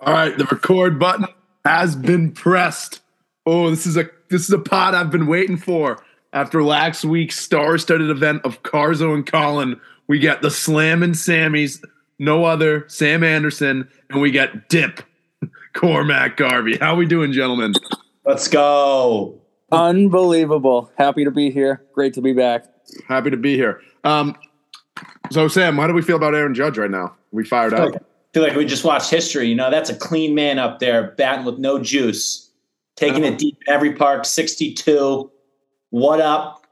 All 0.00 0.12
right, 0.12 0.36
the 0.36 0.44
record 0.44 0.98
button 0.98 1.26
has 1.64 1.96
been 1.96 2.32
pressed. 2.32 3.00
Oh, 3.46 3.70
this 3.70 3.86
is 3.86 3.96
a 3.96 4.08
this 4.30 4.42
is 4.42 4.50
a 4.50 4.58
pod 4.58 4.94
I've 4.94 5.10
been 5.10 5.26
waiting 5.26 5.56
for. 5.56 5.98
After 6.32 6.62
last 6.62 7.04
week's 7.04 7.40
star-studded 7.40 8.10
event 8.10 8.42
of 8.44 8.62
Carzo 8.62 9.14
and 9.14 9.26
Colin, 9.26 9.80
we 10.06 10.18
got 10.18 10.42
the 10.42 10.50
Slam 10.50 11.02
and 11.02 11.14
Sammys, 11.14 11.82
no 12.18 12.44
other 12.44 12.84
Sam 12.88 13.24
Anderson, 13.24 13.88
and 14.10 14.20
we 14.20 14.30
got 14.30 14.68
Dip 14.68 15.00
Cormac 15.72 16.36
Garvey. 16.36 16.76
How 16.76 16.92
are 16.92 16.96
we 16.96 17.06
doing, 17.06 17.32
gentlemen? 17.32 17.72
Let's 18.24 18.46
go. 18.46 19.40
Unbelievable. 19.72 20.90
Happy 20.96 21.24
to 21.24 21.30
be 21.30 21.50
here. 21.50 21.82
Great 21.94 22.14
to 22.14 22.20
be 22.20 22.34
back. 22.34 22.66
Happy 23.08 23.30
to 23.30 23.36
be 23.36 23.56
here. 23.56 23.80
Um, 24.04 24.36
so 25.30 25.48
Sam, 25.48 25.76
how 25.76 25.86
do 25.86 25.94
we 25.94 26.02
feel 26.02 26.16
about 26.16 26.34
Aaron 26.34 26.54
Judge 26.54 26.78
right 26.78 26.90
now? 26.90 27.16
We 27.32 27.44
fired 27.44 27.74
up. 27.74 27.94
I 27.94 27.98
feel 28.32 28.42
like 28.42 28.54
we 28.54 28.64
just 28.64 28.84
watched 28.84 29.10
history. 29.10 29.48
You 29.48 29.54
know, 29.54 29.70
that's 29.70 29.90
a 29.90 29.94
clean 29.94 30.34
man 30.34 30.58
up 30.58 30.78
there, 30.78 31.12
batting 31.12 31.44
with 31.44 31.58
no 31.58 31.78
juice, 31.78 32.50
taking 32.96 33.24
it 33.24 33.38
deep 33.38 33.58
every 33.66 33.94
park, 33.94 34.24
62. 34.24 35.30
What 35.90 36.20
up, 36.20 36.66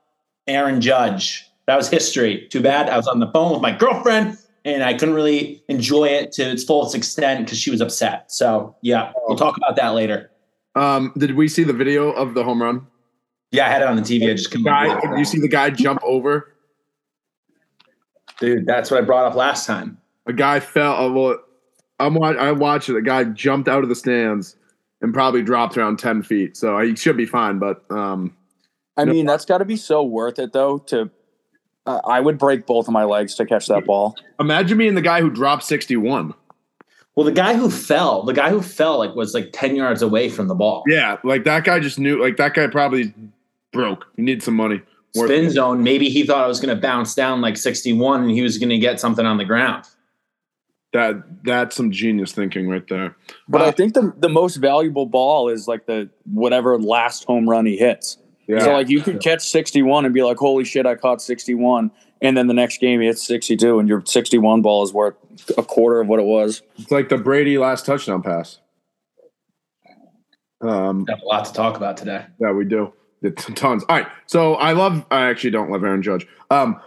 Aaron 0.46 0.80
Judge? 0.80 1.50
That 1.66 1.76
was 1.76 1.88
history. 1.88 2.46
Too 2.50 2.60
bad 2.60 2.88
I 2.88 2.96
was 2.96 3.08
on 3.08 3.18
the 3.18 3.30
phone 3.32 3.52
with 3.52 3.60
my 3.60 3.72
girlfriend 3.72 4.38
and 4.64 4.82
I 4.82 4.94
couldn't 4.94 5.14
really 5.14 5.62
enjoy 5.68 6.06
it 6.06 6.32
to 6.32 6.42
its 6.42 6.64
fullest 6.64 6.94
extent 6.94 7.46
because 7.46 7.58
she 7.58 7.70
was 7.70 7.80
upset. 7.80 8.30
So, 8.30 8.76
yeah, 8.82 9.12
we'll 9.26 9.36
talk 9.36 9.56
about 9.56 9.76
that 9.76 9.90
later. 9.90 10.30
Um, 10.74 11.12
did 11.16 11.36
we 11.36 11.48
see 11.48 11.64
the 11.64 11.72
video 11.72 12.10
of 12.10 12.34
the 12.34 12.44
home 12.44 12.60
run? 12.60 12.86
Yeah, 13.52 13.66
I 13.66 13.70
had 13.70 13.82
it 13.82 13.88
on 13.88 13.96
the 13.96 14.02
TV. 14.02 14.30
I 14.30 14.34
just 14.34 14.50
couldn't. 14.50 14.66
Guy, 14.66 15.00
did 15.00 15.18
you 15.18 15.24
see 15.24 15.38
the 15.38 15.48
guy 15.48 15.70
jump 15.70 16.00
over? 16.04 16.52
Dude, 18.38 18.66
that's 18.66 18.90
what 18.90 19.02
I 19.02 19.06
brought 19.06 19.24
up 19.24 19.34
last 19.34 19.66
time. 19.66 19.98
A 20.26 20.32
guy 20.32 20.60
fell. 20.60 20.94
Uh, 20.94 21.10
well, 21.10 21.38
I'm 21.98 22.14
wa- 22.14 22.30
I 22.32 22.52
watched 22.52 22.88
it. 22.88 22.96
A 22.96 23.02
guy 23.02 23.24
jumped 23.24 23.68
out 23.68 23.82
of 23.82 23.88
the 23.88 23.94
stands 23.94 24.56
and 25.00 25.12
probably 25.14 25.42
dropped 25.42 25.76
around 25.78 25.98
ten 25.98 26.22
feet. 26.22 26.56
So 26.56 26.78
he 26.80 26.94
should 26.96 27.16
be 27.16 27.26
fine. 27.26 27.58
But 27.58 27.82
um, 27.90 28.34
I 28.96 29.04
No. 29.04 29.12
mean, 29.12 29.26
that's 29.26 29.44
got 29.44 29.58
to 29.58 29.64
be 29.64 29.76
so 29.76 30.02
worth 30.02 30.38
it, 30.38 30.52
though. 30.52 30.78
To 30.78 31.10
uh, 31.86 32.00
I 32.04 32.20
would 32.20 32.38
break 32.38 32.66
both 32.66 32.88
of 32.88 32.92
my 32.92 33.04
legs 33.04 33.34
to 33.36 33.46
catch 33.46 33.66
that 33.68 33.84
ball. 33.86 34.16
imagine 34.40 34.76
being 34.78 34.94
the 34.96 35.02
guy 35.02 35.20
who 35.20 35.30
dropped 35.30 35.62
61. 35.62 36.34
Well, 37.14 37.24
the 37.24 37.32
guy 37.32 37.54
who 37.54 37.70
fell, 37.70 38.24
the 38.24 38.32
guy 38.34 38.50
who 38.50 38.60
fell, 38.60 38.98
like 38.98 39.14
was 39.14 39.32
like 39.32 39.50
ten 39.52 39.74
yards 39.76 40.02
away 40.02 40.28
from 40.28 40.48
the 40.48 40.54
ball. 40.54 40.82
Yeah, 40.86 41.16
like 41.24 41.44
that 41.44 41.64
guy 41.64 41.80
just 41.80 41.98
knew. 41.98 42.20
Like 42.22 42.36
that 42.36 42.52
guy 42.54 42.66
probably 42.66 43.14
broke. 43.72 44.06
He 44.16 44.22
needed 44.22 44.42
some 44.42 44.54
money. 44.54 44.82
Spin 45.14 45.48
zone. 45.50 45.82
Maybe 45.82 46.10
he 46.10 46.26
thought 46.26 46.44
I 46.44 46.46
was 46.46 46.60
going 46.60 46.74
to 46.74 46.80
bounce 46.80 47.14
down 47.14 47.40
like 47.40 47.56
sixty-one, 47.56 48.20
and 48.22 48.30
he 48.30 48.42
was 48.42 48.58
going 48.58 48.68
to 48.68 48.76
get 48.76 49.00
something 49.00 49.24
on 49.24 49.38
the 49.38 49.46
ground. 49.46 49.84
That 50.92 51.22
that's 51.44 51.76
some 51.76 51.90
genius 51.90 52.32
thinking 52.32 52.68
right 52.68 52.86
there. 52.88 53.16
But 53.48 53.62
I 53.62 53.68
Uh, 53.68 53.72
think 53.72 53.94
the 53.94 54.14
the 54.18 54.28
most 54.28 54.56
valuable 54.56 55.06
ball 55.06 55.48
is 55.48 55.66
like 55.68 55.86
the 55.86 56.08
whatever 56.24 56.78
last 56.78 57.24
home 57.24 57.48
run 57.48 57.66
he 57.66 57.76
hits. 57.76 58.18
yeah. 58.46 58.60
So 58.60 58.72
like 58.72 58.88
you 58.88 59.00
could 59.02 59.20
catch 59.20 59.42
61 59.42 60.04
and 60.04 60.14
be 60.14 60.22
like, 60.22 60.36
holy 60.38 60.64
shit, 60.64 60.86
I 60.86 60.94
caught 60.94 61.20
61. 61.20 61.90
And 62.22 62.36
then 62.36 62.46
the 62.46 62.54
next 62.54 62.80
game 62.80 63.00
he 63.00 63.06
hits 63.08 63.26
62 63.26 63.78
and 63.78 63.88
your 63.88 64.02
61 64.06 64.62
ball 64.62 64.84
is 64.84 64.92
worth 64.92 65.16
a 65.58 65.62
quarter 65.62 66.00
of 66.00 66.08
what 66.08 66.18
it 66.18 66.24
was. 66.24 66.62
it's 66.78 66.90
like 66.90 67.08
the 67.10 67.18
Brady 67.18 67.58
last 67.58 67.84
touchdown 67.84 68.22
pass. 68.22 68.58
Um, 70.62 71.04
We 71.06 71.12
have 71.12 71.20
a 71.22 71.26
lot 71.26 71.44
to 71.44 71.52
talk 71.52 71.76
about 71.76 71.96
today. 71.98 72.24
Yeah, 72.40 72.52
we 72.52 72.64
do. 72.64 72.92
It's 73.22 73.44
tons. 73.54 73.84
All 73.88 73.96
right. 73.98 74.06
So 74.26 74.54
I 74.54 74.72
love. 74.72 75.04
I 75.10 75.26
actually 75.26 75.50
don't 75.50 75.70
love 75.70 75.84
Aaron 75.84 76.02
Judge. 76.02 76.26
Um, 76.50 76.76
I- 76.76 76.82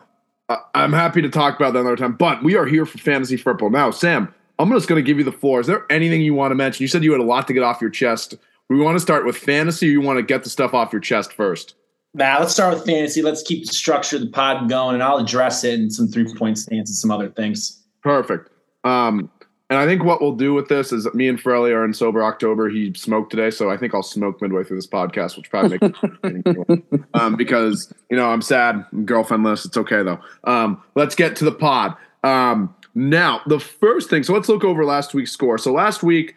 I'm 0.73 0.93
happy 0.93 1.21
to 1.21 1.29
talk 1.29 1.55
about 1.55 1.73
that 1.73 1.81
another 1.81 1.95
time. 1.95 2.13
But 2.13 2.43
we 2.43 2.55
are 2.55 2.65
here 2.65 2.85
for 2.85 2.97
fantasy 2.97 3.37
football 3.37 3.69
now. 3.69 3.91
Sam, 3.91 4.33
I'm 4.57 4.69
just 4.71 4.87
going 4.87 5.03
to 5.03 5.05
give 5.05 5.17
you 5.17 5.23
the 5.23 5.31
floor. 5.31 5.59
Is 5.59 5.67
there 5.67 5.85
anything 5.89 6.21
you 6.21 6.33
want 6.33 6.51
to 6.51 6.55
mention? 6.55 6.83
You 6.83 6.87
said 6.87 7.03
you 7.03 7.11
had 7.11 7.21
a 7.21 7.23
lot 7.23 7.47
to 7.47 7.53
get 7.53 7.63
off 7.63 7.81
your 7.81 7.89
chest. 7.89 8.35
We 8.69 8.79
want 8.79 8.95
to 8.95 8.99
start 8.99 9.25
with 9.25 9.37
fantasy. 9.37 9.87
Or 9.87 9.91
you 9.91 10.01
want 10.01 10.17
to 10.17 10.23
get 10.23 10.43
the 10.43 10.49
stuff 10.49 10.73
off 10.73 10.91
your 10.91 11.01
chest 11.01 11.33
first? 11.33 11.75
Now 12.15 12.39
let's 12.39 12.53
start 12.53 12.73
with 12.73 12.85
fantasy. 12.85 13.21
Let's 13.21 13.43
keep 13.43 13.67
the 13.67 13.73
structure 13.73 14.15
of 14.15 14.23
the 14.23 14.29
pod 14.29 14.67
going, 14.67 14.95
and 14.95 15.03
I'll 15.03 15.17
address 15.17 15.63
it 15.63 15.79
in 15.79 15.91
some 15.91 16.07
three-point 16.07 16.57
stance 16.57 16.89
and 16.89 16.97
some 16.97 17.11
other 17.11 17.29
things. 17.29 17.83
Perfect. 18.01 18.49
Um, 18.83 19.29
and 19.69 19.77
I 19.77 19.85
think 19.85 20.03
what 20.03 20.19
we'll 20.19 20.35
do 20.35 20.53
with 20.53 20.67
this 20.67 20.91
is 20.91 21.07
me 21.13 21.27
and 21.27 21.41
Frelly 21.41 21.71
are 21.71 21.85
in 21.85 21.93
sober 21.93 22.23
October. 22.23 22.69
He 22.69 22.93
smoked 22.95 23.29
today, 23.29 23.51
so 23.51 23.69
I 23.69 23.77
think 23.77 23.93
I'll 23.93 24.01
smoke 24.01 24.41
midway 24.41 24.63
through 24.63 24.77
this 24.77 24.87
podcast, 24.87 25.37
which 25.37 25.49
probably 25.49 25.77
makes 26.23 27.03
um, 27.13 27.35
because 27.35 27.93
you 28.09 28.17
know 28.17 28.29
I'm 28.29 28.41
sad, 28.41 28.83
I'm 28.91 29.05
girlfriendless. 29.05 29.65
It's 29.65 29.77
okay 29.77 30.01
though. 30.01 30.19
Um, 30.43 30.81
let's 30.95 31.13
get 31.13 31.35
to 31.37 31.45
the 31.45 31.51
pod. 31.51 31.95
Um, 32.23 32.75
now, 32.95 33.41
the 33.45 33.59
first 33.59 34.09
thing. 34.09 34.23
So 34.23 34.33
let's 34.33 34.49
look 34.49 34.63
over 34.63 34.83
last 34.83 35.13
week's 35.13 35.31
score. 35.31 35.57
So 35.57 35.71
last 35.71 36.01
week 36.01 36.35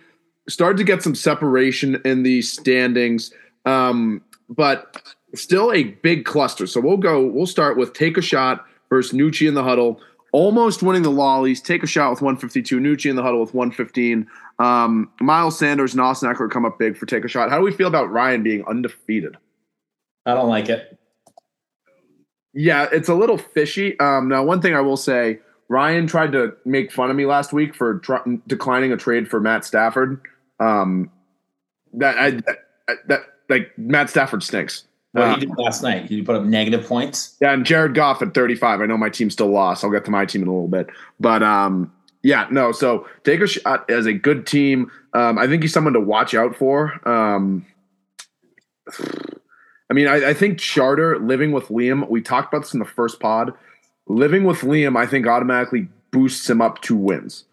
started 0.48 0.76
to 0.76 0.84
get 0.84 1.02
some 1.02 1.14
separation 1.14 2.00
in 2.04 2.24
the 2.24 2.42
standings, 2.42 3.32
um, 3.64 4.22
but 4.48 5.00
still 5.34 5.72
a 5.72 5.84
big 5.84 6.24
cluster. 6.24 6.66
So 6.66 6.80
we'll 6.80 6.98
go. 6.98 7.24
We'll 7.24 7.46
start 7.46 7.78
with 7.78 7.94
take 7.94 8.18
a 8.18 8.22
shot 8.22 8.66
versus 8.90 9.16
Nucci 9.16 9.48
in 9.48 9.54
the 9.54 9.64
huddle. 9.64 10.00
Almost 10.32 10.82
winning 10.82 11.02
the 11.02 11.10
lollies. 11.10 11.60
Take 11.60 11.82
a 11.82 11.86
shot 11.86 12.10
with 12.10 12.22
152. 12.22 12.80
Nucci 12.80 13.10
in 13.10 13.16
the 13.16 13.22
huddle 13.22 13.40
with 13.40 13.54
115. 13.54 14.26
Um, 14.58 15.10
Miles 15.20 15.58
Sanders 15.58 15.92
and 15.92 16.00
Austin 16.00 16.32
Ekeler 16.32 16.50
come 16.50 16.64
up 16.64 16.78
big 16.78 16.96
for 16.96 17.06
take 17.06 17.24
a 17.24 17.28
shot. 17.28 17.50
How 17.50 17.58
do 17.58 17.64
we 17.64 17.72
feel 17.72 17.88
about 17.88 18.10
Ryan 18.10 18.42
being 18.42 18.64
undefeated? 18.66 19.36
I 20.24 20.34
don't 20.34 20.48
like 20.48 20.68
it. 20.68 20.98
Yeah, 22.54 22.88
it's 22.92 23.08
a 23.08 23.14
little 23.14 23.38
fishy. 23.38 23.98
Um, 23.98 24.28
now, 24.28 24.44
one 24.44 24.60
thing 24.60 24.74
I 24.74 24.80
will 24.80 24.96
say, 24.96 25.40
Ryan 25.68 26.06
tried 26.06 26.32
to 26.32 26.54
make 26.64 26.92
fun 26.92 27.10
of 27.10 27.16
me 27.16 27.24
last 27.24 27.52
week 27.52 27.74
for 27.74 27.98
tr- 27.98 28.28
declining 28.46 28.92
a 28.92 28.96
trade 28.96 29.28
for 29.28 29.40
Matt 29.40 29.64
Stafford. 29.64 30.20
Um, 30.60 31.10
that 31.94 32.18
I 32.18 32.30
that, 32.30 33.08
that 33.08 33.20
like 33.48 33.76
Matt 33.78 34.10
Stafford 34.10 34.42
stinks. 34.42 34.84
What 35.12 35.24
Uh, 35.24 35.34
he 35.34 35.40
did 35.40 35.50
last 35.58 35.82
night? 35.82 36.06
He 36.06 36.22
put 36.22 36.36
up 36.36 36.42
negative 36.44 36.86
points? 36.86 37.36
yeah, 37.40 37.52
and 37.52 37.64
Jared 37.66 37.94
Goff 37.94 38.22
at 38.22 38.32
35. 38.34 38.80
I 38.80 38.86
know 38.86 38.96
my 38.96 39.10
team 39.10 39.30
still 39.30 39.48
lost. 39.50 39.84
I'll 39.84 39.90
get 39.90 40.04
to 40.06 40.10
my 40.10 40.24
team 40.24 40.42
in 40.42 40.48
a 40.48 40.52
little 40.52 40.68
bit, 40.68 40.88
but 41.20 41.42
um, 41.42 41.92
yeah, 42.22 42.46
no. 42.50 42.72
So 42.72 43.06
take 43.24 43.40
a 43.40 43.46
shot 43.46 43.88
as 43.90 44.06
a 44.06 44.12
good 44.12 44.46
team. 44.46 44.90
Um, 45.12 45.38
I 45.38 45.46
think 45.46 45.62
he's 45.62 45.72
someone 45.72 45.92
to 45.92 46.00
watch 46.00 46.34
out 46.34 46.56
for. 46.56 47.06
Um, 47.06 47.66
I 49.90 49.94
mean, 49.94 50.08
I, 50.08 50.30
I 50.30 50.34
think 50.34 50.58
Charter 50.58 51.18
living 51.18 51.52
with 51.52 51.68
Liam. 51.68 52.08
We 52.08 52.22
talked 52.22 52.52
about 52.52 52.62
this 52.62 52.72
in 52.72 52.78
the 52.78 52.86
first 52.86 53.20
pod. 53.20 53.52
Living 54.08 54.44
with 54.44 54.60
Liam, 54.60 54.96
I 54.96 55.06
think 55.06 55.26
automatically 55.26 55.88
boosts 56.10 56.48
him 56.48 56.60
up 56.60 56.80
to 56.82 56.96
wins. 56.96 57.44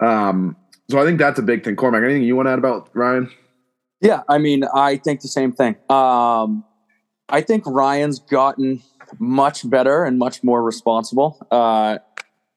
Um, 0.00 0.56
so 0.90 0.98
I 1.00 1.04
think 1.04 1.18
that's 1.18 1.38
a 1.38 1.42
big 1.42 1.64
thing. 1.64 1.76
Cormac, 1.76 2.02
anything 2.02 2.22
you 2.22 2.34
want 2.36 2.46
to 2.46 2.52
add 2.52 2.58
about 2.58 2.88
Ryan? 2.94 3.30
Yeah, 4.00 4.22
I 4.28 4.38
mean, 4.38 4.64
I 4.74 4.96
think 4.96 5.20
the 5.20 5.28
same 5.28 5.52
thing. 5.52 5.76
Um, 5.88 6.64
I 7.32 7.40
think 7.40 7.64
Ryan's 7.66 8.18
gotten 8.18 8.82
much 9.18 9.68
better 9.68 10.04
and 10.04 10.18
much 10.18 10.44
more 10.44 10.62
responsible. 10.62 11.44
Uh, 11.50 11.98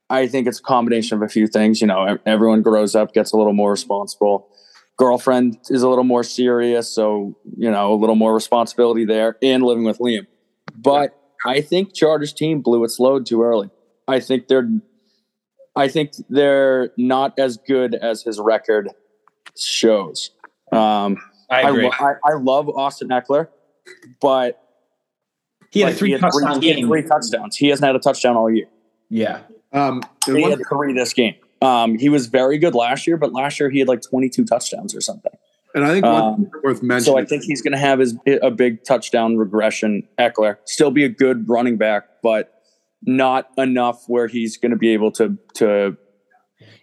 I 0.09 0.27
think 0.27 0.47
it's 0.47 0.59
a 0.59 0.63
combination 0.63 1.15
of 1.15 1.23
a 1.23 1.29
few 1.29 1.47
things. 1.47 1.79
You 1.79 1.87
know, 1.87 2.19
everyone 2.25 2.61
grows 2.61 2.93
up, 2.93 3.13
gets 3.13 3.31
a 3.31 3.37
little 3.37 3.53
more 3.53 3.71
responsible. 3.71 4.49
Girlfriend 4.97 5.57
is 5.69 5.81
a 5.81 5.89
little 5.89 6.03
more 6.03 6.23
serious, 6.23 6.93
so 6.93 7.35
you 7.57 7.71
know, 7.71 7.93
a 7.93 7.95
little 7.95 8.15
more 8.15 8.33
responsibility 8.33 9.05
there. 9.05 9.37
And 9.41 9.63
living 9.63 9.85
with 9.85 9.99
Liam, 9.99 10.27
but 10.75 11.17
I 11.45 11.61
think 11.61 11.93
Charter's 11.93 12.33
team 12.33 12.61
blew 12.61 12.83
its 12.83 12.99
load 12.99 13.25
too 13.25 13.43
early. 13.43 13.69
I 14.07 14.19
think 14.19 14.47
they're, 14.47 14.69
I 15.75 15.87
think 15.87 16.11
they're 16.29 16.91
not 16.97 17.37
as 17.39 17.57
good 17.57 17.95
as 17.95 18.23
his 18.23 18.39
record 18.39 18.89
shows. 19.57 20.31
Um, 20.71 21.17
I 21.49 21.61
I, 21.61 21.87
I, 21.87 22.13
I 22.23 22.33
love 22.35 22.69
Austin 22.69 23.09
Ekeler, 23.09 23.47
but 24.21 24.64
he 25.75 25.81
had 25.81 25.87
like, 25.87 25.95
a 25.95 25.97
three 25.97 26.11
had 26.11 26.21
touchdown 26.21 26.55
three, 26.59 26.73
he 26.73 26.79
had 26.81 26.87
three 26.87 27.03
touchdowns. 27.03 27.55
He 27.57 27.67
hasn't 27.67 27.85
had 27.85 27.95
a 27.95 27.99
touchdown 27.99 28.35
all 28.35 28.49
year. 28.49 28.65
Yeah, 29.09 29.41
Um, 29.71 30.01
and 30.27 30.35
He 30.37 30.41
one- 30.41 30.51
had 30.51 30.61
three 30.67 30.93
this 30.93 31.13
game. 31.13 31.35
Um, 31.61 31.97
he 31.97 32.09
was 32.09 32.27
very 32.27 32.57
good 32.57 32.75
last 32.75 33.07
year, 33.07 33.17
but 33.17 33.31
last 33.33 33.59
year 33.59 33.69
he 33.69 33.79
had 33.79 33.87
like 33.87 34.01
22 34.01 34.45
touchdowns 34.45 34.95
or 34.95 35.01
something. 35.01 35.31
and 35.73 35.83
I 35.85 35.91
think 35.91 36.05
one 36.05 36.15
Um, 36.21 36.35
thing 36.37 36.51
worth 36.63 36.81
mentioning. 36.83 37.01
So 37.15 37.17
I 37.19 37.25
think 37.25 37.43
he's 37.43 37.61
going 37.61 37.73
to 37.73 37.77
have 37.77 37.99
his 37.99 38.15
a 38.41 38.49
big 38.51 38.83
touchdown 38.83 39.37
regression. 39.37 40.03
Ekeler 40.17 40.57
still 40.65 40.89
be 40.91 41.03
a 41.03 41.09
good 41.09 41.47
running 41.49 41.75
back, 41.77 42.05
but 42.23 42.53
not 43.03 43.49
enough 43.57 44.03
where 44.07 44.27
he's 44.27 44.57
going 44.57 44.71
to 44.71 44.77
be 44.77 44.89
able 44.93 45.11
to 45.11 45.37
to 45.55 45.97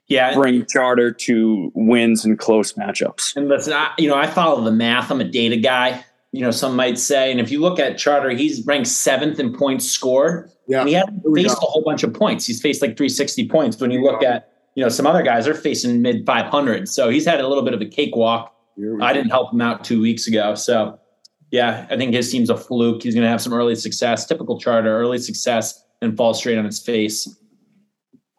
yeah. 0.09 0.35
bring 0.35 0.67
Charter 0.67 1.11
to 1.11 1.71
wins 1.75 2.25
and 2.25 2.39
close 2.39 2.75
matchups. 2.75 3.35
And 3.37 3.49
listen, 3.49 3.73
I, 3.73 3.93
you 3.99 4.09
know, 4.09 4.17
I 4.17 4.27
follow 4.27 4.63
the 4.63 4.71
math. 4.73 5.11
I'm 5.11 5.21
a 5.21 5.25
data 5.25 5.57
guy. 5.57 6.05
You 6.33 6.41
know, 6.41 6.51
some 6.51 6.75
might 6.75 6.99
say, 6.99 7.31
and 7.31 7.39
if 7.39 7.51
you 7.51 7.61
look 7.61 7.79
at 7.79 7.99
Charter, 7.99 8.31
he's 8.31 8.65
ranked 8.67 8.89
seventh 8.89 9.39
in 9.39 9.53
points 9.55 9.91
scored, 9.91 10.51
yeah. 10.67 10.81
and 10.81 10.89
he 10.89 10.95
hasn't 10.95 11.23
faced 11.35 11.61
go. 11.61 11.67
a 11.67 11.71
whole 11.71 11.83
bunch 11.83 12.03
of 12.03 12.15
points. 12.15 12.47
He's 12.47 12.61
faced 12.61 12.81
like 12.81 12.97
360 12.97 13.49
points. 13.49 13.79
When 13.79 13.91
you 13.91 14.03
look 14.03 14.23
at, 14.23 14.51
you 14.75 14.83
know, 14.83 14.89
some 14.89 15.07
other 15.07 15.23
guys 15.23 15.47
are 15.47 15.55
facing 15.55 16.01
mid 16.01 16.25
500. 16.25 16.89
So 16.89 17.11
he's 17.11 17.27
had 17.27 17.41
a 17.41 17.47
little 17.47 17.63
bit 17.63 17.75
of 17.75 17.83
a 17.83 17.87
cakewalk. 17.87 18.55
I 19.03 19.13
didn't 19.13 19.29
help 19.29 19.53
him 19.53 19.61
out 19.61 19.85
two 19.85 20.01
weeks 20.01 20.27
ago. 20.27 20.55
So, 20.55 20.99
yeah, 21.51 21.87
I 21.91 21.99
think 21.99 22.15
his 22.15 22.33
team's 22.33 22.49
a 22.49 22.57
fluke. 22.57 23.03
He's 23.03 23.15
going 23.15 23.25
to 23.25 23.29
have 23.29 23.43
some 23.43 23.53
early 23.53 23.75
success. 23.75 24.25
Typical 24.25 24.59
Charter, 24.59 24.99
early 24.99 25.19
success, 25.19 25.85
and 26.01 26.17
fall 26.17 26.33
straight 26.33 26.57
on 26.57 26.65
his 26.65 26.81
face. 26.81 27.29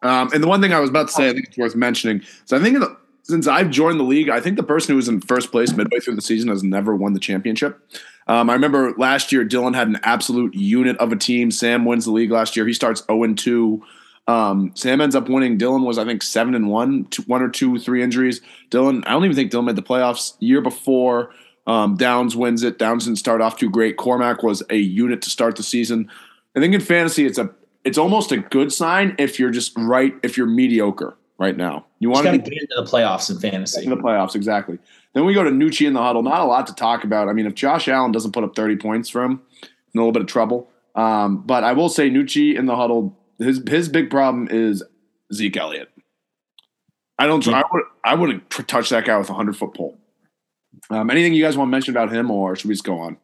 Um, 0.02 0.30
and 0.34 0.42
the 0.42 0.48
one 0.48 0.60
thing 0.60 0.72
I 0.72 0.80
was 0.80 0.90
about 0.90 1.06
to 1.06 1.12
say, 1.14 1.30
I 1.30 1.32
think 1.32 1.46
it's 1.46 1.56
worth 1.56 1.76
mentioning. 1.76 2.22
So 2.44 2.56
I 2.56 2.60
think 2.60 2.74
in 2.74 2.80
the, 2.80 2.96
since 3.24 3.46
I've 3.46 3.70
joined 3.70 3.98
the 3.98 4.04
league, 4.04 4.28
I 4.28 4.38
think 4.38 4.56
the 4.56 4.62
person 4.62 4.92
who 4.92 4.96
was 4.96 5.08
in 5.08 5.22
first 5.22 5.50
place 5.50 5.72
midway 5.72 5.98
through 5.98 6.14
the 6.14 6.22
season 6.22 6.50
has 6.50 6.62
never 6.62 6.94
won 6.94 7.14
the 7.14 7.20
championship. 7.20 7.80
Um, 8.26 8.50
I 8.50 8.52
remember 8.52 8.92
last 8.98 9.32
year, 9.32 9.44
Dylan 9.46 9.74
had 9.74 9.88
an 9.88 9.98
absolute 10.02 10.54
unit 10.54 10.96
of 10.98 11.10
a 11.10 11.16
team. 11.16 11.50
Sam 11.50 11.86
wins 11.86 12.04
the 12.04 12.12
league 12.12 12.30
last 12.30 12.54
year. 12.54 12.66
He 12.66 12.74
starts 12.74 13.02
0 13.06 13.34
2. 13.34 13.82
Um, 14.26 14.72
Sam 14.74 15.00
ends 15.00 15.14
up 15.14 15.28
winning. 15.28 15.58
Dylan 15.58 15.86
was, 15.86 15.96
I 15.96 16.04
think, 16.04 16.22
seven 16.22 16.54
and 16.54 16.68
one, 16.68 17.06
two, 17.06 17.22
one 17.22 17.42
or 17.42 17.48
two, 17.48 17.78
three 17.78 18.02
injuries. 18.02 18.42
Dylan, 18.70 19.02
I 19.06 19.12
don't 19.12 19.24
even 19.24 19.36
think 19.36 19.50
Dylan 19.50 19.64
made 19.64 19.76
the 19.76 19.82
playoffs. 19.82 20.34
Year 20.40 20.60
before, 20.60 21.30
um, 21.66 21.96
Downs 21.96 22.36
wins 22.36 22.62
it. 22.62 22.78
Downs 22.78 23.06
didn't 23.06 23.18
start 23.18 23.40
off 23.40 23.56
too 23.56 23.70
great. 23.70 23.96
Cormac 23.96 24.42
was 24.42 24.62
a 24.68 24.76
unit 24.76 25.22
to 25.22 25.30
start 25.30 25.56
the 25.56 25.62
season. 25.62 26.10
I 26.54 26.60
think 26.60 26.74
in 26.74 26.80
fantasy, 26.80 27.24
it's 27.24 27.38
a 27.38 27.50
it's 27.84 27.98
almost 27.98 28.32
a 28.32 28.38
good 28.38 28.72
sign 28.72 29.14
if 29.18 29.38
you're 29.38 29.50
just 29.50 29.72
right 29.76 30.14
if 30.22 30.36
you're 30.36 30.46
mediocre 30.46 31.16
right 31.38 31.56
now. 31.56 31.86
You 31.98 32.10
want 32.10 32.26
to 32.26 32.38
get 32.38 32.46
into 32.46 32.74
the 32.76 32.84
playoffs 32.84 33.30
in 33.30 33.38
fantasy. 33.38 33.84
In 33.84 33.90
the 33.90 33.96
playoffs, 33.96 34.34
exactly. 34.34 34.78
Then 35.14 35.24
we 35.24 35.34
go 35.34 35.44
to 35.44 35.50
Nucci 35.50 35.86
in 35.86 35.92
the 35.92 36.02
huddle. 36.02 36.22
Not 36.22 36.40
a 36.40 36.44
lot 36.44 36.66
to 36.66 36.74
talk 36.74 37.04
about. 37.04 37.28
I 37.28 37.32
mean, 37.32 37.46
if 37.46 37.54
Josh 37.54 37.88
Allen 37.88 38.12
doesn't 38.12 38.32
put 38.32 38.44
up 38.44 38.54
30 38.56 38.76
points 38.76 39.08
for 39.08 39.22
him, 39.22 39.42
in 39.62 39.98
a 39.98 40.02
little 40.02 40.12
bit 40.12 40.22
of 40.22 40.28
trouble. 40.28 40.70
Um, 40.94 41.42
but 41.46 41.64
I 41.64 41.72
will 41.72 41.88
say 41.88 42.10
Nucci 42.10 42.56
in 42.56 42.66
the 42.66 42.76
huddle 42.76 43.16
his 43.38 43.62
his 43.68 43.88
big 43.88 44.10
problem 44.10 44.48
is 44.50 44.82
Zeke 45.32 45.56
Elliott. 45.56 45.90
I 47.18 47.26
don't. 47.26 47.44
Yeah. 47.46 47.60
I 47.60 47.64
would. 47.72 47.84
I 48.04 48.14
wouldn't 48.14 48.50
touch 48.50 48.90
that 48.90 49.04
guy 49.04 49.16
with 49.18 49.30
a 49.30 49.34
hundred 49.34 49.56
foot 49.56 49.74
pole. 49.74 49.98
Um, 50.90 51.10
anything 51.10 51.34
you 51.34 51.42
guys 51.42 51.56
want 51.56 51.68
to 51.68 51.70
mention 51.70 51.96
about 51.96 52.12
him, 52.12 52.30
or 52.30 52.56
should 52.56 52.68
we 52.68 52.74
just 52.74 52.84
go 52.84 52.98
on? 52.98 53.16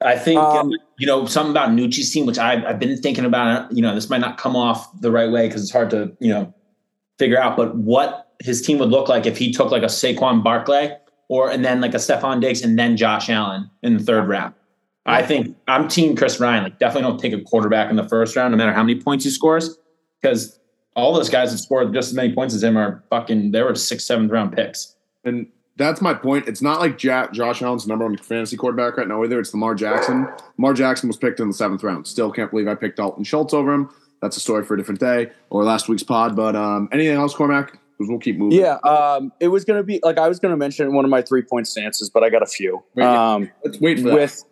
I 0.00 0.16
think 0.16 0.38
um, 0.38 0.72
you 0.98 1.06
know 1.06 1.26
something 1.26 1.50
about 1.50 1.70
Nucci's 1.70 2.12
team, 2.12 2.26
which 2.26 2.38
I've, 2.38 2.64
I've 2.64 2.78
been 2.78 2.96
thinking 3.00 3.24
about. 3.24 3.72
You 3.72 3.82
know, 3.82 3.94
this 3.94 4.08
might 4.08 4.20
not 4.20 4.38
come 4.38 4.56
off 4.56 4.88
the 5.00 5.10
right 5.10 5.30
way 5.30 5.48
because 5.48 5.62
it's 5.62 5.72
hard 5.72 5.90
to 5.90 6.12
you 6.20 6.32
know 6.32 6.54
figure 7.18 7.38
out. 7.38 7.56
But 7.56 7.76
what 7.76 8.32
his 8.40 8.62
team 8.62 8.78
would 8.78 8.90
look 8.90 9.08
like 9.08 9.26
if 9.26 9.36
he 9.36 9.52
took 9.52 9.70
like 9.70 9.82
a 9.82 9.86
Saquon 9.86 10.42
Barkley 10.42 10.92
or 11.28 11.50
and 11.50 11.64
then 11.64 11.80
like 11.80 11.94
a 11.94 11.98
Stefon 11.98 12.40
Diggs 12.40 12.62
and 12.62 12.78
then 12.78 12.96
Josh 12.96 13.28
Allen 13.28 13.70
in 13.82 13.96
the 13.96 14.02
third 14.02 14.28
round. 14.28 14.54
I 15.06 15.22
think 15.22 15.56
I'm 15.66 15.88
team 15.88 16.14
Chris 16.16 16.38
Ryan. 16.38 16.64
Like, 16.64 16.78
definitely 16.78 17.08
don't 17.08 17.18
take 17.18 17.32
a 17.32 17.40
quarterback 17.40 17.88
in 17.88 17.96
the 17.96 18.06
first 18.06 18.36
round, 18.36 18.52
no 18.52 18.58
matter 18.58 18.74
how 18.74 18.82
many 18.82 19.00
points 19.00 19.24
he 19.24 19.30
scores, 19.30 19.78
because 20.20 20.60
all 20.94 21.14
those 21.14 21.30
guys 21.30 21.50
that 21.50 21.58
scored 21.58 21.94
just 21.94 22.08
as 22.08 22.14
many 22.14 22.34
points 22.34 22.54
as 22.54 22.62
him 22.62 22.76
are 22.76 23.02
fucking. 23.08 23.52
They 23.52 23.62
were 23.62 23.74
six, 23.74 24.04
seventh 24.04 24.30
round 24.30 24.52
picks. 24.52 24.96
And 25.24 25.46
that's 25.76 26.00
my 26.02 26.12
point. 26.12 26.46
It's 26.46 26.60
not 26.60 26.80
like 26.80 26.98
Jack, 26.98 27.32
Josh 27.32 27.62
Allen's 27.62 27.86
number 27.86 28.04
one 28.04 28.18
fantasy 28.18 28.56
quarterback 28.56 28.96
right 28.98 29.08
now 29.08 29.24
either. 29.24 29.38
It's 29.38 29.54
Lamar 29.54 29.74
Jackson. 29.74 30.28
Lamar 30.58 30.74
Jackson 30.74 31.08
was 31.08 31.16
picked 31.16 31.40
in 31.40 31.48
the 31.48 31.54
seventh 31.54 31.82
round. 31.82 32.06
Still 32.06 32.30
can't 32.30 32.50
believe 32.50 32.68
I 32.68 32.74
picked 32.74 32.96
Dalton 32.96 33.24
Schultz 33.24 33.54
over 33.54 33.72
him. 33.72 33.88
That's 34.20 34.36
a 34.36 34.40
story 34.40 34.64
for 34.64 34.74
a 34.74 34.76
different 34.76 35.00
day 35.00 35.30
or 35.50 35.64
last 35.64 35.88
week's 35.88 36.02
pod. 36.02 36.34
But 36.34 36.56
um, 36.56 36.88
anything 36.92 37.16
else, 37.16 37.34
Cormac? 37.34 37.72
Because 37.72 38.10
we'll 38.10 38.18
keep 38.18 38.38
moving. 38.38 38.58
Yeah, 38.58 38.74
um, 38.84 39.32
it 39.40 39.48
was 39.48 39.64
going 39.64 39.78
to 39.78 39.84
be 39.84 40.00
like 40.02 40.18
I 40.18 40.28
was 40.28 40.38
going 40.38 40.52
to 40.52 40.56
mention 40.56 40.94
one 40.94 41.04
of 41.04 41.10
my 41.10 41.22
three 41.22 41.42
point 41.42 41.66
stances, 41.66 42.10
but 42.10 42.22
I 42.22 42.30
got 42.30 42.42
a 42.42 42.46
few. 42.46 42.82
Wait, 42.94 43.04
um, 43.04 43.50
let's 43.64 43.80
wait 43.80 43.98
for 43.98 44.08
that. 44.08 44.14
With 44.14 44.44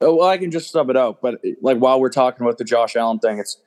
Oh, 0.00 0.16
well, 0.16 0.28
I 0.28 0.38
can 0.38 0.50
just 0.50 0.70
sub 0.70 0.88
it 0.88 0.96
out. 0.96 1.20
But 1.20 1.40
like 1.60 1.78
while 1.78 2.00
we're 2.00 2.08
talking 2.10 2.44
about 2.44 2.58
the 2.58 2.64
Josh 2.64 2.96
Allen 2.96 3.18
thing, 3.18 3.38
it's 3.38 3.58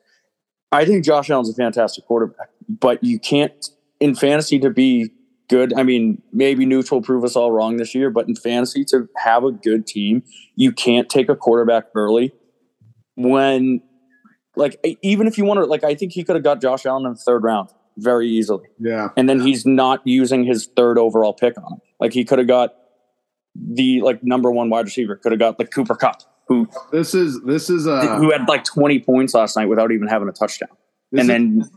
I 0.72 0.86
think 0.86 1.06
Josh 1.06 1.30
Allen's 1.30 1.50
a 1.50 1.54
fantastic 1.54 2.06
quarterback, 2.06 2.50
but 2.68 3.04
you 3.04 3.20
can't 3.20 3.70
in 4.00 4.16
fantasy 4.16 4.60
to 4.60 4.70
be 4.70 5.12
good. 5.48 5.74
I 5.74 5.84
mean, 5.84 6.22
maybe 6.32 6.66
neutral 6.66 7.02
prove 7.02 7.24
us 7.24 7.36
all 7.36 7.52
wrong 7.52 7.78
this 7.78 7.94
year, 7.94 8.10
but 8.10 8.28
in 8.28 8.36
fantasy 8.36 8.84
to 8.86 9.08
have 9.18 9.44
a 9.44 9.52
good 9.52 9.86
team, 9.86 10.24
you 10.56 10.72
can't 10.72 11.08
take 11.10 11.30
a 11.30 11.36
quarterback 11.36 11.86
early 11.94 12.34
when 13.16 13.82
like 14.56 14.80
even 15.02 15.28
if 15.28 15.38
you 15.38 15.46
want 15.46 15.60
to 15.60 15.66
like 15.66 15.84
I 15.84 15.96
think 15.96 16.12
he 16.12 16.24
could 16.24 16.36
have 16.36 16.44
got 16.44 16.62
Josh 16.62 16.86
Allen 16.86 17.06
in 17.06 17.14
the 17.14 17.20
third 17.20 17.44
round 17.44 17.70
very 17.98 18.28
easily. 18.28 18.68
Yeah. 18.80 19.10
And 19.18 19.30
then 19.30 19.40
he's 19.40 19.66
not 19.66 20.02
using 20.06 20.44
his 20.44 20.68
third 20.76 20.98
overall 20.98 21.34
pick 21.34 21.58
on 21.58 21.74
him. 21.74 21.82
Like 22.00 22.14
he 22.14 22.26
could 22.26 22.40
have 22.40 22.48
got 22.48 22.74
the 23.56 24.02
like 24.02 24.24
number 24.24 24.52
one 24.52 24.70
wide 24.70 24.86
receiver. 24.86 25.16
Could 25.16 25.32
have 25.32 25.40
got 25.40 25.60
like 25.60 25.72
Cooper 25.72 25.96
Kupp, 25.96 26.22
who 26.48 26.68
this 26.92 27.14
is 27.14 27.42
this 27.44 27.70
is 27.70 27.88
uh 27.88 28.18
who 28.18 28.32
had 28.32 28.48
like 28.48 28.64
twenty 28.64 29.00
points 29.00 29.34
last 29.34 29.56
night 29.56 29.66
without 29.66 29.92
even 29.92 30.08
having 30.08 30.28
a 30.28 30.32
touchdown. 30.32 30.70
And 31.12 31.22
is, 31.22 31.28
then 31.28 31.70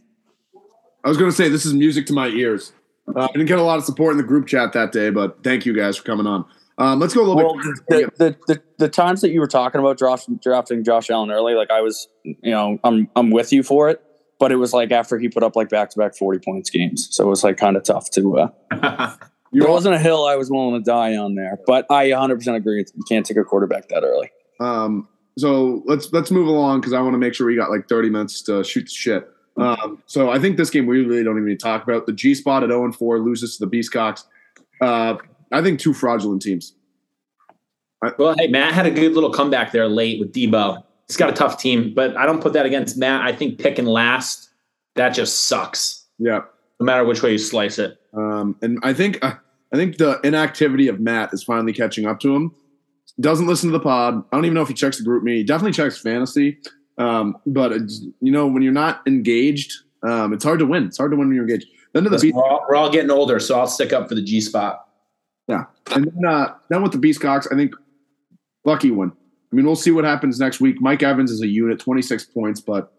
I 1.05 1.08
was 1.08 1.19
going 1.19 1.31
to 1.31 1.37
say 1.37 1.49
this 1.49 1.67
is 1.67 1.75
music 1.75 2.06
to 2.06 2.12
my 2.12 2.28
ears. 2.28 2.73
Uh, 3.14 3.20
I 3.20 3.26
didn't 3.28 3.46
get 3.46 3.58
a 3.58 3.62
lot 3.62 3.78
of 3.78 3.84
support 3.84 4.12
in 4.12 4.17
the 4.17 4.25
group 4.25 4.49
chat 4.49 4.73
that 4.73 4.90
day, 4.90 5.11
but 5.11 5.44
thank 5.44 5.64
you 5.64 5.73
guys 5.73 5.96
for 5.96 6.02
coming 6.02 6.26
on. 6.26 6.44
Um, 6.78 7.00
let's 7.00 7.14
go 7.14 7.23
a 7.23 7.26
little 7.26 7.55
well, 7.55 7.62
bit. 7.88 8.19
The, 8.19 8.25
the, 8.25 8.55
the, 8.55 8.62
the, 8.78 8.88
times 8.88 9.23
that 9.23 9.31
you 9.31 9.40
were 9.40 9.46
talking 9.46 9.81
about 9.81 9.99
Josh, 9.99 10.26
drafting 10.43 10.84
Josh 10.84 11.08
Allen 11.08 11.31
early, 11.31 11.55
like 11.55 11.70
I 11.70 11.81
was, 11.81 12.06
you 12.25 12.50
know, 12.50 12.78
I'm 12.84 13.08
I'm 13.17 13.31
with 13.31 13.50
you 13.50 13.62
for 13.62 13.88
it, 13.88 14.02
but 14.38 14.52
it 14.52 14.56
was 14.56 14.75
like 14.75 14.93
after 14.93 15.19
he 15.19 15.28
put 15.28 15.43
up 15.43 15.56
like 15.56 15.70
back 15.70 15.88
to 15.90 15.99
back 15.99 16.14
forty 16.14 16.38
points 16.38 16.69
games, 16.69 17.08
so 17.11 17.25
it 17.25 17.28
was 17.28 17.43
like 17.43 17.56
kind 17.56 17.76
of 17.76 17.84
tough 17.84 18.11
to. 18.11 18.38
Uh, 18.38 18.49
there 19.52 19.70
wasn't 19.70 19.94
a 19.94 19.99
hill 19.99 20.26
I 20.26 20.37
was 20.37 20.50
willing 20.50 20.78
to 20.78 20.84
die 20.84 21.17
on 21.17 21.34
there, 21.34 21.58
but 21.67 21.87
I 21.90 22.11
100% 22.11 22.55
agree. 22.55 22.84
You 22.94 23.05
can't 23.08 23.25
take 23.25 23.38
a 23.38 23.44
quarterback 23.44 23.88
that 23.88 24.02
early. 24.02 24.31
Um, 24.61 25.08
so 25.38 25.82
let's 25.87 26.12
let's 26.12 26.31
move 26.31 26.46
along 26.46 26.81
because 26.81 26.93
I 26.93 27.00
want 27.00 27.14
to 27.14 27.19
make 27.19 27.34
sure 27.34 27.46
we 27.46 27.56
got 27.56 27.70
like 27.70 27.88
30 27.88 28.11
minutes 28.11 28.43
to 28.43 28.64
shoot 28.64 28.84
the 28.84 28.90
shit. 28.90 29.28
Um, 29.58 30.02
so 30.05 30.31
I 30.31 30.38
think 30.38 30.58
this 30.58 30.69
game 30.69 30.87
we 30.87 31.05
really 31.05 31.25
don't 31.25 31.37
even 31.37 31.46
need 31.46 31.61
to 31.61 31.64
talk 31.64 31.82
about. 31.82 32.05
The 32.06 32.12
G 32.12 32.34
spot 32.34 32.62
at 32.62 32.69
0 32.69 32.84
and 32.84 32.94
4 32.94 33.20
loses 33.20 33.56
to 33.56 33.67
the 33.67 33.70
Beastcocks. 33.70 34.25
Uh, 34.82 35.17
I 35.53 35.63
think 35.63 35.81
two 35.81 35.95
fraudulent 35.95 36.43
teams. 36.43 36.75
I, 38.03 38.13
well, 38.19 38.35
hey, 38.39 38.49
Matt 38.49 38.75
had 38.75 38.87
a 38.87 38.91
good 38.91 39.15
little 39.15 39.33
comeback 39.33 39.73
there 39.73 39.89
late 39.89 40.21
with 40.21 40.33
Deebo. 40.33 40.83
He's 41.09 41.17
got 41.17 41.31
a 41.31 41.33
tough 41.33 41.61
team, 41.61 41.95
but 41.95 42.17
I 42.17 42.27
don't 42.27 42.43
put 42.43 42.53
that 42.53 42.67
against 42.67 42.97
Matt. 42.97 43.23
I 43.23 43.33
think 43.33 43.59
picking 43.59 43.87
last, 43.87 44.51
that 44.97 45.11
just 45.11 45.47
sucks. 45.47 46.05
Yeah. 46.19 46.41
No 46.81 46.85
matter 46.85 47.05
which 47.05 47.23
way 47.23 47.33
you 47.33 47.39
slice 47.39 47.79
it. 47.79 47.99
Um, 48.13 48.57
and 48.61 48.79
I 48.83 48.93
think 48.93 49.25
uh, 49.25 49.35
I 49.73 49.77
think 49.77 49.99
the 49.99 50.21
inactivity 50.25 50.89
of 50.89 51.01
Matt 51.01 51.33
is 51.33 51.43
finally 51.43 51.73
catching 51.73 52.07
up 52.07 52.21
to 52.21 52.35
him. 52.35 52.55
Doesn't 53.21 53.47
listen 53.47 53.71
to 53.71 53.79
the 53.79 53.83
pod. 53.83 54.23
I 54.31 54.37
don't 54.37 54.45
even 54.45 54.55
know 54.55 54.63
if 54.63 54.69
he 54.69 54.75
checks 54.75 54.99
the 54.99 55.09
GroupMe. 55.09 55.37
He 55.37 55.45
definitely 55.45 55.73
checks 55.73 55.99
fantasy. 55.99 56.59
Um, 56.99 57.37
but 57.47 57.73
you 58.21 58.33
know, 58.33 58.47
when 58.47 58.63
you're 58.63 58.73
not 58.73 59.03
engaged, 59.07 59.73
um, 60.03 60.33
it's 60.33 60.45
hard 60.45 60.59
to 60.59 60.67
win. 60.67 60.85
It's 60.85 60.99
hard 60.99 61.13
to 61.13 61.17
win 61.17 61.29
when 61.29 61.35
you're 61.35 61.45
engaged. 61.45 61.69
Then 61.93 62.05
to 62.05 62.11
the 62.11 62.19
beast- 62.19 62.35
we're, 62.35 62.43
all, 62.43 62.65
we're, 62.69 62.77
all, 62.77 62.91
getting 62.91 63.11
older, 63.11 63.39
so 63.41 63.59
I'll 63.59 63.67
stick 63.67 63.93
up 63.93 64.09
for 64.09 64.15
the 64.15 64.23
G 64.23 64.41
spot. 64.41 64.86
Yeah, 65.49 65.65
and 65.95 66.07
then, 66.07 66.25
uh, 66.25 66.55
then 66.69 66.83
with 66.83 66.93
the 66.93 66.99
Beast 66.99 67.21
Beastcocks, 67.21 67.53
I 67.53 67.57
think 67.57 67.75
lucky 68.65 68.91
one. 68.91 69.13
I 69.53 69.57
mean, 69.57 69.65
we'll 69.65 69.77
see 69.77 69.93
what 69.93 70.05
happens 70.05 70.41
next 70.41 70.61
week. 70.61 70.81
Mike 70.81 71.03
Evans 71.03 71.31
is 71.31 71.41
a 71.41 71.47
unit, 71.47 71.79
26 71.79 72.25
points, 72.27 72.61
but 72.61 72.93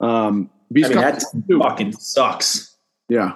um, 0.00 0.50
Beastcocks 0.74 1.24
I 1.34 1.38
mean, 1.46 1.60
that 1.60 1.62
fucking 1.62 1.92
sucks. 1.92 2.76
Yeah, 3.08 3.32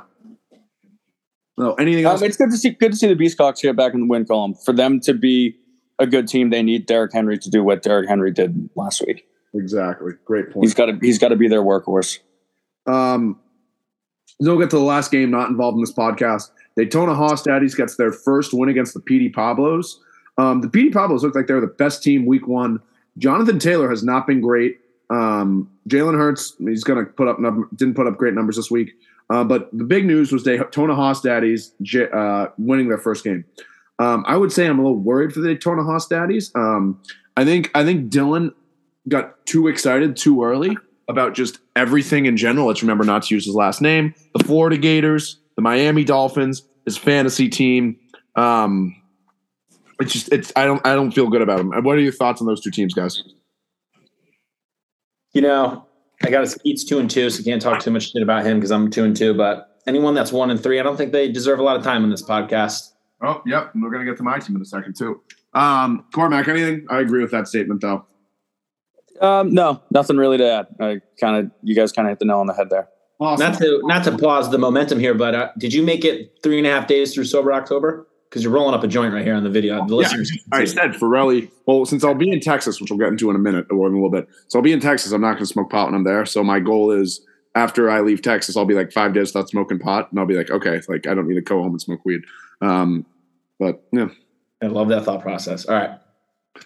no, 1.57 1.75
anything 1.75 2.05
else? 2.05 2.21
Um, 2.21 2.27
it's 2.27 2.37
good 2.37 2.51
to 2.51 2.57
see 2.57 2.71
good 2.71 2.93
to 2.93 2.97
see 2.97 3.07
the 3.07 3.15
Beast 3.15 3.39
Beastcocks 3.39 3.63
get 3.63 3.77
back 3.77 3.95
in 3.95 4.01
the 4.01 4.07
win 4.07 4.25
column. 4.25 4.55
For 4.55 4.73
them 4.73 5.01
to 5.01 5.15
be 5.15 5.57
a 5.99 6.07
good 6.07 6.27
team, 6.27 6.51
they 6.51 6.63
need 6.63 6.87
Derrick 6.87 7.13
Henry 7.13 7.39
to 7.39 7.51
do 7.51 7.63
what 7.63 7.83
Derrick 7.83 8.09
Henry 8.09 8.33
did 8.33 8.69
last 8.75 9.03
week. 9.07 9.27
Exactly. 9.55 10.13
Great 10.25 10.51
point. 10.51 10.65
He's 10.65 10.75
got 10.75 10.87
to 10.87 10.99
he's 11.01 11.19
got 11.19 11.29
to 11.29 11.37
be 11.37 11.49
their 11.49 11.63
workhorse. 11.63 12.19
Um, 12.87 13.39
we'll 14.41 14.59
get 14.59 14.71
to 14.71 14.77
the 14.77 14.83
last 14.83 15.13
game 15.13 15.31
not 15.31 15.49
involved 15.49 15.77
in 15.77 15.81
this 15.81 15.93
podcast. 15.93 16.51
Daytona 16.77 17.15
Hoss 17.15 17.43
Daddies 17.43 17.75
gets 17.75 17.97
their 17.97 18.13
first 18.13 18.53
win 18.53 18.69
against 18.69 18.95
the 18.95 19.01
PD 19.01 19.33
Pablos. 19.33 20.01
Um, 20.39 20.61
the 20.61 20.69
PD 20.69 20.93
Pablos 20.93 21.23
look 21.23 21.35
like 21.35 21.47
they're 21.47 21.61
the 21.61 21.67
best 21.67 22.03
team 22.03 22.27
week 22.27 22.49
one. 22.49 22.81
Jonathan 23.19 23.59
Taylor 23.59 23.89
has 23.89 24.03
not 24.03 24.27
been 24.27 24.41
great. 24.41 24.81
Um, 25.11 25.71
Jalen 25.89 26.17
Hurts, 26.17 26.55
he's 26.59 26.83
going 26.83 27.05
to 27.05 27.11
put 27.13 27.29
up 27.29 27.39
didn't 27.77 27.95
put 27.95 28.07
up 28.07 28.17
great 28.17 28.35
numbers 28.35 28.57
this 28.57 28.71
week. 28.71 28.93
Uh, 29.31 29.45
but 29.45 29.71
the 29.73 29.85
big 29.85 30.05
news 30.05 30.33
was 30.33 30.43
Daytona 30.43 30.95
Hoss 30.95 31.21
Daddies 31.21 31.73
uh, 32.13 32.47
winning 32.59 32.89
their 32.89 32.99
first 32.99 33.25
game. 33.25 33.45
Um, 33.99 34.25
I 34.27 34.37
would 34.37 34.53
say 34.53 34.67
I'm 34.67 34.79
a 34.79 34.83
little 34.83 34.99
worried 34.99 35.33
for 35.33 35.41
the 35.41 35.49
Daytona 35.49 35.85
Hoss 35.85 36.09
Daddies. 36.09 36.51
Um, 36.55 37.01
I 37.37 37.45
think 37.45 37.71
I 37.75 37.85
think 37.85 38.11
Dylan 38.11 38.53
got 39.09 39.45
too 39.47 39.69
excited 39.69 40.17
too 40.17 40.43
early 40.43 40.77
about 41.09 41.35
just 41.35 41.59
everything 41.77 42.27
in 42.27 42.37
general. 42.37 42.67
Let's 42.67 42.83
remember 42.83 43.05
not 43.05 43.25
to 43.25 43.35
use 43.35 43.45
his 43.45 43.55
last 43.55 43.81
name. 43.81 44.15
The 44.37 44.45
Florida 44.45 44.77
Gators, 44.77 45.39
the 45.57 45.63
Miami 45.63 46.05
Dolphins, 46.05 46.63
his 46.85 46.97
fantasy 46.97 47.49
team. 47.49 47.97
Um, 48.37 48.95
it's 50.01 50.13
just 50.13 50.33
it's 50.33 50.53
I 50.57 50.65
don't 50.65 50.85
I 50.87 50.95
don't 50.95 51.13
feel 51.13 51.29
good 51.29 51.43
about 51.43 51.61
him. 51.61 51.71
What 51.85 51.97
are 51.97 52.01
your 52.01 52.13
thoughts 52.13 52.41
on 52.41 52.47
those 52.47 52.61
two 52.61 52.71
teams, 52.71 52.95
guys? 52.95 53.23
You 55.33 55.41
know, 55.41 55.87
I 56.23 56.31
got 56.31 56.43
his 56.43 56.53
Skeets 56.53 56.85
two 56.85 56.99
and 56.99 57.11
two, 57.11 57.31
so 57.31 57.43
can't 57.43 57.63
talk 57.63 57.81
too 57.81 57.91
much 57.91 58.13
shit 58.13 58.23
about 58.23 58.45
him 58.45 58.59
because 58.59 58.71
I'm 58.71 58.91
two 58.91 59.05
and 59.05 59.17
two. 59.17 59.35
But 59.35 59.81
anyone 59.87 60.15
that's 60.15 60.33
one 60.33 60.51
and 60.51 60.61
three, 60.61 60.81
I 60.81 60.83
don't 60.83 60.97
think 60.97 61.13
they 61.13 61.31
deserve 61.31 61.59
a 61.59 61.63
lot 61.63 61.77
of 61.77 61.83
time 61.83 62.03
on 62.05 62.11
this 62.11 62.23
podcast. 62.23 62.93
Oh, 63.23 63.43
yep. 63.47 63.71
We're 63.75 63.91
gonna 63.91 64.05
get 64.05 64.17
to 64.19 64.23
my 64.23 64.39
team 64.39 64.57
in 64.57 64.63
a 64.63 64.67
second 64.67 64.97
too. 64.97 65.21
Um, 65.55 66.05
Cormac, 66.13 66.49
anything? 66.49 66.87
I 66.91 67.01
agree 67.01 67.23
with 67.23 67.31
that 67.31 67.49
statement 67.49 67.81
though. 67.81 68.07
Um, 69.21 69.55
no, 69.55 69.81
nothing 69.93 70.17
really 70.17 70.39
to 70.39 70.51
add. 70.51 70.67
I 70.81 71.01
kind 71.21 71.37
of, 71.37 71.53
you 71.63 71.77
guys 71.77 71.93
kind 71.93 72.09
of 72.09 72.11
hit 72.11 72.19
the 72.19 72.25
nail 72.25 72.39
on 72.39 72.47
the 72.47 72.55
head 72.55 72.69
there. 72.69 72.89
Awesome. 73.25 73.51
Not 73.51 73.59
to 73.59 73.81
not 73.85 74.05
to 74.05 74.19
pause 74.19 74.51
the 74.51 74.59
momentum 74.59 75.01
here, 75.01 75.15
but 75.15 75.35
uh, 75.35 75.49
did 75.59 75.73
you 75.73 75.83
make 75.83 76.05
it 76.05 76.39
three 76.43 76.59
and 76.59 76.67
a 76.67 76.71
half 76.71 76.87
days 76.87 77.15
through 77.15 77.25
sober 77.25 77.53
October? 77.53 78.07
because 78.35 78.43
you're 78.43 78.53
rolling 78.53 78.75
up 78.75 78.83
a 78.83 78.89
joint 78.89 79.15
right 79.15 79.25
here 79.25 79.37
on 79.37 79.45
the 79.45 79.51
video. 79.51 79.87
The 79.87 79.95
listeners 79.95 80.33
yeah, 80.35 80.59
I 80.59 80.65
said 80.65 80.91
Forelli. 80.95 81.49
Well, 81.67 81.85
since 81.87 82.03
I'll 82.03 82.17
be 82.17 82.33
in 82.33 82.41
Texas, 82.41 82.81
which 82.81 82.91
we'll 82.91 82.99
get 82.99 83.07
into 83.07 83.31
in 83.31 83.37
a 83.37 83.39
minute 83.39 83.67
or 83.71 83.87
in 83.87 83.93
a 83.93 83.97
little 83.97 84.11
bit, 84.11 84.27
so 84.49 84.59
I'll 84.59 84.63
be 84.65 84.73
in 84.73 84.81
Texas. 84.81 85.13
I'm 85.13 85.21
not 85.21 85.35
going 85.35 85.45
to 85.45 85.47
smoke 85.47 85.71
pot 85.71 85.87
when 85.87 85.95
I'm 85.95 86.03
there. 86.03 86.27
So 86.27 86.43
my 86.43 86.59
goal 86.59 86.91
is 86.91 87.25
after 87.55 87.89
I 87.89 88.01
leave 88.01 88.23
Texas, 88.23 88.57
I'll 88.57 88.65
be 88.65 88.75
like 88.75 88.91
five 88.91 89.15
days 89.15 89.33
without 89.33 89.49
smoking 89.49 89.79
pot, 89.79 90.11
and 90.11 90.19
I'll 90.19 90.27
be 90.27 90.35
like, 90.35 90.51
okay, 90.51 90.81
like 90.89 91.07
I 91.07 91.15
don't 91.15 91.29
need 91.29 91.37
to 91.37 91.43
go 91.43 91.63
home 91.63 91.71
and 91.71 91.81
smoke 91.81 92.05
weed. 92.05 92.23
Um, 92.61 93.07
but 93.61 93.85
yeah, 93.93 94.09
I 94.61 94.67
love 94.67 94.89
that 94.89 95.05
thought 95.05 95.23
process. 95.23 95.67
All 95.67 95.77
right. 95.77 95.91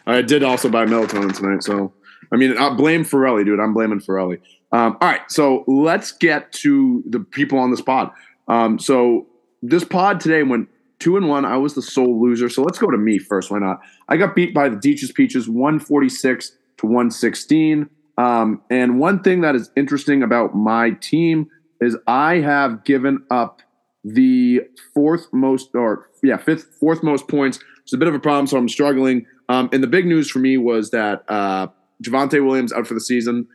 I 0.06 0.22
did 0.22 0.42
also 0.42 0.70
buy 0.70 0.86
melatonin 0.86 1.36
tonight, 1.36 1.62
so 1.62 1.92
I 2.32 2.36
mean, 2.36 2.56
I 2.56 2.70
blame 2.70 3.04
Ferrelli, 3.04 3.44
dude. 3.44 3.60
I'm 3.60 3.74
blaming 3.74 4.00
Ferrelli. 4.00 4.40
Um, 4.72 4.98
all 5.00 5.08
right, 5.08 5.20
so 5.28 5.64
let's 5.66 6.12
get 6.12 6.52
to 6.52 7.02
the 7.08 7.20
people 7.20 7.58
on 7.58 7.70
this 7.70 7.80
pod. 7.80 8.10
Um, 8.48 8.78
so 8.78 9.26
this 9.62 9.84
pod 9.84 10.20
today 10.20 10.42
went 10.42 10.68
two 10.98 11.16
and 11.16 11.28
one. 11.28 11.44
I 11.44 11.56
was 11.56 11.74
the 11.74 11.82
sole 11.82 12.20
loser. 12.20 12.48
So 12.48 12.62
let's 12.62 12.78
go 12.78 12.90
to 12.90 12.98
me 12.98 13.18
first. 13.18 13.50
Why 13.50 13.58
not? 13.58 13.80
I 14.08 14.16
got 14.16 14.34
beat 14.34 14.52
by 14.54 14.68
the 14.68 14.76
Deaches 14.76 15.12
Peaches, 15.12 15.48
146 15.48 16.52
to 16.78 16.86
116. 16.86 17.88
Um, 18.16 18.62
and 18.68 18.98
one 18.98 19.22
thing 19.22 19.42
that 19.42 19.54
is 19.54 19.70
interesting 19.76 20.22
about 20.22 20.54
my 20.54 20.90
team 20.90 21.48
is 21.80 21.96
I 22.06 22.36
have 22.36 22.84
given 22.84 23.24
up 23.30 23.62
the 24.04 24.62
fourth 24.94 25.28
most, 25.32 25.70
or 25.74 26.10
yeah, 26.22 26.36
fifth, 26.36 26.74
fourth 26.80 27.02
most 27.02 27.28
points. 27.28 27.60
It's 27.82 27.92
a 27.92 27.98
bit 27.98 28.08
of 28.08 28.14
a 28.14 28.18
problem, 28.18 28.46
so 28.46 28.58
I'm 28.58 28.68
struggling. 28.68 29.26
Um, 29.48 29.68
and 29.72 29.82
the 29.82 29.88
big 29.88 30.06
news 30.06 30.28
for 30.30 30.40
me 30.40 30.58
was 30.58 30.90
that 30.90 31.24
uh, 31.28 31.68
Javonte 32.02 32.44
Williams 32.44 32.72
out 32.72 32.86
for 32.86 32.94
the 32.94 33.00
season. 33.00 33.46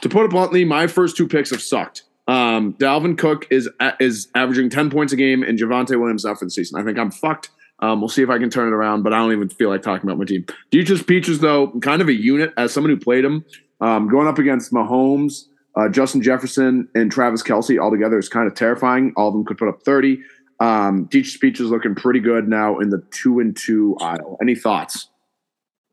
To 0.00 0.08
put 0.08 0.24
it 0.24 0.30
bluntly, 0.30 0.64
my 0.64 0.86
first 0.86 1.16
two 1.16 1.28
picks 1.28 1.50
have 1.50 1.62
sucked. 1.62 2.02
Um, 2.26 2.74
Dalvin 2.74 3.18
Cook 3.18 3.46
is 3.50 3.68
is 3.98 4.28
averaging 4.34 4.70
ten 4.70 4.90
points 4.90 5.12
a 5.12 5.16
game, 5.16 5.42
and 5.42 5.58
Javonte 5.58 5.98
Williams 5.98 6.24
out 6.24 6.38
for 6.38 6.44
the 6.44 6.50
season. 6.50 6.80
I 6.80 6.84
think 6.84 6.98
I'm 6.98 7.10
fucked. 7.10 7.50
Um, 7.80 8.00
we'll 8.00 8.08
see 8.08 8.22
if 8.22 8.28
I 8.28 8.38
can 8.38 8.50
turn 8.50 8.68
it 8.68 8.72
around, 8.72 9.02
but 9.02 9.12
I 9.12 9.18
don't 9.18 9.32
even 9.32 9.48
feel 9.48 9.70
like 9.70 9.82
talking 9.82 10.08
about 10.08 10.18
my 10.18 10.24
team. 10.24 10.44
Deaches 10.70 11.02
Peaches, 11.02 11.40
though, 11.40 11.72
kind 11.80 12.02
of 12.02 12.08
a 12.08 12.12
unit 12.12 12.52
as 12.56 12.72
someone 12.72 12.90
who 12.90 12.98
played 12.98 13.24
him. 13.24 13.44
Um, 13.80 14.08
going 14.08 14.28
up 14.28 14.38
against 14.38 14.70
Mahomes, 14.72 15.46
uh, 15.76 15.88
Justin 15.88 16.22
Jefferson, 16.22 16.88
and 16.94 17.10
Travis 17.10 17.42
Kelce 17.42 17.82
all 17.82 17.90
together 17.90 18.18
is 18.18 18.28
kind 18.28 18.46
of 18.46 18.54
terrifying. 18.54 19.14
All 19.16 19.28
of 19.28 19.34
them 19.34 19.44
could 19.46 19.56
put 19.56 19.68
up 19.68 19.82
30. 19.82 20.20
Um, 20.60 21.04
Deaches 21.04 21.38
Peaches 21.38 21.70
looking 21.70 21.94
pretty 21.94 22.20
good 22.20 22.48
now 22.48 22.78
in 22.78 22.90
the 22.90 23.02
two 23.10 23.40
and 23.40 23.56
two 23.56 23.96
aisle. 24.00 24.36
Any 24.42 24.54
thoughts? 24.54 25.08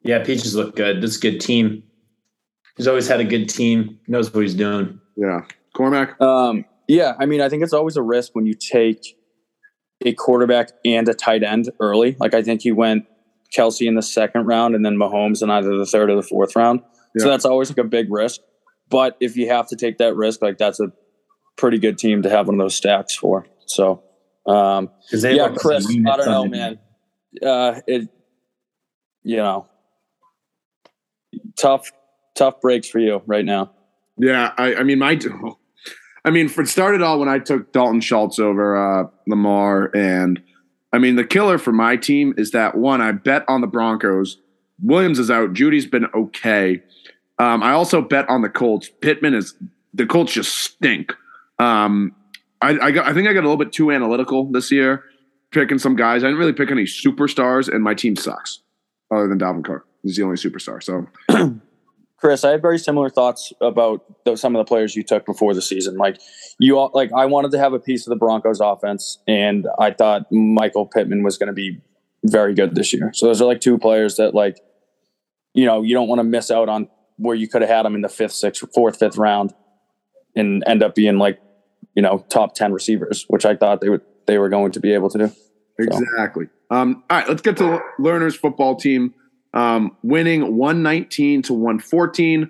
Yeah, 0.02 0.24
Peaches 0.24 0.56
look 0.56 0.76
good. 0.76 1.02
This 1.02 1.12
is 1.12 1.18
a 1.18 1.22
good 1.22 1.40
team. 1.40 1.84
He's 2.78 2.88
always 2.88 3.08
had 3.08 3.20
a 3.20 3.26
good 3.26 3.50
team. 3.50 4.00
He 4.06 4.12
knows 4.12 4.34
what 4.34 4.42
he's 4.42 4.56
doing. 4.56 5.02
Yeah. 5.16 5.42
Cormac? 5.76 6.20
Um, 6.22 6.66
yeah, 6.88 7.16
I 7.20 7.26
mean, 7.26 7.42
I 7.42 7.50
think 7.50 7.64
it's 7.64 7.74
always 7.74 7.98
a 7.98 8.02
risk 8.02 8.34
when 8.34 8.46
you 8.46 8.54
take 8.54 9.18
a 10.06 10.14
quarterback 10.14 10.70
and 10.86 11.10
a 11.10 11.14
tight 11.14 11.44
end 11.44 11.70
early. 11.80 12.16
Like 12.20 12.34
I 12.34 12.42
think 12.42 12.62
he 12.62 12.72
went 12.72 13.06
Kelce 13.56 13.88
in 13.88 13.96
the 13.96 14.02
second 14.02 14.46
round 14.46 14.76
and 14.76 14.86
then 14.86 14.96
Mahomes 14.96 15.42
in 15.42 15.50
either 15.50 15.78
the 15.78 15.86
third 15.86 16.10
or 16.10 16.16
the 16.16 16.24
fourth 16.24 16.56
round. 16.56 16.82
Yeah. 17.16 17.24
So 17.24 17.30
that's 17.30 17.46
always 17.46 17.70
like 17.70 17.80
a 17.80 17.84
big 17.84 18.12
risk. 18.12 18.42
But 18.90 19.18
if 19.20 19.36
you 19.36 19.50
have 19.50 19.68
to 19.70 19.76
take 19.76 19.98
that 19.98 20.16
risk, 20.16 20.42
like 20.42 20.58
that's 20.58 20.80
a 20.80 20.92
pretty 21.58 21.80
good 21.80 21.98
team 21.98 22.22
to 22.22 22.30
have 22.30 22.48
one 22.48 22.56
of 22.56 22.64
those 22.64 22.76
stacks 22.76 23.16
for. 23.16 23.46
So, 23.66 24.04
um, 24.46 24.92
yeah, 25.12 25.50
Chris, 25.58 25.88
I 25.90 26.18
don't 26.18 26.26
know, 26.26 26.46
man. 26.46 26.80
Uh, 27.44 27.82
it, 27.86 28.10
you 29.24 29.38
know, 29.38 29.68
tough, 31.58 31.92
tough 32.38 32.62
breaks 32.62 32.88
for 32.88 33.00
you 33.00 33.22
right 33.26 33.46
now. 33.46 33.72
Yeah, 34.18 34.54
I, 34.58 34.76
I 34.76 34.84
mean, 34.84 35.00
my 35.00 35.20
I 36.26 36.30
mean, 36.30 36.50
for 36.50 36.62
it 36.62 36.68
started 36.68 37.02
all 37.02 37.20
when 37.20 37.30
I 37.30 37.40
took 37.40 37.72
Dalton 37.72 38.02
Schultz 38.02 38.40
over 38.40 38.76
uh, 38.76 39.08
Lamar, 39.28 39.92
and 39.96 40.42
I 40.92 40.98
mean, 40.98 41.16
the 41.16 41.26
killer 41.26 41.58
for 41.58 41.72
my 41.72 41.96
team 41.96 42.34
is 42.38 42.52
that 42.52 42.78
one 42.78 43.02
I 43.02 43.12
bet 43.12 43.46
on 43.48 43.62
the 43.62 43.68
Broncos. 43.68 44.38
Williams 44.82 45.20
is 45.20 45.32
out. 45.32 45.54
Jeudy's 45.54 45.86
been 45.86 46.06
okay. 46.14 46.82
Um, 47.40 47.64
I 47.64 47.72
also 47.72 48.02
bet 48.02 48.28
on 48.30 48.42
the 48.42 48.50
Colts. 48.50 48.90
Pittman 49.02 49.34
is 49.34 49.56
the 49.94 50.06
Colts 50.06 50.34
just 50.34 50.54
stink. 50.56 51.14
Um, 51.60 52.16
I, 52.62 52.78
I, 52.80 52.92
got, 52.92 53.08
I 53.08 53.14
think 53.14 53.28
I 53.28 53.34
got 53.34 53.42
a 53.42 53.48
little 53.48 53.58
bit 53.58 53.72
too 53.72 53.92
analytical 53.92 54.52
this 54.52 54.72
year, 54.72 55.04
picking 55.52 55.78
some 55.78 55.96
guys. 55.96 56.24
I 56.24 56.28
didn't 56.28 56.40
really 56.40 56.54
pick 56.54 56.72
any 56.72 56.84
superstars, 56.84 57.72
and 57.72 57.84
my 57.84 57.94
team 57.94 58.16
sucks. 58.16 58.62
Other 59.12 59.28
than 59.28 59.40
Dalvin 59.40 59.64
Cook, 59.64 59.88
he's 60.04 60.18
the 60.18 60.24
only 60.24 60.36
superstar. 60.36 60.84
So 60.84 61.08
Chris, 62.18 62.44
I 62.44 62.52
had 62.52 62.62
very 62.62 62.80
similar 62.80 63.10
thoughts 63.10 63.54
about 63.62 64.24
the, 64.26 64.36
some 64.36 64.56
of 64.56 64.60
the 64.60 64.68
players 64.68 64.96
you 64.96 65.04
took 65.04 65.26
before 65.26 65.54
the 65.54 65.62
season. 65.62 65.98
Like 65.98 66.20
you, 66.60 66.78
all, 66.78 66.90
like 66.94 67.12
I 67.14 67.26
wanted 67.26 67.52
to 67.52 67.60
have 67.60 67.74
a 67.74 67.80
piece 67.80 68.08
of 68.08 68.10
the 68.10 68.16
Broncos 68.16 68.60
offense, 68.60 69.20
and 69.28 69.68
I 69.80 69.92
thought 69.92 70.32
Michael 70.32 70.88
Pittman 70.88 71.22
was 71.24 71.38
going 71.38 71.48
to 71.48 71.54
be 71.54 71.80
very 72.24 72.56
good 72.56 72.74
this 72.74 72.92
year. 72.92 73.12
So 73.14 73.28
those 73.28 73.42
are 73.42 73.46
like 73.46 73.62
two 73.62 73.78
players 73.78 74.16
that, 74.16 74.34
like, 74.34 74.58
you 75.54 75.66
know, 75.66 75.84
you 75.84 75.94
don't 75.94 76.08
want 76.08 76.20
to 76.20 76.24
miss 76.24 76.50
out 76.50 76.70
on 76.70 76.90
where 77.18 77.36
you 77.36 77.48
could 77.48 77.62
have 77.62 77.70
had 77.70 77.84
them 77.84 77.94
in 77.94 78.02
the 78.02 78.10
fifth, 78.10 78.34
sixth, 78.34 78.64
fourth, 78.74 78.98
fifth 78.98 79.18
round, 79.18 79.54
and 80.36 80.64
end 80.66 80.82
up 80.82 80.96
being 80.96 81.20
like, 81.20 81.40
you 81.96 82.02
know, 82.02 82.26
top 82.30 82.56
ten 82.56 82.74
receivers, 82.74 83.26
which 83.28 83.46
I 83.46 83.56
thought 83.56 83.82
they 83.82 83.90
would 83.90 84.02
they 84.26 84.40
were 84.40 84.50
going 84.50 84.72
to 84.72 84.80
be 84.80 84.94
able 84.94 85.10
to 85.12 85.18
do. 85.20 85.32
Exactly. 85.80 86.46
So. 86.46 86.76
Um, 86.76 87.04
all 87.10 87.20
right, 87.20 87.30
let's 87.30 87.44
get 87.44 87.58
to 87.58 87.80
learners 88.00 88.36
football 88.36 88.76
team 88.76 89.14
um, 89.58 89.98
winning 90.04 90.56
119 90.56 91.42
to 91.42 91.54
114. 91.54 92.50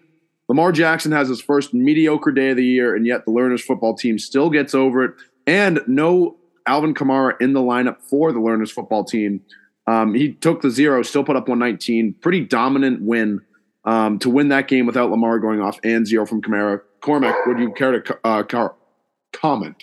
Lamar 0.50 0.74
Jackson 0.74 1.14
has 1.14 1.30
his 1.30 1.42
first 1.42 1.74
mediocre 1.74 2.32
day 2.32 2.50
of 2.50 2.58
the 2.58 2.66
year, 2.66 2.96
and 2.96 3.08
yet 3.08 3.24
the 3.24 3.32
Learners 3.32 3.64
football 3.64 3.96
team 3.96 4.20
still 4.20 4.50
gets 4.50 4.76
over 4.76 5.06
it. 5.06 5.12
And 5.48 5.80
no 5.88 6.36
Alvin 6.68 6.94
Kamara 6.94 7.40
in 7.40 7.54
the 7.54 7.62
lineup 7.62 8.02
for 8.02 8.34
the 8.34 8.42
Learners 8.42 8.72
football 8.72 9.06
team. 9.06 9.40
Um, 9.88 10.14
he 10.14 10.34
took 10.34 10.62
the 10.62 10.70
zero, 10.70 11.02
still 11.02 11.24
put 11.24 11.38
up 11.38 11.48
119. 11.48 12.16
Pretty 12.22 12.42
dominant 12.42 13.02
win 13.02 13.40
um, 13.86 14.20
to 14.20 14.30
win 14.30 14.50
that 14.50 14.68
game 14.68 14.86
without 14.86 15.10
Lamar 15.10 15.40
going 15.40 15.62
off 15.62 15.80
and 15.86 16.06
zero 16.06 16.26
from 16.26 16.42
Kamara. 16.42 16.82
Cormac, 17.00 17.46
would 17.46 17.58
you 17.58 17.72
care 17.72 18.02
to 18.02 18.20
uh, 18.26 18.44
comment? 19.32 19.82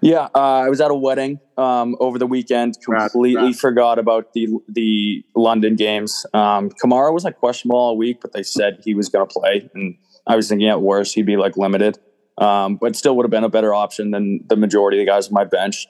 Yeah, 0.00 0.28
uh, 0.34 0.62
I 0.64 0.68
was 0.68 0.80
at 0.80 0.90
a 0.90 0.94
wedding 0.94 1.40
um, 1.56 1.96
over 2.00 2.18
the 2.18 2.26
weekend. 2.26 2.76
Completely 2.82 3.52
forgot 3.52 3.98
about 3.98 4.32
the 4.32 4.48
the 4.68 5.24
London 5.34 5.76
games. 5.76 6.24
Um, 6.32 6.70
Kamara 6.70 7.12
was 7.12 7.24
like 7.24 7.38
questionable 7.38 7.78
all 7.78 7.96
week, 7.96 8.20
but 8.20 8.32
they 8.32 8.42
said 8.42 8.80
he 8.84 8.94
was 8.94 9.08
going 9.08 9.26
to 9.26 9.32
play, 9.32 9.68
and 9.74 9.96
I 10.26 10.36
was 10.36 10.48
thinking 10.48 10.68
at 10.68 10.80
worst 10.80 11.14
he'd 11.14 11.26
be 11.26 11.36
like 11.36 11.56
limited, 11.56 11.98
um, 12.38 12.76
but 12.76 12.96
still 12.96 13.16
would 13.16 13.24
have 13.24 13.30
been 13.30 13.44
a 13.44 13.48
better 13.48 13.74
option 13.74 14.10
than 14.10 14.40
the 14.46 14.56
majority 14.56 14.98
of 14.98 15.06
the 15.06 15.10
guys 15.10 15.28
on 15.28 15.34
my 15.34 15.44
bench. 15.44 15.86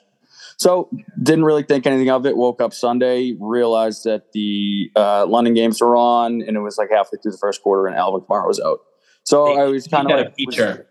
So 0.57 0.89
didn't 1.21 1.45
really 1.45 1.63
think 1.63 1.85
anything 1.87 2.09
of 2.09 2.25
it. 2.25 2.35
Woke 2.35 2.61
up 2.61 2.73
Sunday, 2.73 3.35
realized 3.39 4.03
that 4.03 4.33
the 4.33 4.91
uh, 4.95 5.25
London 5.25 5.53
games 5.53 5.79
were 5.79 5.95
on, 5.95 6.41
and 6.41 6.57
it 6.57 6.61
was 6.61 6.77
like 6.77 6.89
halfway 6.89 7.17
through 7.21 7.31
the 7.31 7.37
first 7.37 7.61
quarter, 7.61 7.87
and 7.87 7.95
Alvin 7.95 8.21
Kamara 8.21 8.47
was 8.47 8.59
out. 8.59 8.79
So 9.23 9.57
I 9.57 9.65
was 9.65 9.87
kind 9.87 10.11
of 10.11 10.17
like, 10.17 10.27
a 10.29 10.31
feature 10.31 10.88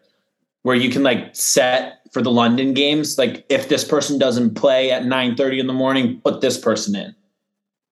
where 0.63 0.77
you 0.77 0.91
can 0.91 1.03
like 1.03 1.35
set 1.35 2.01
for 2.13 2.23
the 2.23 2.31
London 2.31 2.75
games, 2.75 3.19
like 3.19 3.45
if 3.49 3.69
this 3.69 3.85
person 3.85 4.19
doesn't 4.19 4.55
play 4.55 4.91
at 4.91 5.03
9:30 5.03 5.61
in 5.61 5.67
the 5.67 5.73
morning, 5.73 6.21
put 6.25 6.41
this 6.41 6.59
person 6.59 6.97
in 6.97 7.15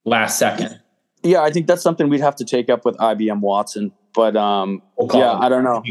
last 0.04 0.38
second. 0.38 0.80
Yeah, 1.22 1.42
I 1.42 1.50
think 1.50 1.66
that's 1.66 1.82
something 1.82 2.08
we'd 2.08 2.20
have 2.20 2.36
to 2.36 2.44
take 2.44 2.70
up 2.70 2.84
with 2.84 2.96
IBM 2.98 3.40
Watson. 3.40 3.92
But 4.14 4.36
um, 4.36 4.80
we'll 4.96 5.10
yeah. 5.18 5.32
I 5.32 5.48
don't 5.48 5.64
know. 5.64 5.82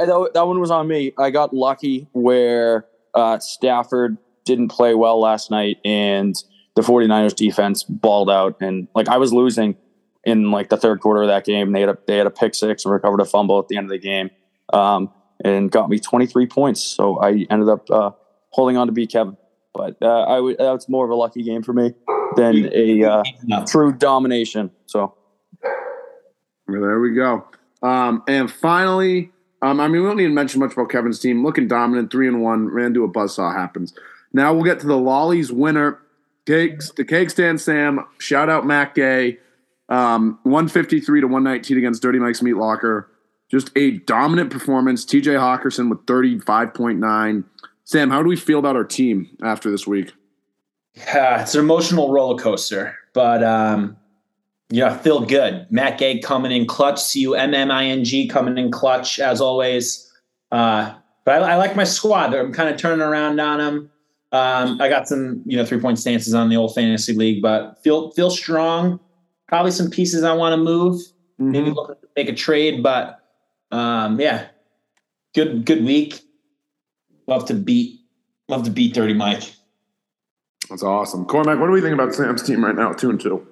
I 0.00 0.06
don't, 0.06 0.32
that 0.32 0.46
one 0.46 0.58
was 0.58 0.70
on 0.70 0.88
me. 0.88 1.12
I 1.18 1.30
got 1.30 1.52
lucky 1.52 2.08
where 2.12 2.86
uh, 3.12 3.38
Stafford 3.40 4.16
didn't 4.44 4.68
play 4.68 4.94
well 4.94 5.20
last 5.20 5.50
night 5.50 5.78
and 5.84 6.34
the 6.76 6.82
49ers 6.82 7.34
defense 7.34 7.82
balled 7.82 8.30
out 8.30 8.56
and 8.60 8.88
like 8.94 9.08
I 9.08 9.16
was 9.16 9.32
losing 9.32 9.76
in 10.24 10.50
like 10.50 10.68
the 10.68 10.76
third 10.76 11.00
quarter 11.00 11.22
of 11.22 11.28
that 11.28 11.44
game. 11.44 11.72
They 11.72 11.80
had 11.80 11.90
a 11.90 11.98
they 12.06 12.16
had 12.16 12.26
a 12.26 12.30
pick 12.30 12.54
six 12.54 12.84
and 12.84 12.92
recovered 12.92 13.20
a 13.20 13.24
fumble 13.24 13.58
at 13.58 13.68
the 13.68 13.76
end 13.76 13.86
of 13.86 13.90
the 13.90 13.98
game. 13.98 14.30
Um, 14.72 15.10
and 15.42 15.70
got 15.70 15.88
me 15.88 15.98
23 15.98 16.46
points. 16.46 16.82
So 16.82 17.18
I 17.20 17.46
ended 17.50 17.68
up 17.68 17.90
uh, 17.90 18.10
holding 18.50 18.76
on 18.76 18.86
to 18.86 18.92
beat 18.92 19.10
Kevin. 19.10 19.36
But 19.72 19.96
uh, 20.00 20.22
I 20.24 20.36
w- 20.36 20.56
that's 20.56 20.88
more 20.88 21.04
of 21.04 21.10
a 21.10 21.14
lucky 21.14 21.42
game 21.42 21.62
for 21.62 21.72
me 21.72 21.94
than 22.36 22.70
a 22.72 23.02
uh, 23.04 23.22
true 23.66 23.92
domination. 23.92 24.70
So 24.86 25.14
well, 26.68 26.80
there 26.80 27.00
we 27.00 27.12
go. 27.14 27.46
Um, 27.82 28.22
and 28.28 28.50
finally, 28.50 29.32
um, 29.62 29.80
I 29.80 29.88
mean, 29.88 30.02
we 30.02 30.08
don't 30.08 30.16
need 30.16 30.24
to 30.24 30.30
mention 30.30 30.60
much 30.60 30.72
about 30.72 30.90
Kevin's 30.90 31.18
team. 31.18 31.44
Looking 31.44 31.68
dominant, 31.68 32.10
three 32.10 32.28
and 32.28 32.42
one, 32.42 32.68
ran 32.68 32.94
to 32.94 33.04
a 33.04 33.08
buzzsaw 33.08 33.54
happens. 33.54 33.94
Now 34.32 34.52
we'll 34.54 34.64
get 34.64 34.80
to 34.80 34.86
the 34.86 34.96
Lollies 34.96 35.52
winner, 35.52 36.00
Cakes, 36.46 36.90
the 36.90 37.04
Cake 37.04 37.30
Stand 37.30 37.60
Sam. 37.60 38.04
Shout 38.18 38.48
out 38.48 38.66
Matt 38.66 38.94
Gay. 38.94 39.38
Um, 39.88 40.38
153 40.44 41.20
to 41.20 41.26
119 41.26 41.78
against 41.78 42.02
Dirty 42.02 42.18
Mike's 42.18 42.42
Meat 42.42 42.54
Locker. 42.54 43.10
Just 43.50 43.70
a 43.76 43.98
dominant 43.98 44.50
performance. 44.50 45.04
TJ 45.04 45.38
Hockenson 45.38 45.90
with 45.90 46.04
35.9. 46.06 47.44
Sam, 47.84 48.10
how 48.10 48.22
do 48.22 48.28
we 48.28 48.36
feel 48.36 48.58
about 48.58 48.76
our 48.76 48.84
team 48.84 49.28
after 49.42 49.70
this 49.70 49.86
week? 49.86 50.12
Yeah, 50.94 51.42
it's 51.42 51.54
an 51.54 51.60
emotional 51.60 52.12
roller 52.12 52.40
coaster, 52.40 52.96
but 53.12 53.42
um, 53.42 53.96
yeah, 54.70 54.96
feel 54.96 55.20
good. 55.24 55.66
Matt 55.70 55.98
Gay 55.98 56.20
coming 56.20 56.52
in 56.52 56.66
clutch. 56.66 57.02
C 57.02 57.20
U 57.20 57.34
M 57.34 57.52
M 57.52 57.70
I 57.70 57.84
N 57.86 58.04
G 58.04 58.28
coming 58.28 58.56
in 58.58 58.70
clutch 58.70 59.18
as 59.18 59.40
always. 59.40 60.10
Uh, 60.52 60.94
but 61.24 61.42
I, 61.42 61.52
I, 61.52 61.56
like 61.56 61.74
my 61.74 61.84
squad. 61.84 62.32
I'm 62.32 62.52
kind 62.52 62.68
of 62.68 62.76
turning 62.76 63.00
around 63.00 63.40
on 63.40 63.58
them. 63.58 63.90
Um, 64.30 64.80
I 64.80 64.88
got 64.88 65.08
some, 65.08 65.42
you 65.46 65.56
know, 65.56 65.64
three 65.64 65.80
point 65.80 65.98
stances 65.98 66.32
on 66.34 66.48
the 66.48 66.56
old 66.56 66.74
fantasy 66.74 67.12
league, 67.12 67.42
but 67.42 67.82
feel 67.82 68.10
feel 68.12 68.30
strong. 68.30 69.00
Probably 69.48 69.70
some 69.72 69.90
pieces 69.90 70.22
I 70.22 70.32
want 70.32 70.52
to 70.52 70.56
move. 70.56 71.00
Mm-hmm. 71.40 71.50
Maybe 71.50 71.70
look 71.70 71.98
make 72.16 72.28
a 72.28 72.34
trade, 72.34 72.82
but 72.82 73.23
um, 73.70 74.20
yeah, 74.20 74.48
Good 75.34 75.66
good 75.66 75.84
week. 75.84 76.20
Love 77.26 77.46
to 77.46 77.54
beat 77.54 78.00
love 78.48 78.62
to 78.64 78.70
beat 78.70 78.94
Dirty 78.94 79.14
Mike. 79.14 79.42
That's 80.70 80.82
awesome. 80.82 81.26
Cormac, 81.26 81.58
what 81.58 81.66
do 81.66 81.72
we 81.72 81.80
think 81.80 81.92
about 81.92 82.14
Sam's 82.14 82.42
team 82.42 82.64
right 82.64 82.74
now? 82.74 82.92
Two 82.92 83.10
and 83.10 83.20
two. 83.20 83.46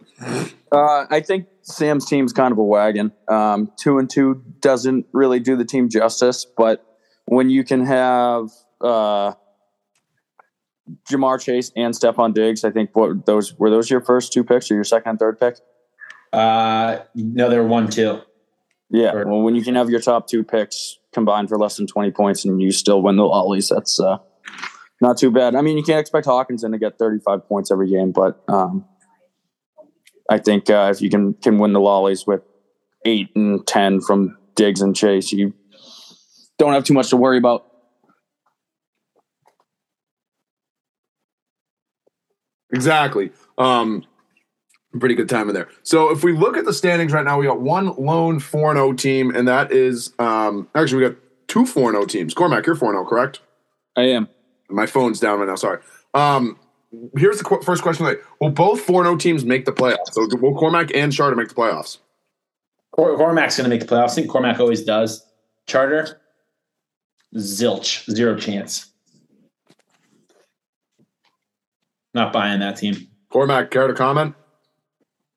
Uh, 0.70 1.06
I 1.10 1.20
think 1.20 1.48
Sam's 1.62 2.06
team's 2.06 2.32
kind 2.32 2.52
of 2.52 2.58
a 2.58 2.62
wagon. 2.62 3.12
Um, 3.28 3.72
two 3.78 3.98
and 3.98 4.08
two 4.08 4.42
doesn't 4.60 5.06
really 5.12 5.40
do 5.40 5.56
the 5.56 5.64
team 5.64 5.88
justice, 5.88 6.46
but 6.56 6.86
when 7.26 7.50
you 7.50 7.64
can 7.64 7.84
have 7.84 8.50
uh, 8.80 9.32
Ja'Marr 11.10 11.40
Chase 11.40 11.72
and 11.76 11.92
Stefon 11.92 12.32
Diggs, 12.32 12.64
I 12.64 12.70
think 12.70 12.94
what 12.94 13.26
those 13.26 13.58
were 13.58 13.70
those 13.70 13.90
your 13.90 14.00
first 14.00 14.32
two 14.32 14.44
picks 14.44 14.70
or 14.70 14.74
your 14.74 14.84
second 14.84 15.10
and 15.10 15.18
third 15.18 15.40
pick? 15.40 15.56
Uh, 16.32 17.00
no, 17.14 17.50
they're 17.50 17.64
one 17.64 17.90
two. 17.90 18.20
Yeah. 18.92 19.12
Sure. 19.12 19.26
Well, 19.26 19.40
when 19.40 19.54
you 19.54 19.62
can 19.62 19.74
have 19.74 19.88
your 19.88 20.00
top 20.00 20.28
two 20.28 20.44
picks 20.44 20.98
combined 21.12 21.48
for 21.48 21.58
less 21.58 21.76
than 21.78 21.86
twenty 21.86 22.10
points 22.10 22.44
and 22.44 22.60
you 22.60 22.70
still 22.70 23.02
win 23.02 23.16
the 23.16 23.24
lollies, 23.24 23.70
that's 23.70 23.98
uh, 23.98 24.18
not 25.00 25.16
too 25.16 25.30
bad. 25.30 25.54
I 25.56 25.62
mean, 25.62 25.78
you 25.78 25.82
can't 25.82 25.98
expect 25.98 26.26
Hockenson 26.26 26.72
to 26.72 26.78
get 26.78 26.98
thirty-five 26.98 27.48
points 27.48 27.70
every 27.70 27.88
game, 27.90 28.12
but 28.12 28.42
um, 28.48 28.84
I 30.30 30.38
think 30.38 30.68
uh, 30.68 30.92
if 30.94 31.00
you 31.00 31.08
can 31.08 31.32
can 31.34 31.58
win 31.58 31.72
the 31.72 31.80
lollies 31.80 32.26
with 32.26 32.42
eight 33.06 33.30
and 33.34 33.66
ten 33.66 34.02
from 34.02 34.36
Diggs 34.56 34.82
and 34.82 34.94
Chase, 34.94 35.32
you 35.32 35.54
don't 36.58 36.74
have 36.74 36.84
too 36.84 36.94
much 36.94 37.08
to 37.10 37.16
worry 37.16 37.38
about. 37.38 37.66
Exactly. 42.74 43.30
Um, 43.56 44.04
pretty 44.98 45.14
good 45.14 45.28
time 45.28 45.48
in 45.48 45.54
there. 45.54 45.68
So 45.82 46.10
if 46.10 46.22
we 46.22 46.32
look 46.32 46.56
at 46.56 46.64
the 46.64 46.72
standings 46.72 47.12
right 47.12 47.24
now, 47.24 47.38
we 47.38 47.46
got 47.46 47.60
one 47.60 47.94
lone 47.96 48.40
4 48.40 48.74
0 48.74 48.92
team, 48.94 49.34
and 49.34 49.48
that 49.48 49.72
is 49.72 50.12
um, 50.18 50.68
actually, 50.74 51.02
we 51.02 51.08
got 51.10 51.18
two 51.48 51.66
4 51.66 51.92
0 51.92 52.04
teams. 52.06 52.34
Cormac, 52.34 52.66
you're 52.66 52.76
4 52.76 52.92
0, 52.92 53.04
correct? 53.06 53.40
I 53.96 54.02
am. 54.02 54.28
My 54.68 54.86
phone's 54.86 55.20
down 55.20 55.38
right 55.38 55.48
now. 55.48 55.56
Sorry. 55.56 55.80
Um, 56.14 56.58
here's 57.16 57.38
the 57.38 57.44
qu- 57.44 57.62
first 57.62 57.82
question: 57.82 58.06
like, 58.06 58.22
Will 58.40 58.50
both 58.50 58.80
4 58.80 59.04
0 59.04 59.16
teams 59.16 59.44
make 59.44 59.64
the 59.64 59.72
playoffs? 59.72 60.12
So 60.12 60.26
will 60.36 60.54
Cormac 60.54 60.94
and 60.94 61.12
Charter 61.12 61.36
make 61.36 61.48
the 61.48 61.54
playoffs? 61.54 61.98
Cor- 62.92 63.16
Cormac's 63.16 63.56
going 63.56 63.64
to 63.64 63.70
make 63.74 63.80
the 63.80 63.86
playoffs. 63.86 64.10
I 64.10 64.14
think 64.16 64.30
Cormac 64.30 64.60
always 64.60 64.84
does. 64.84 65.26
Charter, 65.66 66.20
zilch, 67.36 68.10
zero 68.10 68.36
chance. 68.36 68.90
Not 72.14 72.32
buying 72.32 72.60
that 72.60 72.76
team. 72.76 73.08
Cormac, 73.30 73.70
care 73.70 73.86
to 73.86 73.94
comment? 73.94 74.34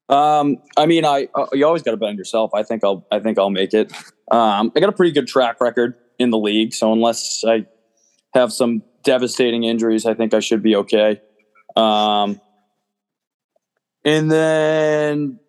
Um, 0.10 0.58
I 0.78 0.86
mean, 0.86 1.06
I 1.06 1.28
uh, 1.34 1.48
you 1.54 1.66
always 1.66 1.82
got 1.82 1.92
to 1.92 1.98
bet 1.98 2.10
on 2.10 2.18
yourself. 2.18 2.52
I 2.54 2.64
think 2.64 2.84
I'll 2.84 3.06
I 3.12 3.20
think 3.20 3.40
I'll 3.40 3.50
make 3.50 3.74
it. 3.74 3.92
Um, 4.32 4.72
I 4.76 4.80
got 4.80 4.90
a 4.90 4.94
pretty 4.94 5.12
good 5.12 5.28
track 5.28 5.60
record 5.60 5.96
in 6.20 6.30
the 6.30 6.38
league, 6.38 6.74
so 6.74 6.94
unless 6.94 7.44
I 7.46 7.66
have 8.34 8.54
some 8.54 8.84
devastating 9.04 9.64
injuries, 9.64 10.06
I 10.06 10.14
think 10.14 10.34
I 10.34 10.40
should 10.40 10.62
be 10.62 10.76
okay. 10.76 11.22
Um, 11.76 12.40
and 14.04 14.32
then 14.32 15.40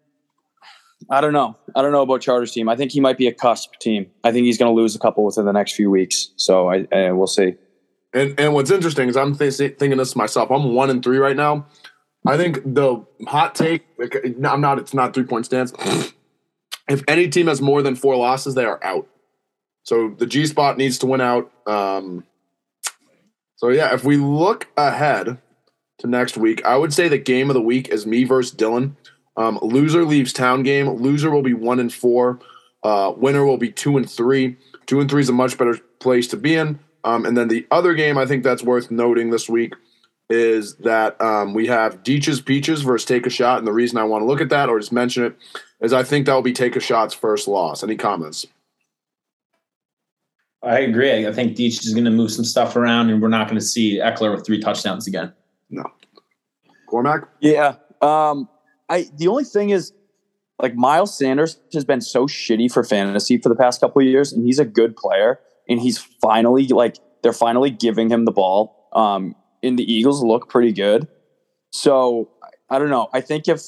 I 1.11 1.21
don't 1.21 1.33
know. 1.33 1.57
I 1.75 1.83
don't 1.83 1.93
know 1.93 2.03
about 2.03 2.23
Charter's 2.23 2.53
team. 2.53 2.69
I 2.69 2.77
think 2.77 2.91
he 2.93 3.01
might 3.01 3.19
be 3.19 3.27
a 3.27 3.33
cusp 3.33 3.75
team. 3.81 4.07
I 4.25 4.33
think 4.33 4.47
he's 4.47 4.59
going 4.59 4.75
to 4.75 4.75
lose 4.75 4.97
a 4.97 4.99
couple 4.99 5.25
within 5.25 5.45
the 5.45 5.53
next 5.53 5.75
few 5.75 5.91
weeks. 5.91 6.31
So 6.37 6.71
I, 6.71 6.87
I 6.93 7.13
we'll 7.13 7.27
see. 7.27 7.55
And 8.13 8.39
and 8.41 8.55
what's 8.55 8.71
interesting 8.71 9.09
is 9.09 9.17
I'm 9.17 9.37
th- 9.37 9.55
thinking 9.55 9.99
this 9.99 10.17
myself. 10.17 10.51
I'm 10.51 10.75
one 10.75 10.91
and 10.91 11.03
three 11.03 11.19
right 11.19 11.37
now. 11.37 11.67
I 12.27 12.37
think 12.37 12.63
the 12.65 13.05
hot 13.27 13.55
take. 13.55 13.87
I'm 14.45 14.61
not. 14.61 14.79
It's 14.79 14.95
not 14.95 15.15
three 15.15 15.25
point 15.25 15.47
stance. 15.47 15.73
If 16.89 17.03
any 17.09 17.29
team 17.29 17.47
has 17.47 17.61
more 17.61 17.83
than 17.83 17.97
four 17.97 18.17
losses, 18.17 18.55
they 18.55 18.65
are 18.65 18.83
out. 18.83 19.09
So 19.83 20.15
the 20.19 20.27
G 20.27 20.47
spot 20.47 20.79
needs 20.79 20.99
to 20.99 21.07
win 21.07 21.21
out. 21.21 21.51
Um, 21.67 22.25
so 23.57 23.69
yeah, 23.69 23.95
if 23.95 24.05
we 24.05 24.17
look 24.17 24.69
ahead 24.77 25.39
to 25.99 26.07
next 26.07 26.37
week, 26.37 26.65
I 26.65 26.77
would 26.77 26.93
say 26.93 27.09
the 27.09 27.19
game 27.19 27.51
of 27.51 27.55
the 27.55 27.63
week 27.63 27.89
is 27.89 28.07
me 28.07 28.25
versus 28.25 28.55
Dylan. 28.55 28.97
Um, 29.37 29.59
loser 29.63 30.05
leaves 30.05 30.33
town 30.33 30.63
game. 30.63 30.89
Loser 30.89 31.31
will 31.31 31.43
be 31.43 31.55
one 31.55 31.79
and 31.79 31.93
four. 31.93 32.41
Uh, 32.83 33.13
winner 33.17 33.45
will 33.45 33.59
be 33.59 33.71
two 33.71 33.97
and 33.97 34.11
three. 34.11 34.57
Two 34.87 35.01
and 35.01 35.11
three 35.11 35.21
is 35.21 35.29
a 35.29 35.33
much 35.33 35.59
better 35.59 35.79
place 36.01 36.29
to 36.29 36.37
be 36.37 36.55
in. 36.55 36.79
Um, 37.05 37.25
and 37.25 37.37
then 37.37 37.49
the 37.49 37.67
other 37.71 37.95
game 37.95 38.19
I 38.19 38.27
think 38.27 38.43
that's 38.43 38.63
worth 38.63 38.91
noting 38.91 39.31
this 39.31 39.49
week 39.49 39.75
is 40.29 40.77
that 40.77 41.21
um, 41.21 41.55
we 41.55 41.67
have 41.69 42.03
Deech's 42.03 42.41
Peaches 42.41 42.83
versus 42.83 43.07
Take 43.07 43.27
a 43.27 43.31
Shot. 43.31 43.59
And 43.59 43.67
the 43.67 43.73
reason 43.73 43.99
I 43.99 44.05
want 44.05 44.23
to 44.23 44.27
look 44.27 44.41
at 44.41 44.49
that 44.49 44.69
or 44.69 44.79
just 44.79 44.93
mention 44.93 45.25
it 45.25 45.37
is 45.81 45.93
I 45.93 46.03
think 46.03 46.27
that 46.27 46.35
will 46.35 46.43
be 46.43 46.53
Take 46.53 46.77
a 46.77 46.81
Shot's 46.81 47.15
first 47.15 47.47
loss. 47.47 47.83
Any 47.83 47.97
comments? 47.97 48.47
I 50.63 50.81
agree. 50.81 51.27
I 51.27 51.33
think 51.33 51.57
Deech 51.57 51.85
is 51.85 51.93
going 51.93 52.07
to 52.07 52.11
move 52.11 52.33
some 52.33 52.45
stuff 52.45 52.75
around, 52.75 53.11
and 53.11 53.23
we're 53.23 53.29
not 53.29 53.47
going 53.47 53.59
to 53.59 53.65
see 53.65 53.99
Ekeler 53.99 54.35
with 54.35 54.45
three 54.45 54.61
touchdowns 54.61 55.07
again. 55.07 55.33
No. 55.71 55.85
Cormac? 56.89 57.29
Yeah. 57.41 57.77
Um, 58.03 58.49
I 58.89 59.07
the 59.17 59.29
only 59.29 59.45
thing 59.45 59.71
is 59.71 59.93
like 60.61 60.75
Miles 60.75 61.17
Sanders 61.17 61.61
has 61.73 61.85
been 61.85 62.01
so 62.01 62.27
shitty 62.27 62.73
for 62.73 62.83
fantasy 62.83 63.39
for 63.39 63.49
the 63.49 63.55
past 63.55 63.81
couple 63.81 64.03
of 64.03 64.09
years, 64.09 64.33
and 64.33 64.45
he's 64.45 64.59
a 64.59 64.65
good 64.65 64.97
player, 64.97 65.39
and 65.69 65.81
he's 65.81 65.99
finally 65.99 66.67
like 66.69 66.97
they're 67.23 67.33
finally 67.33 67.71
giving 67.71 68.11
him 68.11 68.25
the 68.25 68.33
ball. 68.33 68.89
Um, 68.93 69.37
and 69.67 69.79
the 69.79 69.91
Eagles 69.91 70.23
look 70.23 70.49
pretty 70.49 70.73
good. 70.73 71.09
So 71.71 72.31
I 72.71 72.79
don't 72.79 72.91
know. 72.91 73.09
I 73.13 73.21
think 73.21 73.49
if 73.49 73.63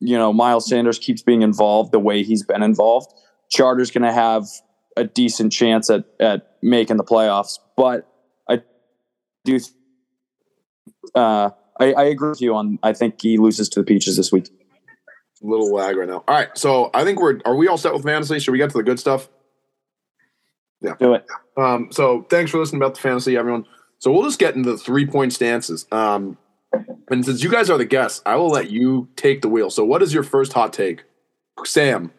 you 0.00 0.16
know 0.16 0.32
Miles 0.32 0.68
Sanders 0.68 0.98
keeps 0.98 1.22
being 1.22 1.42
involved 1.42 1.92
the 1.92 1.98
way 1.98 2.22
he's 2.22 2.44
been 2.44 2.62
involved, 2.62 3.12
Charter's 3.50 3.90
going 3.90 4.04
to 4.04 4.12
have 4.12 4.46
a 4.96 5.04
decent 5.04 5.52
chance 5.52 5.90
at 5.90 6.04
at 6.20 6.56
making 6.62 6.96
the 6.96 7.04
playoffs. 7.04 7.58
But 7.76 8.08
I 8.48 8.62
do. 9.44 9.58
Uh, 11.14 11.50
I, 11.80 11.92
I 11.92 12.04
agree 12.04 12.30
with 12.30 12.40
you 12.40 12.54
on. 12.54 12.78
I 12.82 12.92
think 12.92 13.20
he 13.20 13.38
loses 13.38 13.68
to 13.70 13.80
the 13.80 13.84
Peaches 13.84 14.16
this 14.16 14.30
week. 14.30 14.48
A 15.42 15.46
little 15.46 15.72
lag 15.74 15.96
right 15.96 16.08
now. 16.08 16.22
All 16.28 16.34
right. 16.34 16.56
So 16.56 16.90
I 16.94 17.02
think 17.04 17.20
we're, 17.20 17.40
are 17.44 17.56
we 17.56 17.66
all 17.66 17.76
set 17.76 17.92
with 17.92 18.04
fantasy? 18.04 18.38
Should 18.38 18.52
we 18.52 18.58
get 18.58 18.70
to 18.70 18.78
the 18.78 18.84
good 18.84 19.00
stuff? 19.00 19.28
Yeah, 20.80 20.94
do 21.00 21.14
it. 21.14 21.26
Um, 21.56 21.88
so 21.90 22.24
thanks 22.30 22.50
for 22.50 22.58
listening 22.58 22.80
about 22.80 22.94
the 22.94 23.00
fantasy, 23.00 23.36
everyone. 23.36 23.66
So 24.02 24.10
we'll 24.10 24.24
just 24.24 24.40
get 24.40 24.56
into 24.56 24.68
the 24.68 24.76
three 24.76 25.06
point 25.06 25.32
stances. 25.32 25.86
Um, 25.92 26.36
and 27.08 27.24
since 27.24 27.44
you 27.44 27.48
guys 27.48 27.70
are 27.70 27.78
the 27.78 27.84
guests, 27.84 28.20
I 28.26 28.34
will 28.34 28.48
let 28.48 28.68
you 28.68 29.06
take 29.14 29.42
the 29.42 29.48
wheel. 29.48 29.70
So 29.70 29.84
what 29.84 30.02
is 30.02 30.12
your 30.12 30.24
first 30.24 30.52
hot 30.52 30.72
take? 30.72 31.04
Sam. 31.64 32.10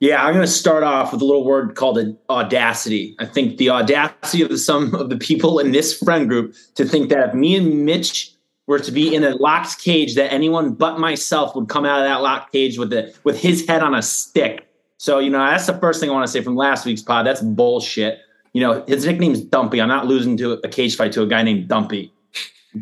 Yeah, 0.00 0.22
I'm 0.22 0.34
going 0.34 0.44
to 0.44 0.52
start 0.52 0.82
off 0.82 1.14
with 1.14 1.22
a 1.22 1.24
little 1.24 1.46
word 1.46 1.76
called 1.76 1.98
audacity. 2.28 3.16
I 3.20 3.24
think 3.24 3.56
the 3.56 3.70
audacity 3.70 4.42
of 4.42 4.50
the, 4.50 4.58
some 4.58 4.94
of 4.94 5.08
the 5.08 5.16
people 5.16 5.58
in 5.58 5.72
this 5.72 5.96
friend 5.96 6.28
group 6.28 6.54
to 6.74 6.84
think 6.84 7.08
that 7.08 7.30
if 7.30 7.34
me 7.34 7.56
and 7.56 7.86
Mitch 7.86 8.34
were 8.66 8.78
to 8.78 8.92
be 8.92 9.14
in 9.14 9.24
a 9.24 9.30
locked 9.36 9.82
cage, 9.82 10.16
that 10.16 10.30
anyone 10.30 10.74
but 10.74 10.98
myself 10.98 11.56
would 11.56 11.70
come 11.70 11.86
out 11.86 12.00
of 12.00 12.04
that 12.04 12.20
locked 12.20 12.52
cage 12.52 12.76
with 12.76 12.90
the 12.90 13.14
with 13.24 13.40
his 13.40 13.66
head 13.66 13.82
on 13.82 13.94
a 13.94 14.02
stick. 14.02 14.68
So 14.98 15.18
you 15.18 15.30
know 15.30 15.38
that's 15.38 15.64
the 15.64 15.78
first 15.78 16.00
thing 16.00 16.10
I 16.10 16.12
want 16.12 16.26
to 16.26 16.32
say 16.32 16.42
from 16.42 16.54
last 16.54 16.84
week's 16.84 17.00
pod. 17.00 17.24
That's 17.24 17.40
bullshit. 17.40 18.18
You 18.52 18.60
know 18.60 18.84
his 18.86 19.06
nickname's 19.06 19.40
Dumpy. 19.40 19.80
I'm 19.80 19.88
not 19.88 20.06
losing 20.06 20.36
to 20.38 20.52
a 20.52 20.68
cage 20.68 20.96
fight 20.96 21.12
to 21.12 21.22
a 21.22 21.26
guy 21.26 21.42
named 21.42 21.68
Dumpy. 21.68 22.12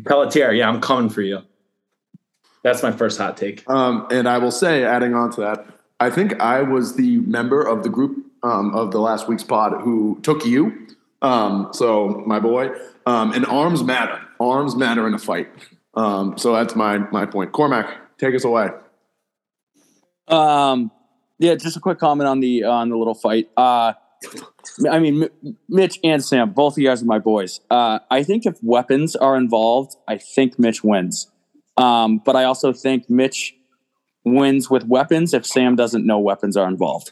Pelletier, 0.05 0.51
yeah, 0.51 0.69
I'm 0.69 0.81
coming 0.81 1.09
for 1.09 1.21
you. 1.21 1.41
That's 2.63 2.83
my 2.83 2.91
first 2.91 3.17
hot 3.17 3.37
take. 3.37 3.67
Um, 3.69 4.07
and 4.11 4.27
I 4.27 4.37
will 4.37 4.51
say, 4.51 4.83
adding 4.83 5.13
on 5.13 5.31
to 5.31 5.41
that, 5.41 5.65
I 5.99 6.09
think 6.09 6.39
I 6.39 6.61
was 6.61 6.95
the 6.95 7.17
member 7.17 7.61
of 7.61 7.83
the 7.83 7.89
group 7.89 8.25
um, 8.43 8.75
of 8.75 8.91
the 8.91 8.99
last 8.99 9.27
week's 9.27 9.43
pod 9.43 9.81
who 9.81 10.19
took 10.21 10.45
you. 10.45 10.87
Um, 11.21 11.69
so 11.73 12.23
my 12.25 12.39
boy, 12.39 12.69
um, 13.05 13.33
and 13.33 13.45
arms 13.45 13.83
matter. 13.83 14.21
Arms 14.39 14.75
matter 14.75 15.07
in 15.07 15.13
a 15.13 15.19
fight. 15.19 15.49
Um, 15.95 16.37
so 16.37 16.53
that's 16.53 16.75
my 16.75 16.99
my 17.11 17.25
point. 17.25 17.51
Cormac, 17.51 18.17
take 18.17 18.35
us 18.35 18.43
away. 18.43 18.69
Um, 20.27 20.91
yeah, 21.39 21.55
just 21.55 21.75
a 21.75 21.79
quick 21.79 21.99
comment 21.99 22.27
on 22.27 22.39
the 22.39 22.63
on 22.63 22.89
the 22.89 22.97
little 22.97 23.15
fight. 23.15 23.49
Uh, 23.57 23.93
I 24.89 24.99
mean, 24.99 25.23
M- 25.43 25.57
Mitch 25.67 25.99
and 26.03 26.23
Sam, 26.23 26.51
both 26.51 26.73
of 26.73 26.77
you 26.79 26.87
guys 26.87 27.01
are 27.01 27.05
my 27.05 27.19
boys. 27.19 27.59
Uh, 27.71 27.99
I 28.11 28.23
think 28.23 28.45
if 28.45 28.57
weapons 28.61 29.15
are 29.15 29.35
involved, 29.37 29.95
I 30.07 30.17
think 30.17 30.59
Mitch 30.59 30.83
wins. 30.83 31.31
Um, 31.77 32.17
but 32.25 32.35
I 32.35 32.43
also 32.43 32.73
think 32.73 33.09
Mitch 33.09 33.55
wins 34.25 34.69
with 34.69 34.85
weapons 34.85 35.33
if 35.33 35.45
Sam 35.45 35.75
doesn't 35.75 36.05
know 36.05 36.19
weapons 36.19 36.57
are 36.57 36.67
involved. 36.67 37.11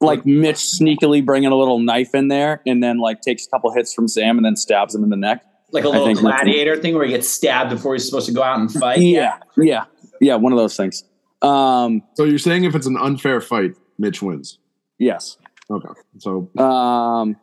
Like 0.00 0.26
Mitch 0.26 0.56
sneakily 0.56 1.24
bringing 1.24 1.50
a 1.50 1.56
little 1.56 1.78
knife 1.78 2.14
in 2.14 2.28
there 2.28 2.60
and 2.66 2.82
then 2.82 2.98
like 2.98 3.22
takes 3.22 3.46
a 3.46 3.50
couple 3.50 3.72
hits 3.72 3.94
from 3.94 4.06
Sam 4.06 4.36
and 4.36 4.44
then 4.44 4.56
stabs 4.56 4.94
him 4.94 5.02
in 5.02 5.08
the 5.08 5.16
neck. 5.16 5.44
Like 5.72 5.84
a 5.84 5.88
little 5.88 6.14
gladiator 6.14 6.76
thing 6.76 6.94
where 6.94 7.04
he 7.06 7.10
gets 7.12 7.26
stabbed 7.28 7.70
before 7.70 7.94
he's 7.94 8.04
supposed 8.04 8.26
to 8.26 8.32
go 8.34 8.42
out 8.42 8.58
and 8.58 8.70
fight. 8.70 8.98
Yeah, 8.98 9.38
yeah, 9.56 9.84
yeah. 10.20 10.34
One 10.34 10.52
of 10.52 10.58
those 10.58 10.76
things. 10.76 11.04
Um, 11.40 12.02
So 12.14 12.24
you're 12.24 12.38
saying 12.38 12.64
if 12.64 12.74
it's 12.74 12.86
an 12.86 12.96
unfair 12.98 13.40
fight, 13.40 13.76
Mitch 13.98 14.20
wins. 14.20 14.58
Yes. 14.98 15.38
Okay. 15.70 15.88
So 16.18 16.50
Um, 16.58 17.36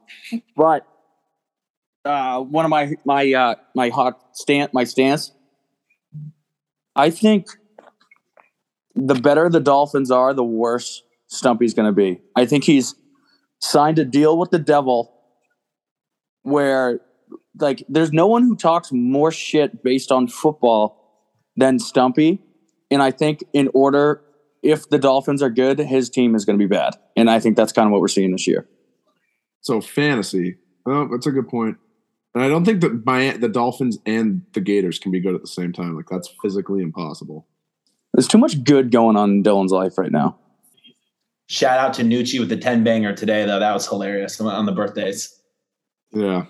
but 0.55 0.87
uh, 2.05 2.41
one 2.41 2.65
of 2.65 2.69
my 2.69 2.95
my 3.05 3.31
uh, 3.33 3.55
my 3.75 3.89
hot 3.89 4.19
stand 4.33 4.71
my 4.73 4.83
stance. 4.83 5.31
I 6.95 7.09
think 7.09 7.47
the 8.95 9.15
better 9.15 9.49
the 9.49 9.59
Dolphins 9.59 10.11
are, 10.11 10.33
the 10.33 10.43
worse 10.43 11.03
Stumpy's 11.27 11.73
going 11.73 11.85
to 11.85 11.93
be. 11.93 12.19
I 12.35 12.45
think 12.45 12.65
he's 12.65 12.95
signed 13.59 13.99
a 13.99 14.05
deal 14.05 14.37
with 14.37 14.51
the 14.51 14.59
devil 14.59 15.13
where 16.43 16.99
like 17.59 17.83
there's 17.87 18.11
no 18.11 18.27
one 18.27 18.43
who 18.43 18.55
talks 18.55 18.91
more 18.91 19.31
shit 19.31 19.83
based 19.83 20.11
on 20.11 20.27
football 20.27 21.23
than 21.55 21.79
Stumpy. 21.79 22.41
And 22.89 23.01
I 23.01 23.11
think 23.11 23.43
in 23.53 23.69
order 23.73 24.21
if 24.61 24.89
the 24.89 24.99
Dolphins 24.99 25.41
are 25.41 25.49
good, 25.49 25.79
his 25.79 26.09
team 26.09 26.35
is 26.35 26.45
going 26.45 26.57
to 26.57 26.63
be 26.63 26.69
bad. 26.69 26.95
And 27.15 27.29
I 27.29 27.39
think 27.39 27.55
that's 27.55 27.71
kind 27.71 27.87
of 27.87 27.91
what 27.91 28.01
we're 28.01 28.07
seeing 28.07 28.31
this 28.31 28.47
year. 28.47 28.67
So 29.61 29.81
fantasy. 29.81 30.57
Oh, 30.85 31.07
that's 31.09 31.27
a 31.27 31.31
good 31.31 31.47
point. 31.47 31.77
And 32.33 32.43
I 32.43 32.47
don't 32.47 32.63
think 32.63 32.81
that 32.81 33.05
my, 33.05 33.31
the 33.37 33.49
Dolphins 33.49 33.97
and 34.05 34.43
the 34.53 34.61
Gators 34.61 34.99
can 34.99 35.11
be 35.11 35.19
good 35.19 35.35
at 35.35 35.41
the 35.41 35.47
same 35.47 35.73
time. 35.73 35.95
Like 35.95 36.07
that's 36.09 36.29
physically 36.41 36.81
impossible. 36.81 37.47
There's 38.13 38.27
too 38.27 38.37
much 38.37 38.63
good 38.63 38.91
going 38.91 39.17
on 39.17 39.29
in 39.31 39.43
Dylan's 39.43 39.71
life 39.71 39.97
right 39.97 40.11
now. 40.11 40.37
Shout 41.47 41.79
out 41.79 41.93
to 41.95 42.03
Nucci 42.03 42.39
with 42.39 42.49
the 42.49 42.57
10 42.57 42.83
banger 42.83 43.13
today, 43.13 43.45
though. 43.45 43.59
That 43.59 43.73
was 43.73 43.87
hilarious 43.87 44.39
on 44.39 44.65
the 44.65 44.71
birthdays. 44.71 45.41
Yeah. 46.11 46.45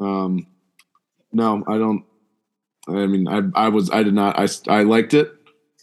Um, 0.00 0.46
no, 1.32 1.64
I 1.66 1.78
don't. 1.78 2.04
I 2.86 3.06
mean, 3.06 3.26
I, 3.26 3.40
I 3.54 3.68
was, 3.68 3.90
I 3.90 4.02
did 4.02 4.12
not, 4.12 4.38
I, 4.38 4.46
I 4.68 4.82
liked 4.82 5.14
it. 5.14 5.32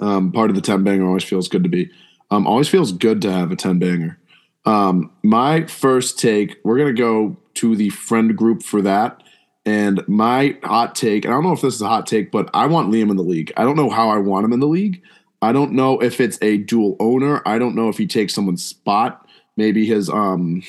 Um, 0.02 0.32
part 0.32 0.50
of 0.50 0.56
the 0.56 0.62
10 0.62 0.84
banger 0.84 1.06
always 1.06 1.24
feels 1.24 1.48
good 1.48 1.64
to 1.64 1.70
be. 1.70 1.90
Um, 2.30 2.48
always 2.48 2.68
feels 2.68 2.92
good 2.92 3.22
to 3.22 3.32
have 3.32 3.52
a 3.52 3.56
10 3.56 3.80
banger. 3.80 4.20
Um, 4.66 5.12
my 5.24 5.66
first 5.66 6.20
take, 6.20 6.58
we're 6.64 6.78
going 6.78 6.96
to 6.96 7.02
go 7.02 7.38
to 7.56 7.76
the 7.76 7.90
friend 7.90 8.36
group 8.36 8.64
for 8.64 8.82
that. 8.82 9.22
And 9.66 10.08
my 10.08 10.58
hot 10.64 10.96
take, 10.96 11.26
I 11.26 11.30
don't 11.30 11.44
know 11.44 11.54
if 11.54 11.62
this 11.62 11.76
is 11.76 11.82
a 11.82 11.88
hot 11.88 12.08
take, 12.08 12.32
but 12.32 12.50
I 12.54 12.66
want 12.66 12.92
Liam 12.92 13.12
in 13.12 13.18
the 13.18 13.24
league. 13.24 13.54
I 13.58 13.64
don't 13.64 13.76
know 13.76 13.90
how 13.90 14.10
I 14.10 14.18
want 14.18 14.46
him 14.46 14.54
in 14.54 14.60
the 14.60 14.68
league. 14.68 15.02
I 15.42 15.52
don't 15.52 15.74
know 15.74 16.00
if 16.00 16.20
it's 16.20 16.38
a 16.42 16.58
dual 16.58 16.96
owner. 17.00 17.42
I 17.46 17.58
don't 17.58 17.76
know 17.76 17.90
if 17.90 17.98
he 17.98 18.08
takes 18.08 18.34
someone's 18.34 18.64
spot, 18.64 19.28
maybe 19.58 19.86
his 19.86 20.10
um 20.10 20.64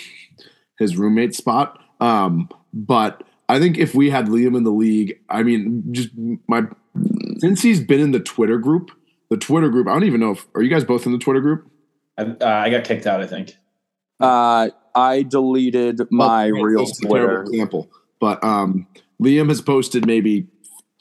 his 0.79 0.97
roommate 0.97 1.35
spot. 1.35 1.79
Um, 2.01 2.49
but 2.73 3.23
I 3.49 3.59
think 3.59 3.79
if 3.79 3.95
we 3.95 4.11
had 4.11 4.27
Liam 4.27 4.57
in 4.57 4.65
the 4.65 4.71
league, 4.71 5.21
I 5.29 5.43
mean, 5.43 5.85
just 5.93 6.11
my 6.49 6.65
since 7.39 7.63
he's 7.63 7.81
been 7.81 8.01
in 8.01 8.13
the 8.13 8.21
Twitter 8.21 8.59
group, 8.59 8.91
the 9.33 9.39
Twitter 9.39 9.71
group. 9.71 9.89
I 9.89 9.93
don't 9.95 10.05
even 10.05 10.21
know 10.21 10.33
if 10.33 10.47
are 10.55 10.63
you 10.63 10.69
guys 10.69 10.85
both 10.85 11.07
in 11.07 11.13
the 11.13 11.19
Twitter 11.19 11.41
group. 11.41 11.67
I, 12.19 12.23
uh, 12.23 12.37
I 12.41 12.69
got 12.69 12.85
kicked 12.85 13.07
out. 13.07 13.23
I 13.23 13.27
think. 13.27 13.57
Uh, 14.21 14.69
I 14.95 15.23
deleted 15.23 16.03
my 16.11 16.53
well, 16.53 16.63
real 16.63 16.87
Twitter 16.87 17.43
example, 17.43 17.91
but 18.21 18.45
um, 18.45 18.87
Liam 19.21 19.49
has 19.49 19.63
posted 19.63 20.07
maybe 20.07 20.47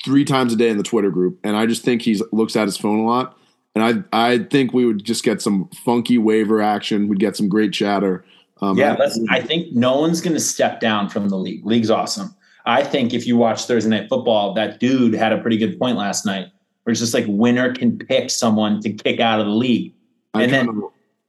three 0.03 0.23
times 0.23 0.53
a 0.53 0.55
day 0.55 0.69
in 0.69 0.77
the 0.77 0.83
Twitter 0.83 1.11
group, 1.11 1.39
and 1.43 1.57
I 1.57 1.65
just 1.65 1.83
think 1.83 2.03
he 2.03 2.19
looks 2.31 2.55
at 2.55 2.65
his 2.65 2.77
phone 2.77 2.99
a 2.99 3.05
lot. 3.05 3.37
And 3.75 4.05
I 4.13 4.31
I 4.31 4.37
think 4.39 4.73
we 4.73 4.85
would 4.85 5.03
just 5.03 5.25
get 5.25 5.41
some 5.41 5.69
funky 5.83 6.17
waiver 6.17 6.61
action. 6.61 7.09
We'd 7.09 7.19
get 7.19 7.35
some 7.35 7.49
great 7.49 7.73
chatter. 7.73 8.23
Um, 8.61 8.77
yeah, 8.77 8.95
I, 8.97 9.37
I 9.37 9.41
think 9.41 9.73
no 9.73 9.99
one's 9.99 10.21
going 10.21 10.35
to 10.35 10.39
step 10.39 10.79
down 10.79 11.09
from 11.09 11.29
the 11.29 11.37
league. 11.37 11.65
League's 11.65 11.89
awesome. 11.89 12.33
I 12.65 12.83
think 12.83 13.13
if 13.13 13.27
you 13.27 13.35
watch 13.35 13.65
Thursday 13.65 13.89
Night 13.89 14.07
Football, 14.07 14.53
that 14.53 14.79
dude 14.79 15.15
had 15.15 15.33
a 15.33 15.39
pretty 15.39 15.57
good 15.57 15.79
point 15.79 15.97
last 15.97 16.25
night, 16.25 16.51
where 16.83 16.91
it's 16.91 16.99
just 16.99 17.13
like 17.13 17.25
winner 17.27 17.73
can 17.73 17.97
pick 17.97 18.29
someone 18.29 18.81
to 18.81 18.91
kick 18.91 19.19
out 19.19 19.39
of 19.39 19.45
the 19.45 19.53
league, 19.53 19.93
and 20.33 20.51
then 20.51 20.81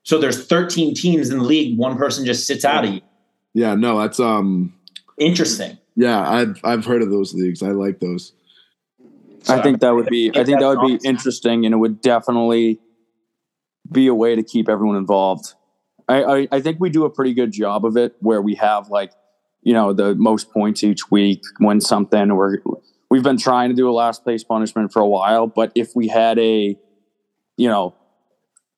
so 0.04 0.18
there's 0.18 0.46
13 0.46 0.94
teams 0.94 1.30
in 1.30 1.38
the 1.38 1.44
league. 1.44 1.78
One 1.78 1.96
person 1.96 2.24
just 2.24 2.46
sits 2.46 2.64
out 2.64 2.84
of 2.84 2.90
you. 2.90 3.00
Yeah, 3.54 3.74
no, 3.74 4.00
that's 4.00 4.18
um 4.20 4.74
interesting. 5.18 5.78
Yeah, 5.96 6.28
I've 6.28 6.60
I've 6.64 6.84
heard 6.84 7.02
of 7.02 7.10
those 7.10 7.34
leagues. 7.34 7.62
I 7.62 7.68
like 7.68 8.00
those. 8.00 8.32
So 9.42 9.54
I 9.54 9.62
think 9.62 9.80
that 9.80 9.90
would 9.90 10.06
be 10.06 10.30
I 10.34 10.44
think 10.44 10.60
that 10.60 10.68
would 10.68 11.00
be 11.00 11.08
interesting 11.08 11.66
and 11.66 11.74
it 11.74 11.78
would 11.78 12.00
definitely 12.00 12.80
be 13.90 14.06
a 14.06 14.14
way 14.14 14.34
to 14.34 14.42
keep 14.42 14.68
everyone 14.68 14.96
involved. 14.96 15.54
I, 16.08 16.22
I, 16.22 16.48
I 16.52 16.60
think 16.60 16.80
we 16.80 16.90
do 16.90 17.04
a 17.04 17.10
pretty 17.10 17.34
good 17.34 17.52
job 17.52 17.84
of 17.84 17.96
it 17.96 18.16
where 18.20 18.42
we 18.42 18.54
have 18.56 18.88
like, 18.88 19.12
you 19.62 19.72
know, 19.72 19.92
the 19.92 20.14
most 20.14 20.50
points 20.50 20.82
each 20.82 21.10
week, 21.10 21.42
win 21.60 21.80
something, 21.80 22.30
or 22.30 22.62
we've 23.12 23.22
been 23.22 23.36
trying 23.36 23.68
to 23.68 23.76
do 23.76 23.90
a 23.90 23.92
last 23.92 24.24
place 24.24 24.42
punishment 24.42 24.90
for 24.90 25.00
a 25.00 25.06
while. 25.06 25.46
But 25.46 25.70
if 25.74 25.90
we 25.94 26.08
had 26.08 26.38
a, 26.38 26.78
you 27.58 27.68
know, 27.68 27.94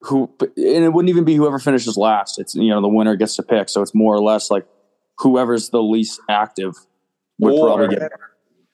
who 0.01 0.29
and 0.41 0.85
it 0.85 0.93
wouldn't 0.93 1.09
even 1.09 1.25
be 1.25 1.37
whoever 1.37 1.61
finishes 1.61 1.97
last. 1.97 2.41
It's 2.41 2.55
you 2.57 2.69
know 2.69 2.83
the 2.83 2.89
winner 2.89 3.15
gets 3.15 3.37
to 3.37 3.45
pick, 3.45 3.69
so 3.69 3.81
it's 3.81 3.95
more 3.95 4.13
or 4.13 4.21
less 4.21 4.51
like 4.51 4.67
whoever's 5.19 5.71
the 5.71 5.81
least 5.81 6.21
active 6.29 6.75
would 7.39 7.55
or, 7.55 7.77
probably 7.77 7.97
get. 7.97 8.11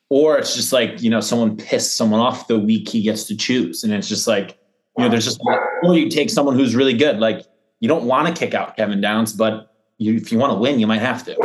Or 0.09 0.39
it's 0.39 0.57
just 0.57 0.73
like 0.73 1.03
you 1.03 1.11
know 1.11 1.21
someone 1.21 1.59
pissed 1.59 1.95
someone 1.95 2.21
off 2.21 2.49
the 2.49 2.59
week 2.59 2.89
he 2.89 3.03
gets 3.03 3.25
to 3.25 3.37
choose, 3.37 3.85
and 3.85 3.93
it's 3.93 4.09
just 4.09 4.27
like 4.27 4.59
you 4.97 5.05
know 5.05 5.11
there's 5.11 5.27
just 5.27 5.41
or 5.85 5.95
you 5.95 6.09
take 6.09 6.31
someone 6.31 6.57
who's 6.57 6.75
really 6.75 6.95
good. 6.95 7.21
Like 7.21 7.45
you 7.81 7.87
don't 7.87 8.07
want 8.07 8.27
to 8.27 8.33
kick 8.35 8.55
out 8.55 8.77
Kevin 8.77 9.03
Downs, 9.03 9.35
but 9.35 9.73
you, 9.99 10.17
if 10.17 10.33
you 10.33 10.39
want 10.39 10.55
to 10.55 10.59
win, 10.59 10.81
you 10.81 10.87
might 10.87 11.03
have 11.03 11.23
to. 11.27 11.37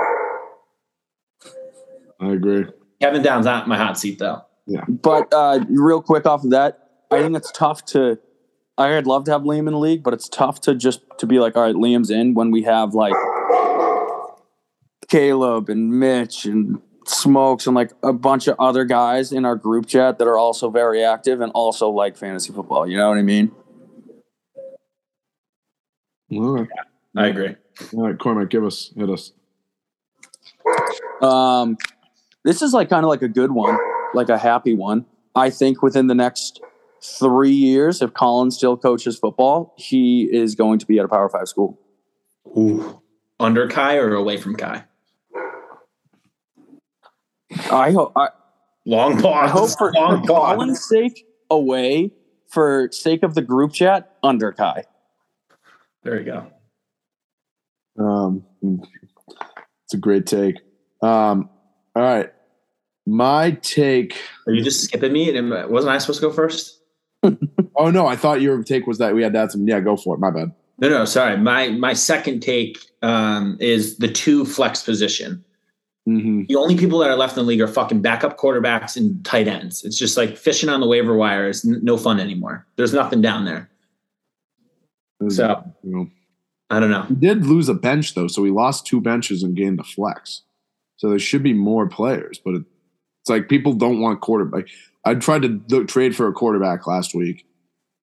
I 2.21 2.31
agree. 2.31 2.65
Kevin 3.05 3.21
Downs 3.21 3.45
not 3.45 3.63
in 3.63 3.69
my 3.69 3.77
hot 3.77 3.99
seat 3.99 4.19
though. 4.19 4.41
Yeah, 4.65 4.83
but 4.87 5.31
uh, 5.31 5.63
real 5.69 6.01
quick 6.01 6.25
off 6.25 6.43
of 6.43 6.49
that, 6.49 6.89
I 7.11 7.21
think 7.21 7.37
it's 7.37 7.51
tough 7.51 7.85
to 7.85 8.17
I'd 8.77 9.07
love 9.07 9.23
to 9.25 9.31
have 9.31 9.43
Liam 9.43 9.59
in 9.59 9.65
the 9.73 9.77
league, 9.77 10.03
but 10.03 10.13
it's 10.13 10.27
tough 10.27 10.59
to 10.61 10.75
just 10.75 11.01
to 11.19 11.25
be 11.25 11.39
like, 11.39 11.55
all 11.55 11.63
right, 11.63 11.75
Liam's 11.75 12.09
in 12.09 12.33
when 12.33 12.51
we 12.51 12.63
have 12.63 12.93
like 12.93 13.13
Caleb 15.07 15.69
and 15.69 15.91
Mitch 15.99 16.45
and 16.45 16.81
Smokes 17.05 17.67
and 17.67 17.75
like 17.75 17.91
a 18.03 18.11
bunch 18.11 18.47
of 18.47 18.55
other 18.59 18.83
guys 18.83 19.31
in 19.31 19.45
our 19.45 19.55
group 19.55 19.85
chat 19.85 20.17
that 20.17 20.27
are 20.27 20.37
also 20.37 20.69
very 20.69 21.03
active 21.03 21.39
and 21.39 21.51
also 21.53 21.89
like 21.89 22.17
fantasy 22.17 22.51
football. 22.51 22.89
You 22.89 22.97
know 22.97 23.09
what 23.09 23.17
I 23.17 23.21
mean? 23.21 23.51
All 26.31 26.57
right. 26.57 26.67
I 27.15 27.27
agree. 27.27 27.55
All 27.93 28.07
right, 28.07 28.17
Cormac, 28.17 28.49
give 28.49 28.65
us 28.65 28.91
hit 28.97 29.09
us. 29.09 29.31
Um, 31.21 31.77
this 32.45 32.61
is 32.61 32.73
like 32.73 32.89
kind 32.89 33.03
of 33.03 33.09
like 33.09 33.23
a 33.23 33.27
good 33.27 33.51
one, 33.51 33.77
like 34.13 34.29
a 34.29 34.37
happy 34.37 34.73
one. 34.73 35.05
I 35.35 35.49
think 35.49 35.81
within 35.81 36.07
the 36.07 36.15
next 36.15 36.61
three 37.01 37.51
years, 37.51 38.01
if 38.01 38.13
Colin 38.13 38.51
still 38.51 38.77
coaches 38.77 39.17
football, 39.17 39.73
he 39.77 40.29
is 40.31 40.55
going 40.55 40.79
to 40.79 40.85
be 40.85 40.97
at 40.99 41.05
a 41.05 41.07
Power 41.09 41.27
Five 41.27 41.49
school. 41.49 41.77
Ooh. 42.57 43.01
Under 43.39 43.67
Kai 43.67 43.97
or 43.97 44.13
away 44.13 44.37
from 44.37 44.55
Kai? 44.55 44.85
I 47.69 47.91
hope. 47.91 48.13
I, 48.15 48.29
long 48.85 49.21
pause. 49.21 49.25
I 49.25 49.47
hope 49.47 49.69
for, 49.77 49.91
long 49.91 50.21
for 50.21 50.27
Colin's 50.27 50.87
sake, 50.87 51.25
away. 51.49 52.11
For 52.47 52.89
sake 52.91 53.23
of 53.23 53.33
the 53.33 53.41
group 53.41 53.73
chat, 53.73 54.15
under 54.23 54.53
Kai. 54.53 54.85
There 56.03 56.21
you 56.21 56.25
go. 56.25 56.47
Um, 58.01 58.45
it's 59.83 59.93
a 59.93 59.97
great 59.97 60.25
take. 60.25 60.57
Um, 61.01 61.49
all 61.95 62.03
right, 62.03 62.31
my 63.05 63.51
take. 63.61 64.17
Are 64.47 64.53
you 64.53 64.63
just 64.63 64.81
skipping 64.83 65.13
me? 65.13 65.35
And 65.35 65.49
Wasn't 65.71 65.91
I 65.91 65.97
supposed 65.97 66.21
to 66.21 66.27
go 66.27 66.33
first? 66.33 66.79
oh 67.75 67.89
no, 67.89 68.07
I 68.07 68.15
thought 68.15 68.41
your 68.41 68.63
take 68.63 68.87
was 68.87 68.97
that 68.97 69.15
we 69.15 69.23
had 69.23 69.33
to 69.33 69.39
add 69.39 69.51
some. 69.51 69.67
Yeah, 69.67 69.79
go 69.79 69.97
for 69.97 70.15
it. 70.15 70.19
My 70.19 70.31
bad. 70.31 70.53
No, 70.79 70.89
no, 70.89 71.05
sorry. 71.05 71.37
My 71.37 71.69
my 71.69 71.93
second 71.93 72.41
take 72.41 72.79
um, 73.01 73.57
is 73.59 73.97
the 73.97 74.07
two 74.07 74.45
flex 74.45 74.83
position. 74.83 75.43
Mm-hmm. 76.07 76.43
The 76.47 76.55
only 76.55 76.77
people 76.77 76.99
that 76.99 77.09
are 77.09 77.15
left 77.15 77.35
in 77.35 77.43
the 77.43 77.47
league 77.47 77.61
are 77.61 77.67
fucking 77.67 78.01
backup 78.01 78.37
quarterbacks 78.37 78.95
and 78.95 79.23
tight 79.25 79.47
ends. 79.47 79.83
It's 79.83 79.97
just 79.97 80.17
like 80.17 80.37
fishing 80.37 80.69
on 80.69 80.79
the 80.79 80.87
waiver 80.87 81.15
wire 81.15 81.49
is 81.49 81.65
n- 81.65 81.79
no 81.81 81.97
fun 81.97 82.19
anymore. 82.19 82.67
There's 82.75 82.93
nothing 82.93 83.21
down 83.21 83.45
there. 83.45 83.69
So 85.29 85.63
you 85.83 85.95
know, 85.95 86.07
I 86.69 86.79
don't 86.79 86.91
know. 86.91 87.03
He 87.03 87.15
did 87.15 87.45
lose 87.45 87.69
a 87.69 87.73
bench 87.73 88.13
though, 88.13 88.27
so 88.27 88.43
he 88.43 88.51
lost 88.51 88.85
two 88.85 89.01
benches 89.01 89.41
and 89.41 89.55
gained 89.55 89.79
a 89.79 89.83
flex. 89.83 90.43
So 90.97 91.09
there 91.09 91.19
should 91.19 91.43
be 91.43 91.53
more 91.53 91.87
players, 91.87 92.39
but 92.43 92.55
it, 92.55 92.63
it's 93.25 93.29
like 93.31 93.49
people 93.49 93.73
don't 93.73 93.99
want 93.99 94.21
quarterback. 94.21 94.67
I 95.03 95.15
tried 95.15 95.41
to 95.41 95.85
trade 95.85 96.15
for 96.15 96.27
a 96.27 96.31
quarterback 96.31 96.85
last 96.85 97.15
week, 97.15 97.43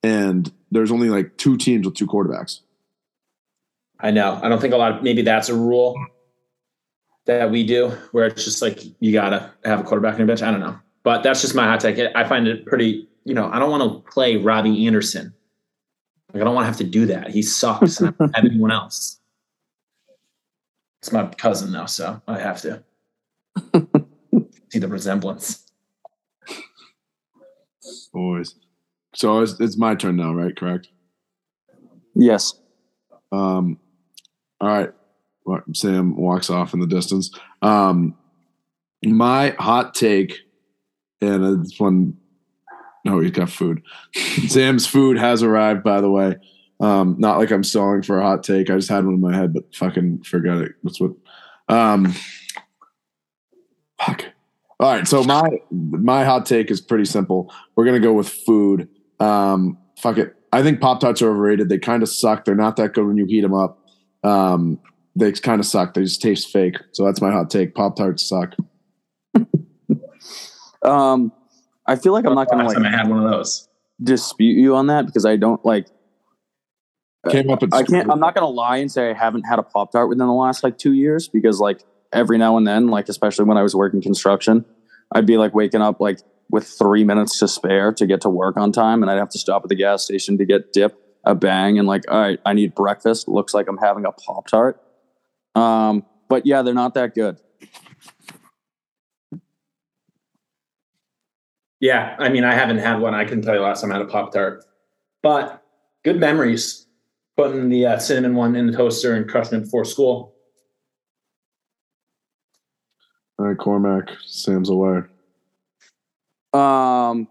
and 0.03 0.53
there's 0.73 0.91
only 0.91 1.11
like 1.11 1.37
two 1.37 1.57
teams 1.57 1.87
with 1.87 1.95
two 1.95 2.09
quarterbacks. 2.09 2.59
I 4.01 4.11
know. 4.11 4.41
I 4.43 4.49
don't 4.49 4.61
think 4.61 4.75
a 4.75 4.77
lot 4.77 4.97
of 4.97 5.03
maybe 5.05 5.23
that's 5.23 5.49
a 5.49 5.55
rule 5.55 5.95
that 7.27 7.53
we 7.53 7.65
do 7.65 7.91
where 8.11 8.27
it's 8.27 8.45
just 8.45 8.63
like 8.63 8.81
you 8.99 9.13
gotta 9.13 9.53
have 9.65 9.79
a 9.79 9.85
quarterback 9.85 10.15
in 10.15 10.19
your 10.19 10.27
bench. 10.27 10.43
I 10.43 10.51
don't 10.51 10.59
know, 10.59 10.77
but 11.05 11.23
that's 11.23 11.41
just 11.41 11.55
my 11.55 11.67
hot 11.67 11.79
take. 11.79 12.01
I 12.17 12.29
find 12.29 12.49
it 12.49 12.67
pretty. 12.67 13.09
You 13.23 13.35
know, 13.35 13.49
I 13.53 13.61
don't 13.61 13.71
want 13.71 14.05
to 14.05 14.11
play 14.11 14.39
Robby 14.39 14.89
Anderson. 14.89 15.33
Like 16.35 16.43
I 16.43 16.45
don't 16.45 16.57
want 16.57 16.65
to 16.65 16.67
have 16.67 16.79
to 16.79 16.85
do 16.85 17.07
that. 17.07 17.31
He 17.31 17.43
sucks, 17.43 18.01
and 18.01 18.09
I 18.09 18.13
don't 18.19 18.35
have 18.35 18.45
anyone 18.45 18.73
else. 18.73 19.21
It's 20.99 21.13
my 21.13 21.29
cousin 21.29 21.71
though, 21.71 21.87
so 21.87 22.21
I 22.27 22.41
have 22.41 22.61
to 22.63 22.83
see 24.73 24.79
the 24.79 24.89
resemblance. 24.89 25.71
Boys. 28.13 28.55
So 29.15 29.41
it's, 29.41 29.61
it's 29.61 29.77
my 29.77 29.95
turn 29.95 30.17
now, 30.17 30.33
right? 30.33 30.57
Correct. 30.57 30.89
Yes. 32.15 32.55
Um. 33.31 33.79
All 34.61 34.69
right. 34.69 34.93
Sam 35.75 36.17
walks 36.17 36.51
off 36.51 36.73
in 36.73 36.81
the 36.81 36.87
distance. 36.87 37.31
Um, 37.63 38.15
my 39.05 39.51
hot 39.59 39.95
take, 39.95 40.39
and 41.21 41.67
it's 41.67 41.79
one. 41.81 42.17
No, 43.05 43.19
he's 43.19 43.33
got 43.33 43.51
food. 43.51 43.83
Sam's 44.47 44.87
food 44.87 45.19
has 45.19 45.43
arrived, 45.43 45.83
by 45.83 46.01
the 46.01 46.11
way. 46.11 46.37
Um, 46.81 47.17
not 47.19 47.39
like 47.39 47.51
I'm 47.51 47.65
stalling 47.65 48.03
for 48.03 48.21
a 48.21 48.23
hot 48.23 48.45
take. 48.45 48.71
I 48.71 48.77
just 48.77 48.89
had 48.89 49.05
one 49.05 49.15
in 49.15 49.21
my 49.21 49.35
head, 49.35 49.53
but 49.53 49.75
fucking 49.75 50.23
forget 50.23 50.59
it. 50.59 50.73
That's 50.85 51.01
what. 51.01 51.13
Um, 51.69 52.07
fuck. 52.13 52.23
All 54.83 54.92
right, 54.92 55.07
so 55.07 55.23
my 55.23 55.49
my 55.71 56.25
hot 56.25 56.45
take 56.45 56.68
is 56.68 56.81
pretty 56.81 57.05
simple. 57.05 57.55
We're 57.77 57.85
gonna 57.85 58.01
go 58.01 58.12
with 58.12 58.29
food. 58.29 58.88
Um, 59.21 59.79
fuck 59.97 60.18
it. 60.18 60.35
I 60.53 60.64
think 60.64 60.81
Pop 60.81 60.99
Tarts 60.99 61.23
are 61.23 61.31
overrated. 61.31 61.68
They 61.68 61.79
kind 61.79 62.03
of 62.03 62.09
suck. 62.09 62.45
They're 62.45 62.57
not 62.57 62.75
that 62.77 62.92
good 62.92 63.07
when 63.07 63.16
you 63.16 63.25
heat 63.27 63.42
them 63.42 63.55
up. 63.55 63.79
Um, 64.25 64.81
they 65.14 65.31
kind 65.31 65.61
of 65.61 65.66
suck. 65.66 65.95
They 65.95 66.03
just 66.03 66.21
taste 66.21 66.51
fake. 66.51 66.79
So 66.90 67.05
that's 67.05 67.21
my 67.21 67.31
hot 67.31 67.49
take. 67.49 67.77
Pop 67.77 67.95
Tarts 67.95 68.29
suck. 68.29 68.57
Um, 70.85 71.31
I 71.87 71.95
feel 71.95 72.12
like 72.12 72.27
I'm 72.27 72.35
not 72.35 72.49
gonna 72.49 72.64
Last 72.64 72.75
time 72.75 72.85
I 72.85 72.90
had 72.90 73.09
one 73.09 73.25
of 73.25 73.31
those. 73.31 73.68
dispute 74.03 74.59
you 74.59 74.75
on 74.75 74.88
that 74.88 75.07
because 75.07 75.25
I 75.25 75.37
don't 75.37 75.64
like. 75.64 75.87
Came 77.31 77.51
up. 77.51 77.62
I 77.73 77.85
can't. 77.85 78.11
I'm 78.11 78.18
not 78.18 78.35
gonna 78.35 78.49
lie 78.49 78.79
and 78.79 78.90
say 78.90 79.11
I 79.11 79.14
haven't 79.14 79.45
had 79.45 79.61
a 79.61 79.62
pop 79.62 79.92
tart 79.92 80.09
within 80.09 80.27
the 80.27 80.33
last 80.33 80.64
like 80.64 80.77
two 80.77 80.92
years 80.92 81.29
because 81.29 81.61
like 81.61 81.85
every 82.12 82.38
now 82.38 82.57
and 82.57 82.66
then, 82.66 82.88
like 82.88 83.09
especially 83.09 83.44
when 83.44 83.57
I 83.57 83.62
was 83.62 83.75
working 83.75 84.03
construction, 84.03 84.64
I'd 85.12 85.27
be 85.27 85.37
like 85.37 85.55
waking 85.55 85.83
up 85.83 86.01
like 86.01 86.20
with 86.51 86.66
three 86.66 87.05
minutes 87.05 87.38
to 87.38 87.48
spare 87.48 87.92
to 87.92 88.07
get 88.07 88.20
to 88.22 88.29
work 88.29 88.57
on 88.57 88.72
time, 88.72 89.03
and 89.03 89.11
I'd 89.11 89.18
have 89.18 89.31
to 89.31 89.38
stop 89.38 89.62
at 89.64 89.68
the 89.68 89.75
gas 89.75 90.05
station 90.05 90.38
to 90.38 90.44
get 90.44 90.72
dip, 90.72 90.98
a 91.25 91.35
bang, 91.35 91.79
and 91.79 91.88
like 91.88 92.05
all 92.11 92.20
right, 92.20 92.40
I 92.44 92.53
need 92.53 92.75
breakfast. 92.75 93.29
Looks 93.29 93.55
like 93.55 93.68
I'm 93.68 93.79
having 93.79 94.05
a 94.05 94.12
pop 94.12 94.46
tart. 94.46 94.83
Um, 95.55 96.05
but 96.29 96.46
yeah, 96.46 96.62
they're 96.62 96.75
not 96.75 96.94
that 96.94 97.14
good. 97.14 97.38
Yeah, 101.83 102.14
I 102.20 102.29
mean, 102.29 102.44
I 102.44 102.55
haven't 102.55 102.79
had 102.79 103.01
one. 103.01 103.12
I 103.12 103.25
can 103.25 103.42
tell 103.42 103.55
you 103.55 103.61
last 103.61 103.81
time 103.81 103.90
I 103.90 103.96
had 103.96 104.03
a 104.03 104.09
Pop 104.09 104.33
Tart, 104.33 104.64
but 105.20 105.64
good 106.05 106.18
memories. 106.18 106.87
Putting 107.37 107.70
the 107.70 107.87
uh, 107.87 107.98
cinnamon 107.98 108.37
one 108.37 108.55
in 108.55 108.66
the 108.66 108.77
toaster 108.77 109.14
and 109.14 109.29
crushing 109.29 109.59
it 109.59 109.64
before 109.64 109.85
school. 109.85 110.35
All 113.43 113.49
right, 113.49 113.59
Cormac, 113.59 114.09
Sam's 114.25 114.71
away. 114.71 114.99
Um, 116.53 117.27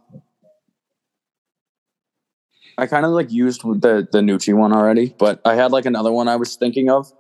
I 2.78 2.86
kind 2.86 3.06
of 3.06 3.12
like 3.12 3.32
used 3.32 3.62
the 3.62 4.06
the 4.12 4.20
Nucci 4.20 4.54
one 4.54 4.74
already, 4.74 5.16
but 5.18 5.40
I 5.46 5.56
had 5.56 5.72
like 5.72 5.86
another 5.86 6.12
one 6.12 6.28
I 6.28 6.36
was 6.36 6.58
thinking 6.58 6.90
of, 6.90 7.14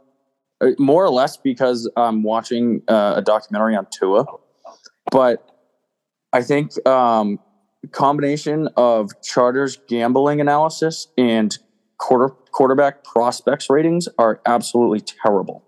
Uh, 0.60 0.72
more 0.78 1.06
or 1.06 1.10
less 1.10 1.38
because 1.38 1.90
I'm 1.96 2.22
watching 2.22 2.82
uh, 2.90 3.14
a 3.16 3.22
documentary 3.22 3.78
on 3.78 3.88
Tua. 3.98 4.26
But 5.10 5.38
I 6.34 6.42
think 6.42 6.86
um, 6.86 7.40
combination 7.94 8.68
of 8.76 9.10
Charter's 9.22 9.78
gambling 9.88 10.42
analysis 10.42 11.08
and 11.18 11.58
quarter 11.98 12.36
quarterback 12.52 13.06
prospects 13.06 13.70
ratings 13.70 14.10
are 14.18 14.42
absolutely 14.46 15.00
terrible. 15.00 15.64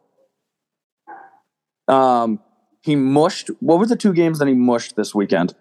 Um, 1.87 2.39
he 2.83 2.97
mushed. 2.97 3.49
What 3.61 3.79
were 3.79 3.85
the 3.85 3.95
two 3.95 4.13
games 4.13 4.39
that 4.39 4.47
he 4.47 4.53
mushed 4.53 4.97
this 4.97 5.15
weekend? 5.15 5.55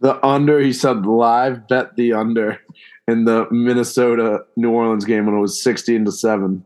The 0.00 0.24
under, 0.24 0.58
he 0.58 0.72
said 0.72 1.04
live 1.06 1.68
bet 1.68 1.94
the 1.96 2.14
under 2.14 2.58
in 3.06 3.26
the 3.26 3.46
Minnesota 3.50 4.44
New 4.56 4.70
Orleans 4.70 5.04
game 5.04 5.26
when 5.26 5.34
it 5.34 5.40
was 5.40 5.62
16 5.62 6.06
to 6.06 6.12
7. 6.12 6.64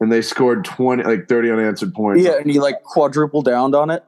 And 0.00 0.12
they 0.12 0.20
scored 0.20 0.64
20, 0.64 1.04
like 1.04 1.28
30 1.28 1.50
unanswered 1.52 1.94
points. 1.94 2.24
Yeah, 2.24 2.38
and 2.38 2.50
he 2.50 2.58
like 2.58 2.82
quadruple 2.82 3.42
downed 3.42 3.74
on 3.74 3.90
it. 3.90 4.04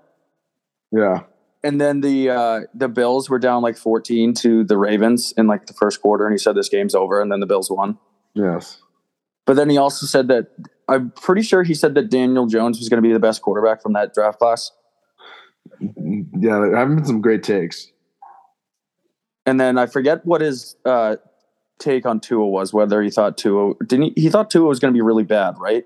Yeah. 0.90 1.20
And 1.62 1.80
then 1.80 2.00
the 2.00 2.30
uh, 2.30 2.60
the 2.74 2.88
Bills 2.88 3.30
were 3.30 3.38
down 3.38 3.62
like 3.62 3.76
14 3.76 4.34
to 4.34 4.64
the 4.64 4.76
Ravens 4.76 5.32
in 5.36 5.46
like 5.46 5.66
the 5.66 5.74
first 5.74 6.02
quarter, 6.02 6.26
and 6.26 6.32
he 6.32 6.38
said 6.38 6.56
this 6.56 6.68
game's 6.68 6.96
over, 6.96 7.20
and 7.20 7.30
then 7.30 7.38
the 7.38 7.46
Bills 7.46 7.70
won. 7.70 7.98
Yes. 8.34 8.81
But 9.52 9.56
then 9.56 9.68
he 9.68 9.76
also 9.76 10.06
said 10.06 10.28
that 10.28 10.46
I'm 10.88 11.10
pretty 11.10 11.42
sure 11.42 11.62
he 11.62 11.74
said 11.74 11.94
that 11.96 12.08
Daniel 12.08 12.46
Jones 12.46 12.78
was 12.78 12.88
going 12.88 13.02
to 13.02 13.06
be 13.06 13.12
the 13.12 13.20
best 13.20 13.42
quarterback 13.42 13.82
from 13.82 13.92
that 13.92 14.14
draft 14.14 14.38
class. 14.38 14.70
Yeah, 15.78 16.58
there 16.58 16.74
have 16.74 16.88
been 16.88 17.04
some 17.04 17.20
great 17.20 17.42
takes. 17.42 17.92
And 19.44 19.60
then 19.60 19.76
I 19.76 19.84
forget 19.84 20.24
what 20.24 20.40
his 20.40 20.74
uh, 20.86 21.16
take 21.78 22.06
on 22.06 22.18
Tua 22.18 22.46
was. 22.46 22.72
Whether 22.72 23.02
he 23.02 23.10
thought 23.10 23.36
Tua 23.36 23.74
didn't 23.86 24.16
he, 24.16 24.22
he 24.22 24.30
thought 24.30 24.50
Tua 24.50 24.66
was 24.66 24.78
going 24.78 24.94
to 24.94 24.96
be 24.96 25.02
really 25.02 25.24
bad, 25.24 25.58
right? 25.58 25.84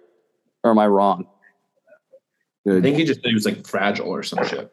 Or 0.63 0.71
am 0.71 0.79
I 0.79 0.87
wrong? 0.87 1.27
I 2.69 2.81
think 2.81 2.97
he 2.97 3.05
just 3.05 3.21
said 3.21 3.31
he 3.31 3.35
was 3.35 3.47
like 3.47 3.67
fragile 3.67 4.07
or 4.07 4.23
some 4.23 4.47
shit. 4.47 4.71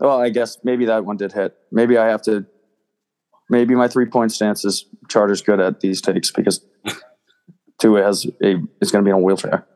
Well, 0.00 0.20
I 0.20 0.30
guess 0.30 0.58
maybe 0.64 0.86
that 0.86 1.04
one 1.04 1.18
did 1.18 1.32
hit. 1.32 1.54
Maybe 1.70 1.98
I 1.98 2.08
have 2.08 2.22
to. 2.22 2.46
Maybe 3.48 3.76
my 3.76 3.86
three 3.86 4.06
point 4.06 4.32
stance 4.32 4.64
is 4.64 4.86
Charter's 5.08 5.40
good 5.40 5.60
at 5.60 5.78
these 5.78 6.00
takes 6.00 6.32
because 6.32 6.66
Tua 7.78 8.02
has 8.02 8.26
a 8.42 8.56
is 8.80 8.90
going 8.90 9.04
to 9.04 9.08
be 9.08 9.12
on 9.12 9.20
a 9.20 9.24
wheelchair. 9.24 9.66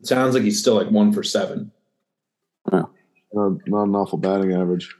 It 0.00 0.06
sounds 0.06 0.34
like 0.34 0.44
he's 0.44 0.60
still 0.60 0.74
like 0.74 0.90
one 0.90 1.12
for 1.12 1.22
seven. 1.22 1.72
Not, 2.70 2.90
not 3.66 3.84
an 3.84 3.94
awful 3.94 4.18
batting 4.18 4.54
average. 4.54 4.94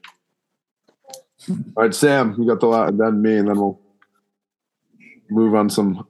All 1.49 1.57
right, 1.77 1.95
Sam, 1.95 2.35
you 2.39 2.47
got 2.47 2.61
the 2.61 2.67
lot, 2.67 2.89
and 2.89 3.01
then 3.01 3.23
me, 3.23 3.37
and 3.37 3.49
then 3.49 3.57
we'll 3.57 3.81
move 5.31 5.55
on 5.55 5.71
some 5.71 6.07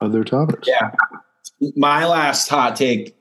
other 0.00 0.24
topics. 0.24 0.68
Yeah. 0.68 0.90
My 1.76 2.06
last 2.06 2.48
hot 2.48 2.76
take 2.76 3.16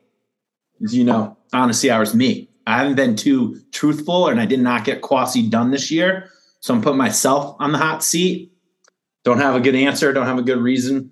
is, 0.80 0.96
you 0.96 1.04
know, 1.04 1.38
honesty 1.54 1.90
hours 1.90 2.14
me. 2.14 2.50
I 2.66 2.78
haven't 2.78 2.96
been 2.96 3.16
too 3.16 3.62
truthful 3.72 4.28
and 4.28 4.40
I 4.40 4.46
did 4.46 4.60
not 4.60 4.84
get 4.84 5.02
Quasi 5.02 5.50
done 5.50 5.72
this 5.72 5.90
year. 5.90 6.30
So 6.60 6.74
I'm 6.74 6.82
putting 6.82 6.98
myself 6.98 7.56
on 7.60 7.72
the 7.72 7.78
hot 7.78 8.04
seat. 8.04 8.52
Don't 9.24 9.40
have 9.40 9.56
a 9.56 9.60
good 9.60 9.76
answer, 9.76 10.12
don't 10.14 10.26
have 10.26 10.38
a 10.38 10.44
good 10.44 10.60
reason. 10.60 11.12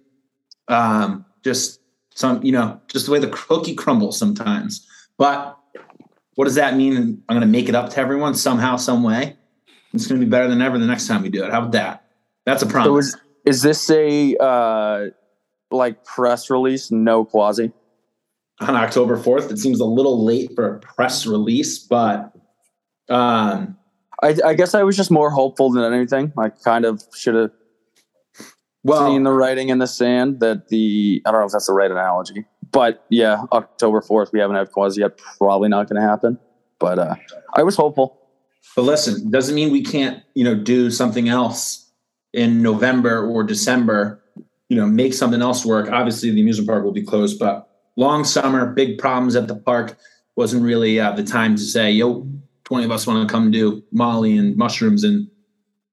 Um, 0.67 1.25
just 1.43 1.79
some, 2.13 2.43
you 2.43 2.51
know, 2.51 2.79
just 2.87 3.05
the 3.05 3.11
way 3.11 3.19
the 3.19 3.29
cookie 3.29 3.75
crumbles 3.75 4.17
sometimes. 4.17 4.87
But 5.17 5.57
what 6.35 6.45
does 6.45 6.55
that 6.55 6.75
mean? 6.75 6.97
I'm 7.29 7.35
going 7.35 7.41
to 7.41 7.47
make 7.47 7.69
it 7.69 7.75
up 7.75 7.89
to 7.91 7.99
everyone 7.99 8.35
somehow, 8.35 8.75
some 8.77 9.03
way. 9.03 9.37
It's 9.93 10.07
going 10.07 10.19
to 10.19 10.25
be 10.25 10.29
better 10.29 10.47
than 10.47 10.61
ever 10.61 10.77
the 10.77 10.85
next 10.85 11.07
time 11.07 11.21
we 11.21 11.29
do 11.29 11.43
it. 11.43 11.51
How 11.51 11.59
about 11.59 11.71
that? 11.73 12.05
That's 12.45 12.61
a 12.63 12.65
So 12.65 12.71
promise. 12.71 13.07
is 13.07 13.17
is 13.45 13.61
this 13.61 13.89
a 13.89 14.35
uh, 14.37 15.05
like 15.71 16.03
press 16.03 16.49
release? 16.49 16.91
No 16.91 17.23
quasi. 17.25 17.71
on 18.59 18.75
October 18.75 19.17
4th. 19.17 19.51
It 19.51 19.57
seems 19.59 19.79
a 19.79 19.85
little 19.85 20.23
late 20.25 20.51
for 20.55 20.75
a 20.75 20.79
press 20.79 21.25
release, 21.25 21.79
but 21.79 22.33
um, 23.09 23.77
I, 24.23 24.35
I 24.45 24.53
guess 24.55 24.73
I 24.73 24.83
was 24.83 24.97
just 24.97 25.11
more 25.11 25.29
hopeful 25.29 25.71
than 25.71 25.93
anything. 25.93 26.33
I 26.37 26.49
kind 26.49 26.85
of 26.85 27.01
should 27.15 27.35
have 27.35 27.51
well, 28.85 29.07
seen 29.07 29.23
the 29.23 29.31
writing 29.31 29.69
in 29.69 29.79
the 29.79 29.87
sand 29.87 30.39
that 30.39 30.69
the 30.69 31.21
I 31.25 31.31
don't 31.31 31.41
know 31.41 31.45
if 31.45 31.51
that's 31.51 31.67
the 31.67 31.73
right 31.73 31.91
analogy, 31.91 32.45
but 32.71 33.05
yeah, 33.09 33.43
October 33.51 34.01
fourth 34.01 34.31
we 34.31 34.39
haven't 34.39 34.55
had 34.55 34.71
quasi 34.71 35.01
yet. 35.01 35.17
Probably 35.37 35.69
not 35.69 35.89
going 35.89 36.01
to 36.01 36.07
happen. 36.07 36.39
But 36.79 36.99
uh, 36.99 37.15
I 37.55 37.63
was 37.63 37.75
hopeful. 37.75 38.19
but 38.75 38.83
listen, 38.83 39.31
doesn't 39.31 39.55
mean 39.55 39.71
we 39.71 39.83
can't, 39.83 40.23
you 40.33 40.43
know, 40.43 40.55
do 40.55 40.91
something 40.91 41.29
else 41.29 41.89
in 42.33 42.61
November 42.61 43.25
or 43.25 43.43
December, 43.43 44.21
you 44.69 44.77
know, 44.77 44.85
make 44.85 45.13
something 45.13 45.41
else 45.41 45.65
work. 45.65 45.89
Obviously, 45.89 46.31
the 46.31 46.41
amusement 46.41 46.67
park 46.67 46.83
will 46.83 46.91
be 46.91 47.03
closed, 47.03 47.39
but 47.39 47.69
long 47.95 48.23
summer, 48.23 48.65
big 48.67 48.97
problems 48.97 49.35
at 49.35 49.47
the 49.47 49.55
park. 49.55 49.97
Wasn't 50.35 50.61
really 50.61 50.99
uh, 50.99 51.11
the 51.13 51.23
time 51.23 51.55
to 51.55 51.61
say, 51.61 51.91
yo, 51.91 52.27
20 52.65 52.85
of 52.85 52.91
us 52.91 53.07
want 53.07 53.25
to 53.25 53.31
come 53.31 53.51
do 53.51 53.81
Molly 53.93 54.37
and 54.37 54.57
mushrooms 54.57 55.05
and, 55.05 55.29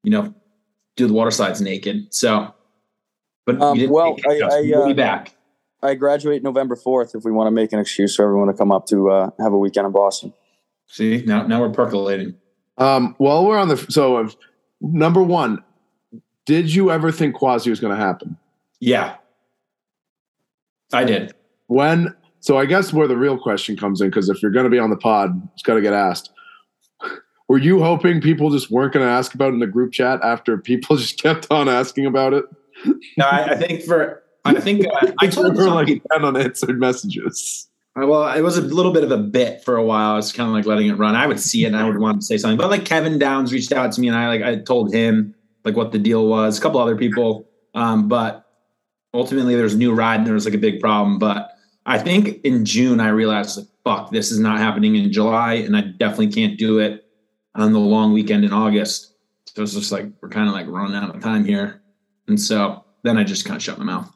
you 0.02 0.10
know, 0.10 0.34
do 0.96 1.06
the 1.06 1.12
water 1.12 1.30
slides 1.30 1.60
naked. 1.60 2.12
So, 2.12 2.52
but 3.44 3.60
Um, 3.60 3.78
we 3.78 3.86
well, 3.86 4.16
I, 4.28 4.40
I, 4.40 4.60
we'll 4.62 4.86
be 4.86 4.92
uh, 4.92 4.94
back. 4.94 5.34
I 5.82 5.94
graduate 5.94 6.42
November 6.42 6.76
fourth. 6.76 7.14
If 7.14 7.24
we 7.24 7.32
want 7.32 7.48
to 7.48 7.50
make 7.50 7.72
an 7.72 7.80
excuse 7.80 8.14
for 8.14 8.24
everyone 8.24 8.48
to 8.48 8.54
come 8.54 8.70
up 8.70 8.86
to 8.86 9.10
uh, 9.10 9.30
have 9.40 9.52
a 9.52 9.58
weekend 9.58 9.86
in 9.86 9.92
Boston. 9.92 10.32
See, 10.86 11.22
now 11.26 11.46
now 11.46 11.60
we're 11.60 11.70
percolating. 11.70 12.34
Um, 12.78 13.14
while 13.18 13.44
we're 13.46 13.58
on 13.58 13.68
the 13.68 13.76
so 13.76 14.16
uh, 14.16 14.28
number 14.80 15.22
one, 15.22 15.62
did 16.46 16.72
you 16.72 16.90
ever 16.90 17.10
think 17.10 17.34
Quasi 17.34 17.70
was 17.70 17.80
going 17.80 17.96
to 17.96 18.02
happen? 18.02 18.36
Yeah, 18.78 19.16
I 20.92 21.04
did. 21.04 21.34
When 21.66 22.14
so 22.40 22.58
I 22.58 22.66
guess 22.66 22.92
where 22.92 23.08
the 23.08 23.16
real 23.16 23.38
question 23.38 23.76
comes 23.76 24.00
in 24.00 24.08
because 24.08 24.28
if 24.28 24.42
you're 24.42 24.50
going 24.50 24.64
to 24.64 24.70
be 24.70 24.78
on 24.78 24.90
the 24.90 24.96
pod, 24.96 25.48
it's 25.54 25.62
got 25.62 25.74
to 25.74 25.80
get 25.80 25.92
asked. 25.92 26.30
Were 27.48 27.58
you 27.58 27.82
hoping 27.82 28.20
people 28.20 28.50
just 28.50 28.70
weren't 28.70 28.92
going 28.92 29.06
to 29.06 29.12
ask 29.12 29.34
about 29.34 29.50
it 29.50 29.54
in 29.54 29.60
the 29.60 29.66
group 29.66 29.92
chat 29.92 30.20
after 30.22 30.58
people 30.58 30.96
just 30.98 31.20
kept 31.20 31.46
on 31.50 31.68
asking 31.68 32.06
about 32.06 32.34
it? 32.34 32.44
No, 33.16 33.26
I, 33.26 33.50
I 33.50 33.56
think 33.56 33.82
for 33.82 34.22
I 34.44 34.60
think 34.60 34.86
uh, 34.86 35.12
I 35.20 35.26
told 35.26 35.54
There 35.54 35.66
were 35.66 35.70
like 35.70 35.88
ten 35.88 36.24
unanswered 36.24 36.78
messages. 36.78 37.68
Uh, 38.00 38.06
well, 38.06 38.26
it 38.32 38.40
was 38.40 38.56
a 38.56 38.62
little 38.62 38.92
bit 38.92 39.04
of 39.04 39.10
a 39.10 39.18
bit 39.18 39.62
for 39.64 39.76
a 39.76 39.84
while. 39.84 40.12
I 40.12 40.16
was 40.16 40.32
kind 40.32 40.48
of 40.48 40.54
like 40.54 40.64
letting 40.64 40.88
it 40.88 40.94
run. 40.94 41.14
I 41.14 41.26
would 41.26 41.38
see 41.38 41.64
it 41.64 41.68
and 41.68 41.76
I 41.76 41.86
would 41.86 41.98
want 41.98 42.20
to 42.20 42.26
say 42.26 42.38
something, 42.38 42.56
but 42.56 42.70
like 42.70 42.86
Kevin 42.86 43.18
Downs 43.18 43.52
reached 43.52 43.72
out 43.72 43.92
to 43.92 44.00
me 44.00 44.08
and 44.08 44.16
I 44.16 44.28
like 44.28 44.42
I 44.42 44.56
told 44.56 44.94
him 44.94 45.34
like 45.64 45.76
what 45.76 45.92
the 45.92 45.98
deal 45.98 46.26
was. 46.26 46.58
A 46.58 46.60
couple 46.60 46.80
other 46.80 46.96
people, 46.96 47.48
um, 47.74 48.08
but 48.08 48.46
ultimately 49.12 49.54
there 49.54 49.64
was 49.64 49.74
a 49.74 49.78
new 49.78 49.92
ride 49.92 50.16
and 50.16 50.26
there 50.26 50.34
was 50.34 50.46
like 50.46 50.54
a 50.54 50.58
big 50.58 50.80
problem. 50.80 51.18
But 51.18 51.50
I 51.84 51.98
think 51.98 52.40
in 52.44 52.64
June 52.64 52.98
I 52.98 53.08
realized 53.08 53.58
like 53.58 53.66
fuck, 53.84 54.10
this 54.10 54.30
is 54.30 54.38
not 54.38 54.58
happening 54.58 54.96
in 54.96 55.12
July, 55.12 55.54
and 55.54 55.76
I 55.76 55.82
definitely 55.82 56.32
can't 56.32 56.58
do 56.58 56.78
it 56.78 57.04
on 57.54 57.72
the 57.72 57.78
long 57.78 58.12
weekend 58.12 58.44
in 58.44 58.52
August. 58.52 59.14
So 59.46 59.62
it's 59.62 59.74
just 59.74 59.92
like 59.92 60.06
we're 60.20 60.28
kind 60.28 60.48
of 60.48 60.54
like 60.54 60.66
running 60.66 60.96
out 60.96 61.14
of 61.14 61.20
time 61.20 61.44
here, 61.44 61.81
and 62.32 62.40
so 62.40 62.82
then 63.02 63.18
I 63.18 63.24
just 63.24 63.44
kind 63.44 63.56
of 63.56 63.62
shut 63.62 63.78
my 63.78 63.84
mouth. 63.84 64.10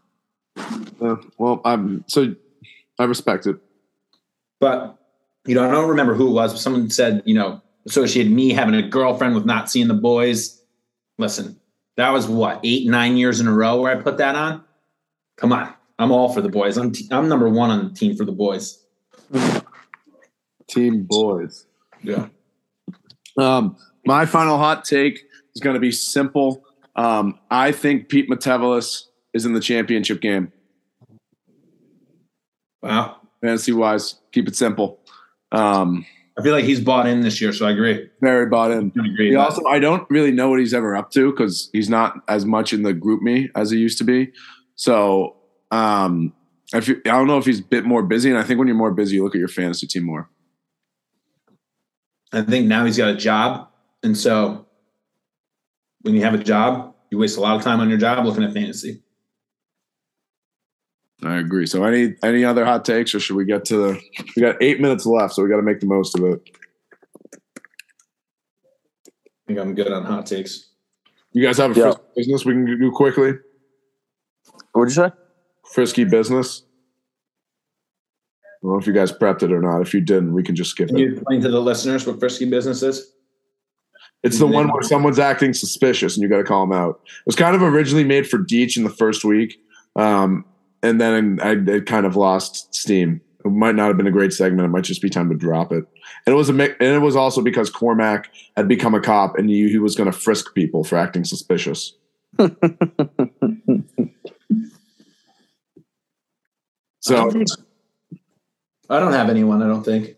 Uh, 1.02 1.16
well, 1.36 1.60
I'm 1.66 2.02
so 2.08 2.34
I 2.98 3.04
respect 3.04 3.46
it. 3.46 3.56
But 4.58 4.96
you 5.46 5.54
know, 5.54 5.68
I 5.68 5.70
don't 5.70 5.90
remember 5.90 6.14
who 6.14 6.28
it 6.28 6.32
was. 6.32 6.54
But 6.54 6.60
someone 6.60 6.88
said, 6.88 7.22
you 7.26 7.34
know, 7.34 7.60
associated 7.86 8.32
me 8.32 8.54
having 8.54 8.74
a 8.74 8.88
girlfriend 8.88 9.34
with 9.34 9.44
not 9.44 9.70
seeing 9.70 9.88
the 9.88 9.94
boys. 9.94 10.62
Listen, 11.18 11.60
that 11.96 12.08
was 12.10 12.26
what 12.26 12.60
eight, 12.64 12.88
nine 12.88 13.18
years 13.18 13.38
in 13.38 13.46
a 13.48 13.52
row 13.52 13.82
where 13.82 13.94
I 13.94 14.00
put 14.00 14.16
that 14.16 14.34
on. 14.34 14.64
Come 15.36 15.52
on, 15.52 15.74
I'm 15.98 16.10
all 16.10 16.32
for 16.32 16.40
the 16.40 16.48
boys. 16.48 16.78
I'm 16.78 16.92
t- 16.92 17.08
I'm 17.10 17.28
number 17.28 17.50
one 17.50 17.70
on 17.70 17.88
the 17.88 17.94
team 17.94 18.16
for 18.16 18.24
the 18.24 18.32
boys. 18.32 18.82
Team 20.68 21.04
boys. 21.04 21.66
Yeah. 22.02 22.28
Um, 23.36 23.76
my 24.06 24.24
final 24.24 24.56
hot 24.56 24.86
take 24.86 25.24
is 25.54 25.60
going 25.60 25.74
to 25.74 25.80
be 25.80 25.92
simple. 25.92 26.65
Um, 26.96 27.38
I 27.50 27.72
think 27.72 28.08
Pete 28.08 28.28
Matevelis 28.28 29.04
is 29.34 29.44
in 29.44 29.52
the 29.52 29.60
championship 29.60 30.20
game. 30.20 30.52
Wow. 32.82 33.16
Fantasy 33.42 33.72
wise, 33.72 34.16
keep 34.32 34.48
it 34.48 34.56
simple. 34.56 35.00
Um, 35.52 36.06
I 36.38 36.42
feel 36.42 36.52
like 36.52 36.64
he's 36.64 36.80
bought 36.80 37.06
in 37.06 37.20
this 37.20 37.40
year, 37.40 37.52
so 37.52 37.66
I 37.66 37.70
agree. 37.70 38.08
very 38.20 38.46
bought 38.46 38.70
in. 38.70 38.92
I 39.00 39.06
agree. 39.06 39.30
He 39.30 39.36
also, 39.36 39.64
I 39.66 39.78
don't 39.78 40.08
really 40.10 40.32
know 40.32 40.50
what 40.50 40.58
he's 40.58 40.74
ever 40.74 40.96
up 40.96 41.10
to 41.12 41.30
because 41.30 41.70
he's 41.72 41.88
not 41.88 42.16
as 42.28 42.44
much 42.44 42.72
in 42.72 42.82
the 42.82 42.92
GroupMe 42.92 43.50
as 43.54 43.70
he 43.70 43.78
used 43.78 43.98
to 43.98 44.04
be. 44.04 44.32
So, 44.74 45.36
um, 45.70 46.34
I, 46.74 46.80
feel, 46.80 46.96
I 47.06 47.10
don't 47.10 47.26
know 47.26 47.38
if 47.38 47.46
he's 47.46 47.60
a 47.60 47.64
bit 47.64 47.86
more 47.86 48.02
busy. 48.02 48.28
And 48.28 48.38
I 48.38 48.42
think 48.42 48.58
when 48.58 48.68
you're 48.68 48.76
more 48.76 48.92
busy, 48.92 49.16
you 49.16 49.24
look 49.24 49.34
at 49.34 49.38
your 49.38 49.48
fantasy 49.48 49.86
team 49.86 50.04
more. 50.04 50.28
I 52.32 52.42
think 52.42 52.66
now 52.66 52.84
he's 52.84 52.98
got 52.98 53.08
a 53.08 53.16
job, 53.16 53.68
and 54.02 54.16
so 54.16 54.65
when 56.06 56.14
you 56.14 56.22
have 56.22 56.32
a 56.34 56.38
job, 56.38 56.94
you 57.10 57.18
waste 57.18 57.36
a 57.36 57.40
lot 57.40 57.56
of 57.56 57.62
time 57.62 57.80
on 57.80 57.88
your 57.90 57.98
job 57.98 58.24
looking 58.24 58.44
at 58.44 58.52
fantasy. 58.54 59.02
I 61.24 61.36
agree. 61.38 61.66
So, 61.66 61.82
any 61.84 62.14
any 62.22 62.44
other 62.44 62.64
hot 62.64 62.84
takes, 62.84 63.14
or 63.14 63.20
should 63.20 63.36
we 63.36 63.44
get 63.44 63.64
to 63.66 63.76
the? 63.76 64.00
We 64.36 64.42
got 64.42 64.62
eight 64.62 64.80
minutes 64.80 65.04
left, 65.04 65.34
so 65.34 65.42
we 65.42 65.48
got 65.48 65.56
to 65.56 65.62
make 65.62 65.80
the 65.80 65.86
most 65.86 66.16
of 66.16 66.24
it. 66.24 66.40
I 67.48 69.46
think 69.48 69.58
I'm 69.58 69.74
good 69.74 69.90
on 69.92 70.04
hot 70.04 70.26
takes. 70.26 70.68
You 71.32 71.42
guys 71.44 71.58
have 71.58 71.76
a 71.76 71.78
Yeah. 71.78 71.84
frisky 71.92 72.02
business 72.16 72.44
we 72.44 72.52
can 72.54 72.78
do 72.78 72.90
quickly? 72.92 73.32
What'd 74.72 74.94
you 74.96 75.02
say? 75.04 75.10
Frisky 75.72 76.04
business. 76.04 76.62
I 78.42 78.46
don't 78.62 78.72
know 78.72 78.78
if 78.78 78.86
you 78.86 78.92
guys 78.92 79.12
prepped 79.12 79.42
it 79.42 79.52
or 79.52 79.60
not. 79.60 79.80
If 79.82 79.94
you 79.94 80.00
didn't, 80.00 80.32
we 80.32 80.42
can 80.42 80.54
just 80.54 80.70
skip 80.70 80.88
Can 80.88 80.96
it. 80.96 81.00
you 81.00 81.12
explain 81.14 81.40
to 81.42 81.50
the 81.50 81.60
listeners 81.60 82.06
what 82.06 82.18
frisky 82.20 82.44
business 82.48 82.82
is? 82.82 83.12
It's 84.26 84.38
the 84.38 84.46
one 84.46 84.68
where 84.68 84.82
someone's 84.82 85.18
acting 85.18 85.54
suspicious 85.54 86.16
and 86.16 86.22
you 86.22 86.28
got 86.28 86.38
to 86.38 86.44
call 86.44 86.66
them 86.66 86.76
out. 86.76 87.00
It 87.04 87.26
was 87.26 87.36
kind 87.36 87.54
of 87.54 87.62
originally 87.62 88.04
made 88.04 88.28
for 88.28 88.38
Deech 88.38 88.76
in 88.76 88.84
the 88.84 88.90
first 88.90 89.24
week, 89.24 89.60
um, 89.96 90.44
and 90.82 91.00
then 91.00 91.38
I, 91.42 91.52
it 91.52 91.86
kind 91.86 92.06
of 92.06 92.16
lost 92.16 92.74
steam. 92.74 93.20
It 93.44 93.50
might 93.50 93.76
not 93.76 93.86
have 93.88 93.96
been 93.96 94.06
a 94.06 94.12
great 94.12 94.32
segment. 94.32 94.66
It 94.66 94.70
might 94.70 94.84
just 94.84 95.00
be 95.00 95.08
time 95.08 95.28
to 95.30 95.36
drop 95.36 95.70
it. 95.72 95.84
And 96.26 96.32
it 96.32 96.36
was 96.36 96.50
a 96.50 96.52
and 96.52 96.76
it 96.80 97.00
was 97.00 97.16
also 97.16 97.40
because 97.40 97.70
Cormac 97.70 98.30
had 98.56 98.68
become 98.68 98.94
a 98.94 99.00
cop 99.00 99.38
and 99.38 99.48
he, 99.48 99.68
he 99.68 99.78
was 99.78 99.94
going 99.94 100.10
to 100.10 100.16
frisk 100.18 100.54
people 100.54 100.82
for 100.84 100.96
acting 100.98 101.24
suspicious. 101.24 101.94
So 107.06 107.30
I 108.90 108.98
don't 108.98 109.12
have 109.12 109.30
anyone. 109.30 109.62
I 109.62 109.68
don't 109.68 109.84
think. 109.84 110.16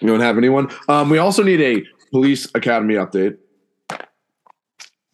you 0.00 0.06
don't 0.06 0.20
have 0.20 0.38
anyone. 0.38 0.70
Um, 0.88 1.10
we 1.10 1.18
also 1.18 1.42
need 1.42 1.60
a 1.60 1.82
police 2.10 2.48
academy 2.54 2.94
update. 2.94 3.38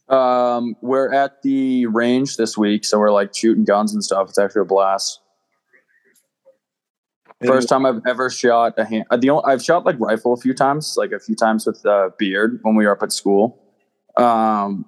Um, 0.08 0.76
we're 0.82 1.12
at 1.12 1.42
the 1.42 1.86
range 1.86 2.36
this 2.36 2.58
week, 2.58 2.84
so 2.84 2.98
we're 2.98 3.10
like 3.10 3.34
shooting 3.34 3.64
guns 3.64 3.94
and 3.94 4.04
stuff. 4.04 4.28
It's 4.28 4.38
actually 4.38 4.62
a 4.62 4.66
blast. 4.66 5.20
First 7.44 7.68
time 7.68 7.86
I've 7.86 8.00
ever 8.06 8.30
shot 8.30 8.74
a 8.76 8.84
hand. 8.84 9.04
uh, 9.10 9.16
The 9.16 9.30
only, 9.30 9.44
I've 9.46 9.62
shot 9.62 9.84
like 9.84 9.98
rifle 9.98 10.32
a 10.32 10.36
few 10.36 10.54
times, 10.54 10.94
like 10.96 11.10
a 11.10 11.18
few 11.18 11.34
times 11.34 11.66
with 11.66 11.84
uh, 11.84 12.10
beard 12.18 12.60
when 12.62 12.76
we 12.76 12.86
were 12.86 12.92
up 12.92 13.02
at 13.02 13.12
school. 13.12 13.58
Um, 14.16 14.84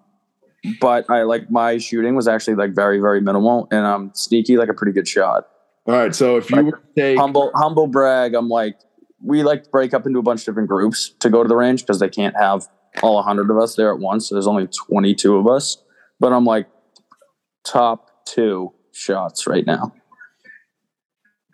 but 0.81 1.09
I 1.11 1.23
like 1.23 1.51
my 1.51 1.79
shooting 1.79 2.15
was 2.15 2.29
actually 2.29 2.55
like 2.55 2.75
very 2.75 3.01
very 3.01 3.21
minimal, 3.21 3.67
and 3.71 3.87
I'm 3.87 4.13
sneaky 4.15 4.57
like 4.57 4.69
a 4.69 4.75
pretty 4.75 4.93
good 4.93 5.09
shot. 5.09 5.49
All 5.87 5.95
right. 5.95 6.15
So 6.15 6.37
if 6.37 6.51
you 6.51 6.65
were 6.65 6.71
to 6.73 6.81
take 6.97 7.19
Humble 7.19 7.51
humble 7.55 7.87
brag. 7.87 8.35
I'm 8.35 8.49
like 8.49 8.77
we 9.25 9.43
like 9.43 9.65
to 9.65 9.71
break 9.71 9.95
up 9.95 10.07
into 10.07 10.19
a 10.19 10.23
bunch 10.23 10.41
of 10.43 10.47
different 10.47 10.69
groups 10.69 11.15
to 11.21 11.31
go 11.31 11.43
to 11.43 11.49
the 11.49 11.57
range 11.57 11.83
because 11.83 11.99
they 11.99 12.09
can't 12.09 12.37
have 12.37 12.69
all 13.03 13.17
100 13.17 13.51
of 13.51 13.59
us 13.59 13.75
there 13.75 13.93
at 13.93 13.99
once. 13.99 14.29
So 14.29 14.35
there's 14.35 14.47
only 14.47 14.67
22 14.67 15.37
of 15.37 15.49
us. 15.49 15.79
But 16.21 16.33
I'm 16.33 16.45
like 16.45 16.69
top 17.65 18.25
two 18.27 18.73
shots 18.93 19.47
right 19.47 19.67
now. 19.67 19.93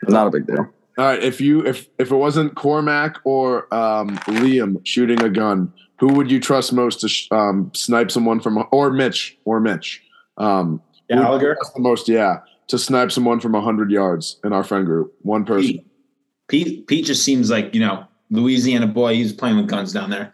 Not 0.08 0.26
a 0.26 0.30
big 0.30 0.46
deal. 0.46 0.68
All 0.98 1.06
right, 1.06 1.22
if 1.22 1.40
you 1.40 1.64
if 1.64 1.88
if 1.98 2.10
it 2.10 2.16
wasn't 2.16 2.56
Cormac 2.56 3.20
or 3.24 3.72
um, 3.72 4.18
Liam 4.18 4.84
shooting 4.84 5.22
a 5.22 5.30
gun, 5.30 5.72
who 5.98 6.08
would 6.14 6.30
you 6.30 6.40
trust 6.40 6.72
most 6.72 7.00
to 7.00 7.08
sh- 7.08 7.28
um, 7.30 7.70
snipe 7.74 8.10
someone 8.10 8.40
from 8.40 8.62
or 8.70 8.90
Mitch 8.90 9.38
or 9.44 9.60
Mitch? 9.60 10.02
Um, 10.36 10.82
who 11.08 11.16
would 11.16 11.20
you 11.20 11.24
Gallagher. 11.24 11.54
trust 11.54 11.74
the 11.74 11.80
most, 11.80 12.08
yeah, 12.08 12.40
to 12.68 12.78
snipe 12.78 13.12
someone 13.12 13.40
from 13.40 13.54
hundred 13.54 13.90
yards 13.90 14.38
in 14.44 14.52
our 14.52 14.64
friend 14.64 14.84
group, 14.84 15.14
one 15.22 15.44
person. 15.44 15.84
Pete. 16.50 16.66
Pete. 16.66 16.86
Pete 16.86 17.04
just 17.06 17.24
seems 17.24 17.50
like 17.50 17.74
you 17.74 17.80
know 17.80 18.04
Louisiana 18.30 18.86
boy. 18.86 19.14
He's 19.14 19.32
playing 19.32 19.56
with 19.56 19.68
guns 19.68 19.92
down 19.92 20.10
there. 20.10 20.32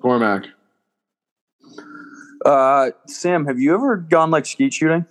Cormac, 0.00 0.44
Uh, 2.44 2.90
Sam, 3.06 3.44
have 3.46 3.58
you 3.60 3.74
ever 3.74 3.96
gone 3.98 4.30
like 4.30 4.46
skeet 4.46 4.72
shooting? 4.72 5.04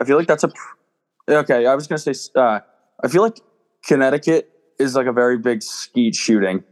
I 0.00 0.04
feel 0.04 0.16
like 0.16 0.28
that's 0.28 0.44
a. 0.44 0.48
pr- 0.48 0.74
Okay, 1.28 1.66
I 1.66 1.74
was 1.74 1.88
gonna 1.88 1.98
say. 1.98 2.14
Uh, 2.36 2.60
I 3.02 3.08
feel 3.08 3.22
like 3.22 3.40
Connecticut 3.84 4.48
is 4.78 4.94
like 4.94 5.06
a 5.06 5.12
very 5.12 5.38
big 5.38 5.60
skeet 5.62 6.14
shooting. 6.14 6.62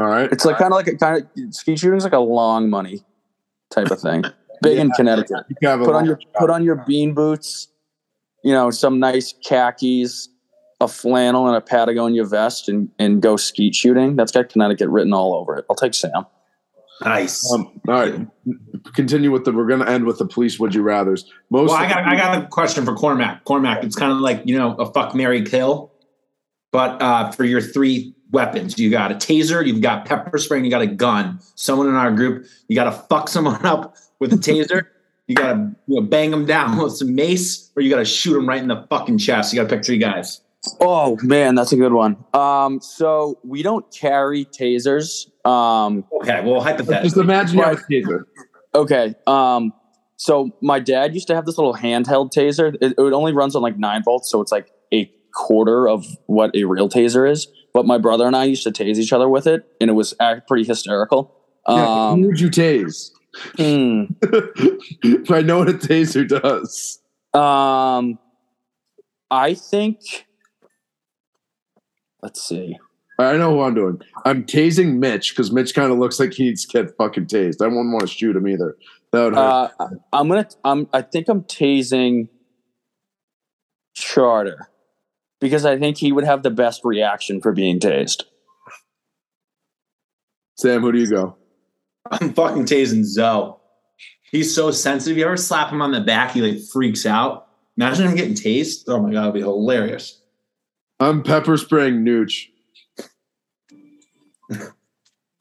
all 0.00 0.06
right, 0.06 0.30
It's 0.32 0.44
like 0.44 0.58
kind 0.58 0.72
of 0.72 0.76
like 0.76 0.88
a 0.88 0.96
kind 0.96 1.22
of 1.22 1.54
skeet 1.54 1.78
shooting 1.78 1.98
is 1.98 2.02
like 2.04 2.12
a 2.12 2.18
long 2.18 2.68
money 2.70 3.04
type 3.70 3.90
of 3.92 4.00
thing. 4.00 4.24
Big 4.62 4.76
in 4.78 4.90
Connecticut. 4.90 5.46
you 5.62 5.68
Put 5.78 5.94
on 5.94 6.04
your 6.04 6.20
shot. 6.20 6.32
put 6.34 6.50
on 6.50 6.64
your 6.64 6.76
bean 6.86 7.14
boots. 7.14 7.68
You 8.44 8.52
know, 8.52 8.70
some 8.70 8.98
nice 8.98 9.32
khakis, 9.42 10.28
a 10.80 10.88
flannel, 10.88 11.46
and 11.46 11.56
a 11.56 11.60
Patagonia 11.60 12.24
vest, 12.24 12.68
and 12.68 12.88
and 12.98 13.20
go 13.22 13.36
skeet 13.36 13.74
shooting. 13.74 14.16
That's 14.16 14.32
got 14.32 14.48
Connecticut 14.48 14.88
written 14.88 15.12
all 15.12 15.34
over 15.34 15.56
it. 15.56 15.64
I'll 15.68 15.76
take 15.76 15.94
Sam. 15.94 16.26
Nice. 17.02 17.50
Um, 17.52 17.80
all 17.88 17.94
right, 17.94 18.26
continue 18.94 19.30
with 19.30 19.44
the. 19.44 19.52
We're 19.52 19.66
going 19.66 19.80
to 19.80 19.88
end 19.88 20.04
with 20.04 20.18
the 20.18 20.26
police. 20.26 20.58
Would 20.58 20.74
you 20.74 20.82
rather's? 20.82 21.24
Most. 21.50 21.70
Well, 21.70 21.78
I 21.78 21.88
got 21.88 22.04
I 22.04 22.16
got 22.16 22.42
a 22.42 22.46
question 22.46 22.84
for 22.84 22.94
Cormac. 22.94 23.44
Cormac, 23.44 23.84
it's 23.84 23.96
kind 23.96 24.12
of 24.12 24.18
like 24.18 24.42
you 24.44 24.58
know 24.58 24.74
a 24.74 24.92
fuck 24.92 25.14
marry 25.14 25.42
kill, 25.42 25.92
but 26.72 27.00
uh, 27.00 27.30
for 27.30 27.44
your 27.44 27.62
three 27.62 28.14
weapons, 28.32 28.78
you 28.78 28.90
got 28.90 29.10
a 29.10 29.14
taser, 29.14 29.66
you've 29.66 29.80
got 29.80 30.04
pepper 30.04 30.36
spray, 30.38 30.58
and 30.58 30.66
you 30.66 30.70
got 30.70 30.82
a 30.82 30.86
gun. 30.86 31.40
Someone 31.54 31.88
in 31.88 31.94
our 31.94 32.12
group, 32.12 32.46
you 32.68 32.76
got 32.76 32.84
to 32.84 32.92
fuck 32.92 33.28
someone 33.28 33.64
up 33.64 33.96
with 34.18 34.32
a 34.32 34.36
taser. 34.36 34.82
You 35.26 35.36
got 35.36 35.52
to 35.52 35.76
you 35.86 36.00
know, 36.00 36.02
bang 36.04 36.32
them 36.32 36.44
down 36.44 36.76
with 36.76 36.96
some 36.96 37.14
mace, 37.14 37.70
or 37.76 37.82
you 37.82 37.88
got 37.88 37.98
to 37.98 38.04
shoot 38.04 38.34
them 38.34 38.48
right 38.48 38.60
in 38.60 38.66
the 38.66 38.84
fucking 38.90 39.18
chest. 39.18 39.52
You 39.52 39.62
got 39.62 39.68
to 39.70 39.76
pick 39.76 39.84
three 39.84 39.96
guys. 39.96 40.40
Oh 40.80 41.16
man, 41.22 41.54
that's 41.54 41.72
a 41.72 41.76
good 41.76 41.92
one. 41.92 42.16
Um, 42.34 42.80
so 42.80 43.38
we 43.44 43.62
don't 43.62 43.84
carry 43.94 44.44
tasers. 44.44 45.26
Um, 45.46 46.04
Okay, 46.20 46.42
well 46.44 46.62
just 46.62 47.16
imagine 47.16 47.58
you 47.58 47.64
have 47.64 47.78
a 47.78 47.82
taser. 47.90 48.24
okay. 48.74 49.14
Um, 49.26 49.72
so 50.16 50.50
my 50.60 50.78
dad 50.78 51.14
used 51.14 51.28
to 51.28 51.34
have 51.34 51.46
this 51.46 51.56
little 51.56 51.74
handheld 51.74 52.30
taser. 52.32 52.74
It, 52.80 52.92
it 52.92 52.98
only 52.98 53.32
runs 53.32 53.56
on 53.56 53.62
like 53.62 53.78
nine 53.78 54.02
volts, 54.04 54.30
so 54.30 54.40
it's 54.42 54.52
like 54.52 54.70
a 54.92 55.10
quarter 55.34 55.88
of 55.88 56.04
what 56.26 56.54
a 56.54 56.64
real 56.64 56.88
taser 56.90 57.30
is. 57.30 57.48
But 57.72 57.86
my 57.86 57.96
brother 57.98 58.26
and 58.26 58.36
I 58.36 58.44
used 58.44 58.64
to 58.64 58.70
tase 58.70 58.96
each 58.98 59.12
other 59.14 59.28
with 59.30 59.46
it, 59.46 59.64
and 59.80 59.88
it 59.88 59.94
was 59.94 60.12
pretty 60.46 60.64
hysterical. 60.64 61.34
Yeah, 61.68 62.08
Um, 62.10 62.20
who 62.20 62.26
would 62.28 62.40
you 62.40 62.50
tase? 62.50 63.10
hmm. 63.56 64.04
I 65.32 65.40
know 65.40 65.60
what 65.60 65.68
a 65.70 65.74
taser 65.74 66.28
does. 66.28 66.98
Um, 67.32 68.18
I 69.30 69.54
think. 69.54 70.26
Let's 72.22 72.42
see. 72.42 72.78
I 73.18 73.36
know 73.36 73.50
who 73.54 73.60
I'm 73.60 73.74
doing. 73.74 74.00
I'm 74.24 74.44
tasing 74.44 74.98
Mitch 74.98 75.34
because 75.34 75.52
Mitch 75.52 75.74
kind 75.74 75.92
of 75.92 75.98
looks 75.98 76.18
like 76.18 76.32
he 76.32 76.44
needs 76.44 76.64
to 76.64 76.82
get 76.82 76.96
fucking 76.96 77.26
tased. 77.26 77.60
I 77.60 77.66
wouldn't 77.66 77.92
want 77.92 78.02
to 78.02 78.06
shoot 78.06 78.34
him 78.34 78.48
either. 78.48 78.76
That 79.12 79.24
would 79.24 79.34
hurt. 79.34 79.72
Uh, 79.78 79.88
I'm 80.12 80.28
gonna. 80.28 80.48
I'm. 80.64 80.88
I 80.92 81.02
think 81.02 81.28
I'm 81.28 81.42
tasing 81.42 82.28
Charter 83.94 84.68
because 85.40 85.64
I 85.64 85.78
think 85.78 85.98
he 85.98 86.12
would 86.12 86.24
have 86.24 86.42
the 86.42 86.50
best 86.50 86.82
reaction 86.84 87.40
for 87.40 87.52
being 87.52 87.78
tased. 87.78 88.22
Sam, 90.56 90.82
who 90.82 90.92
do 90.92 90.98
you 90.98 91.08
go? 91.08 91.36
I'm 92.10 92.32
fucking 92.32 92.66
tasing 92.66 93.04
Zoe. 93.04 93.54
He's 94.30 94.54
so 94.54 94.70
sensitive. 94.70 95.18
You 95.18 95.24
ever 95.26 95.36
slap 95.36 95.70
him 95.70 95.82
on 95.82 95.92
the 95.92 96.00
back, 96.00 96.32
he 96.32 96.40
like 96.40 96.62
freaks 96.72 97.04
out. 97.04 97.48
Imagine 97.76 98.08
him 98.08 98.14
getting 98.14 98.34
tased. 98.34 98.84
Oh 98.88 99.00
my 99.00 99.12
god, 99.12 99.22
it'd 99.22 99.34
be 99.34 99.40
hilarious. 99.40 100.19
I'm 101.00 101.22
pepper 101.22 101.56
spraying 101.56 102.04
Nooch. 102.04 102.46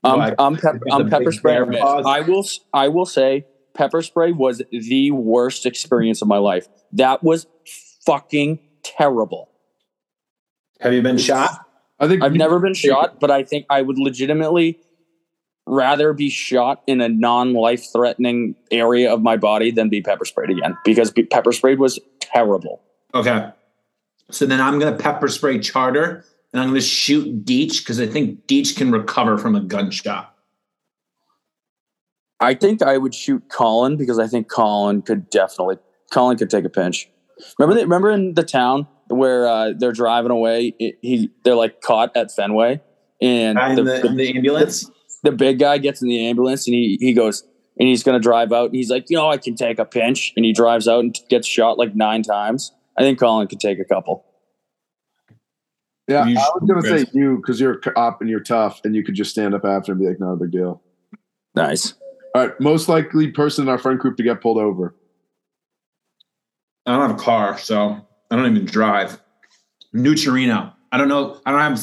I'm. 0.03 0.17
Why? 0.19 0.33
I'm, 0.39 0.55
pep- 0.55 0.81
I'm 0.91 1.09
pepper 1.09 1.25
big 1.25 1.33
spraying. 1.33 1.57
bear 1.57 1.65
Mitch. 1.65 1.81
paws? 1.81 2.05
I 2.07 2.21
will. 2.21 2.39
s- 2.39 2.61
I 2.73 2.87
will 2.87 3.05
say 3.05 3.45
pepper 3.73 4.01
spray 4.01 4.31
was 4.31 4.61
the 4.71 5.11
worst 5.11 5.65
experience 5.65 6.21
of 6.21 6.27
my 6.27 6.37
life. 6.37 6.67
That 6.93 7.23
was 7.23 7.47
fucking 8.05 8.59
terrible. 8.83 9.49
Have 10.79 10.93
you 10.93 11.01
been 11.01 11.17
shot? 11.17 11.65
I 11.99 12.07
think 12.07 12.23
I've 12.23 12.33
never 12.33 12.59
been 12.59 12.73
shot, 12.73 13.19
but 13.19 13.29
I 13.29 13.43
think 13.43 13.65
I 13.69 13.81
would 13.81 13.97
legitimately 13.97 14.79
rather 15.67 16.13
be 16.13 16.29
shot 16.29 16.81
in 16.87 17.01
a 17.01 17.09
non-life 17.09 17.91
threatening 17.91 18.55
area 18.71 19.13
of 19.13 19.21
my 19.21 19.35
body 19.35 19.69
than 19.71 19.89
be 19.89 20.01
pepper 20.01 20.23
sprayed 20.23 20.49
again 20.49 20.77
because 20.85 21.11
pepper 21.29 21.51
sprayed 21.51 21.77
was 21.77 21.99
terrible. 22.21 22.81
Okay. 23.13 23.49
So 24.31 24.45
then 24.45 24.61
I'm 24.61 24.79
going 24.79 24.95
to 24.95 25.01
pepper 25.01 25.27
spray 25.27 25.59
Charter 25.59 26.23
and 26.53 26.61
I'm 26.61 26.69
going 26.69 26.79
to 26.79 26.85
shoot 26.85 27.45
Deech 27.45 27.79
because 27.79 27.99
I 27.99 28.07
think 28.07 28.45
Deech 28.47 28.75
can 28.75 28.91
recover 28.91 29.37
from 29.37 29.55
a 29.55 29.61
gunshot. 29.61 30.35
I 32.39 32.53
think 32.53 32.81
I 32.81 32.97
would 32.97 33.13
shoot 33.13 33.43
Colin 33.49 33.97
because 33.97 34.17
I 34.17 34.27
think 34.27 34.49
Colin 34.49 35.01
could 35.01 35.29
definitely 35.29 35.77
Colin 36.11 36.37
could 36.37 36.49
take 36.49 36.65
a 36.65 36.69
pinch. 36.69 37.09
Remember 37.57 37.75
the, 37.75 37.81
remember 37.85 38.11
in 38.11 38.33
the 38.33 38.43
town 38.43 38.87
where 39.07 39.47
uh, 39.47 39.73
they're 39.77 39.91
driving 39.91 40.31
away, 40.31 40.73
it, 40.79 40.97
he 41.01 41.31
they're 41.43 41.55
like 41.55 41.81
caught 41.81 42.15
at 42.15 42.31
Fenway 42.31 42.81
and 43.21 43.57
the, 43.77 43.83
the, 43.83 44.13
the, 44.15 44.37
ambulance. 44.37 44.89
the 45.23 45.31
big 45.31 45.59
guy 45.59 45.77
gets 45.77 46.01
in 46.01 46.07
the 46.07 46.27
ambulance 46.27 46.65
and 46.67 46.73
he 46.73 46.97
he 47.01 47.13
goes 47.13 47.43
and 47.77 47.87
he's 47.87 48.03
going 48.03 48.17
to 48.17 48.23
drive 48.23 48.51
out 48.51 48.67
and 48.67 48.75
he's 48.75 48.89
like, 48.89 49.09
you 49.09 49.17
know, 49.17 49.29
I 49.29 49.37
can 49.37 49.55
take 49.55 49.79
a 49.79 49.85
pinch 49.85 50.33
and 50.35 50.45
he 50.45 50.53
drives 50.53 50.87
out 50.87 50.99
and 50.99 51.17
gets 51.29 51.47
shot 51.47 51.77
like 51.77 51.95
nine 51.95 52.23
times. 52.23 52.71
I 52.99 53.03
think 53.03 53.17
Colin 53.17 53.47
could 53.47 53.61
take 53.61 53.79
a 53.79 53.85
couple. 53.85 54.25
Yeah, 56.07 56.25
You 56.25 56.37
I 56.37 56.49
was 56.59 56.67
gonna 56.67 56.81
say 56.81 57.05
you 57.13 57.37
because 57.37 57.61
you're 57.61 57.73
a 57.73 57.79
cop 57.79 58.19
and 58.19 58.29
you're 58.29 58.39
tough, 58.39 58.81
and 58.83 58.95
you 58.95 59.03
could 59.03 59.15
just 59.15 59.31
stand 59.31 59.53
up 59.53 59.63
after 59.63 59.91
and 59.93 60.01
be 60.01 60.07
like, 60.07 60.19
"No 60.19 60.35
big 60.35 60.51
deal." 60.51 60.81
Nice. 61.55 61.93
All 62.35 62.45
right, 62.45 62.59
most 62.59 62.89
likely 62.89 63.31
person 63.31 63.63
in 63.63 63.69
our 63.69 63.77
friend 63.77 63.99
group 63.99 64.17
to 64.17 64.23
get 64.23 64.41
pulled 64.41 64.57
over. 64.57 64.95
I 66.85 66.91
don't 66.91 67.09
have 67.09 67.19
a 67.19 67.23
car, 67.23 67.57
so 67.57 67.95
I 68.29 68.35
don't 68.35 68.51
even 68.51 68.65
drive. 68.65 69.21
Nucherino. 69.95 70.73
I 70.91 70.97
don't 70.97 71.07
know. 71.07 71.39
I 71.45 71.51
don't 71.51 71.61
have 71.61 71.79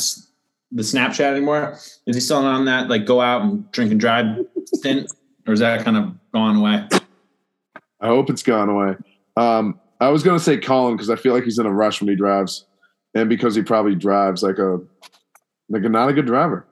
the 0.73 0.83
Snapchat 0.83 1.33
anymore. 1.33 1.75
Is 2.07 2.17
he 2.17 2.21
still 2.21 2.39
on 2.39 2.65
that 2.67 2.89
like 2.89 3.07
go 3.07 3.21
out 3.21 3.43
and 3.43 3.71
drink 3.73 3.91
and 3.93 4.01
drive 4.01 4.45
stint, 4.67 5.11
or 5.47 5.55
is 5.55 5.61
that 5.61 5.85
kind 5.85 5.97
of 5.97 6.13
gone 6.33 6.57
away? 6.57 6.87
I 8.01 8.09
hope 8.09 8.29
it's 8.29 8.43
gone 8.43 8.69
away. 8.69 8.97
Um, 9.37 9.81
I 10.01 10.09
was 10.09 10.23
gonna 10.23 10.41
say 10.41 10.59
Colin 10.59 10.97
because 10.97 11.11
I 11.11 11.17
feel 11.17 11.35
like 11.35 11.45
he's 11.45 11.59
in 11.59 11.67
a 11.67 11.73
rush 11.73 12.01
when 12.01 12.09
he 12.09 12.17
drives, 12.17 12.65
and 13.15 13.29
because 13.29 13.55
he 13.55 13.63
probably 13.63 13.95
drives 13.95 14.43
like 14.43 14.59
a 14.59 14.81
like 15.69 15.85
a 15.85 15.89
not 15.89 16.09
a 16.09 16.13
good 16.13 16.27
driver. 16.27 16.67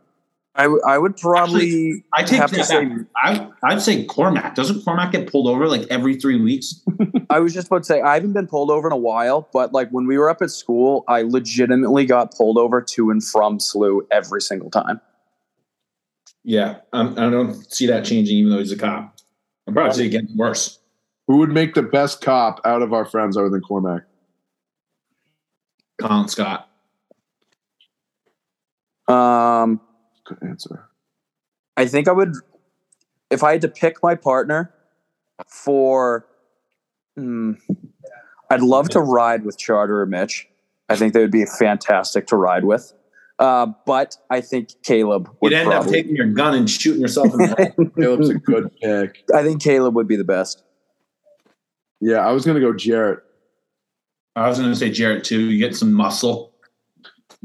I, 0.57 0.65
w- 0.65 0.83
I 0.87 0.99
would 0.99 1.17
probably 1.17 2.05
I 2.13 2.23
take 2.23 2.39
have 2.39 2.51
to 2.51 2.59
that 2.59 2.67
say 2.67 2.85
back. 2.85 3.07
I 3.17 3.51
I'd 3.65 3.83
say 3.83 4.05
Cormac. 4.05 4.55
Doesn't 4.55 4.85
Cormac 4.85 5.11
get 5.11 5.31
pulled 5.31 5.49
over 5.49 5.67
like 5.67 5.83
every 5.91 6.15
three 6.15 6.41
weeks? 6.41 6.81
I 7.31 7.41
was 7.41 7.53
just 7.53 7.67
about 7.67 7.79
to 7.79 7.85
say 7.85 8.01
I 8.01 8.15
haven't 8.15 8.35
been 8.35 8.47
pulled 8.47 8.71
over 8.71 8.87
in 8.87 8.93
a 8.93 8.97
while, 8.97 9.49
but 9.53 9.73
like 9.73 9.91
when 9.91 10.07
we 10.07 10.17
were 10.17 10.31
up 10.31 10.43
at 10.43 10.51
school, 10.51 11.05
I 11.09 11.23
legitimately 11.23 12.07
got 12.07 12.35
pulled 12.37 12.57
over 12.57 12.81
to 12.81 13.11
and 13.11 13.25
from 13.25 13.59
SLU 13.59 14.03
every 14.13 14.41
single 14.41 14.71
time. 14.71 15.01
Yeah, 16.45 16.77
I'm, 16.93 17.19
I 17.19 17.31
don't 17.31 17.55
see 17.73 17.87
that 17.87 18.05
changing, 18.05 18.37
even 18.37 18.53
though 18.53 18.59
he's 18.59 18.71
a 18.71 18.77
cop. 18.77 19.17
I'm 19.67 19.75
probably 19.75 19.95
see 19.95 20.09
getting 20.09 20.37
worse. 20.37 20.79
Who 21.27 21.39
would 21.39 21.51
make 21.51 21.75
the 21.75 21.83
best 21.83 22.21
cop 22.21 22.61
out 22.65 22.83
of 22.83 22.93
our 22.93 23.05
friends 23.05 23.37
other 23.37 23.49
than 23.49 23.63
Cormac? 23.63 24.03
Colin 26.01 26.29
Scott. 26.29 26.69
Um, 29.09 29.81
Good 30.25 30.39
answer. 30.43 30.89
I 31.77 31.87
think 31.87 32.09
I 32.09 32.13
would, 32.13 32.35
if 33.31 33.43
I 33.43 33.53
had 33.53 33.61
to 33.63 33.69
pick 33.69 34.03
my 34.03 34.15
partner 34.15 34.73
for, 35.47 36.27
hmm, 37.17 37.53
I'd 38.51 38.63
love 38.63 38.89
to 38.91 39.01
ride 39.01 39.45
with 39.45 39.59
Charter 39.59 40.01
or 40.01 40.07
Mitch. 40.07 40.49
I 40.89 40.97
think 40.97 41.15
they 41.15 41.21
would 41.21 41.31
be 41.31 41.47
fantastic 41.47 42.27
to 42.29 42.37
ride 42.37 42.65
with. 42.65 42.93
Uh, 43.39 43.67
but 43.85 44.17
I 44.31 44.41
think 44.41 44.71
Caleb 44.83 45.29
would 45.41 45.53
You'd 45.53 45.59
end 45.59 45.73
up 45.73 45.87
taking 45.87 46.15
your 46.15 46.27
gun 46.27 46.55
and 46.55 46.71
shooting 46.71 47.01
yourself 47.01 47.33
in 47.33 47.39
the 47.39 47.47
head. 47.49 47.75
Caleb's 47.99 48.29
a 48.29 48.35
good 48.35 48.71
pick. 48.81 49.25
I 49.35 49.43
think 49.43 49.61
Caleb 49.61 49.97
would 49.97 50.07
be 50.07 50.17
the 50.17 50.25
best. 50.25 50.63
Yeah, 52.05 52.27
I 52.27 52.33
was 52.33 52.45
gonna 52.45 52.61
go 52.61 52.73
Jarrett. 52.75 53.21
I 54.37 54.49
was 54.49 54.59
going 54.59 54.71
to 54.71 54.77
say 54.77 54.91
Jarrett 54.91 55.25
too. 55.25 55.51
You 55.51 55.59
get 55.59 55.77
some 55.77 55.93
muscle. 55.93 56.53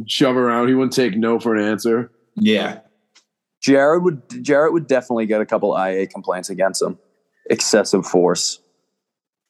Shove 0.07 0.35
around. 0.35 0.69
He 0.69 0.73
wouldn't 0.73 0.93
take 0.93 1.15
no 1.15 1.39
for 1.39 1.55
an 1.55 1.63
answer. 1.63 2.11
Yeah. 2.35 2.79
Jared 3.61 4.03
would 4.03 4.43
Jarrett 4.43 4.73
would 4.73 4.87
definitely 4.87 5.25
get 5.25 5.41
a 5.41 5.45
couple 5.45 5.77
IA 5.77 6.07
complaints 6.07 6.49
against 6.49 6.81
him. 6.81 6.97
Excessive 7.49 8.05
force. 8.05 8.59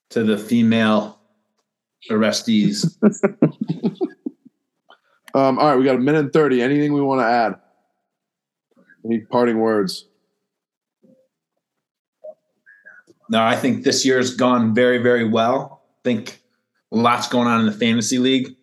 To 0.09 0.23
the 0.23 0.37
female 0.37 1.19
arrestees. 2.09 2.97
Um, 5.35 5.59
all 5.59 5.67
right, 5.67 5.77
we 5.77 5.85
got 5.85 5.95
a 5.95 5.99
minute 5.99 6.19
and 6.19 6.33
thirty. 6.33 6.59
Anything 6.59 6.93
we 6.93 7.01
want 7.01 7.21
to 7.21 7.25
add? 7.25 7.55
Any 9.05 9.19
parting 9.19 9.59
words? 9.59 10.07
No, 13.29 13.43
I 13.43 13.55
think 13.55 13.83
this 13.83 14.05
year's 14.05 14.35
gone 14.35 14.73
very, 14.73 14.97
very 14.97 15.27
well. 15.27 15.83
I 15.83 16.01
think 16.03 16.41
lots 16.91 17.27
going 17.27 17.47
on 17.47 17.59
in 17.61 17.65
the 17.67 17.71
fantasy 17.71 18.17
league. 18.17 18.55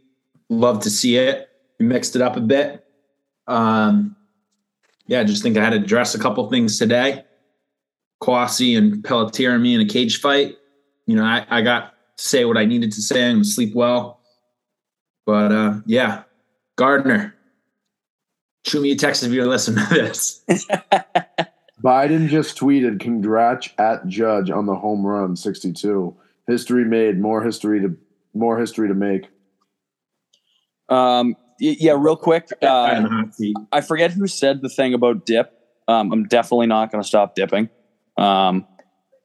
Love 0.49 0.81
to 0.83 0.91
see 0.91 1.17
it. 1.17 1.49
We 1.79 1.87
mixed 1.87 2.17
it 2.17 2.23
up 2.23 2.37
a 2.37 2.41
bit. 2.41 2.85
Um, 3.47 4.17
yeah, 5.07 5.21
I 5.21 5.25
just 5.25 5.43
think 5.43 5.57
I 5.57 5.65
had 5.65 5.71
to 5.71 5.77
address 5.77 6.15
a 6.15 6.19
couple 6.19 6.49
things 6.51 6.79
today. 6.79 7.25
Kwasi 8.23 8.77
and 8.77 9.05
Pelletier 9.05 9.53
and 9.53 9.63
me 9.63 9.75
in 9.75 9.81
a 9.81 9.87
cage 9.87 10.21
fight. 10.21 10.57
You 11.07 11.17
know, 11.17 11.25
I, 11.25 11.47
I 11.49 11.63
got 11.63 11.93
to 12.17 12.25
say 12.25 12.45
what 12.45 12.57
I 12.57 12.65
needed 12.65 12.93
to 12.93 13.03
say 13.03 13.31
and 13.31 13.47
sleep 13.47 13.75
well. 13.75 14.21
But 15.27 15.53
uh, 15.53 15.75
yeah, 15.87 16.23
Gardner, 16.77 17.35
shoot 18.67 18.83
me 18.83 18.93
a 18.93 18.97
text 18.97 19.23
if 19.23 19.33
you're 19.33 19.47
listening 19.47 19.87
to 19.87 19.95
this. 19.95 20.45
Biden 21.87 22.27
just 22.27 22.59
tweeted, 22.59 22.99
"Congrats 22.99 23.69
at 23.79 24.09
Judge 24.09 24.51
on 24.51 24.67
the 24.67 24.75
home 24.75 25.07
run, 25.07 25.37
62. 25.37 26.17
History 26.49 26.85
made. 26.85 27.21
More 27.21 27.45
history 27.45 27.81
to 27.81 27.97
more 28.35 28.59
history 28.59 28.89
to 28.89 28.95
make." 28.95 29.29
Um, 30.89 31.37
yeah, 31.61 31.95
real 31.97 32.17
quick. 32.17 32.49
Uh, 32.61 33.03
the 33.03 33.09
hot 33.09 33.35
seat. 33.37 33.57
I 33.71 33.83
forget 33.83 34.11
who 34.11 34.27
said 34.27 34.63
the 34.63 34.69
thing 34.69 34.95
about 34.95 35.27
dip. 35.27 35.53
Um, 35.87 36.13
I'm 36.13 36.25
definitely 36.25 36.67
not 36.67 36.91
going 36.91 37.03
to 37.03 37.07
stop 37.07 37.37
dipping. 37.37 37.71
Um, 38.19 38.67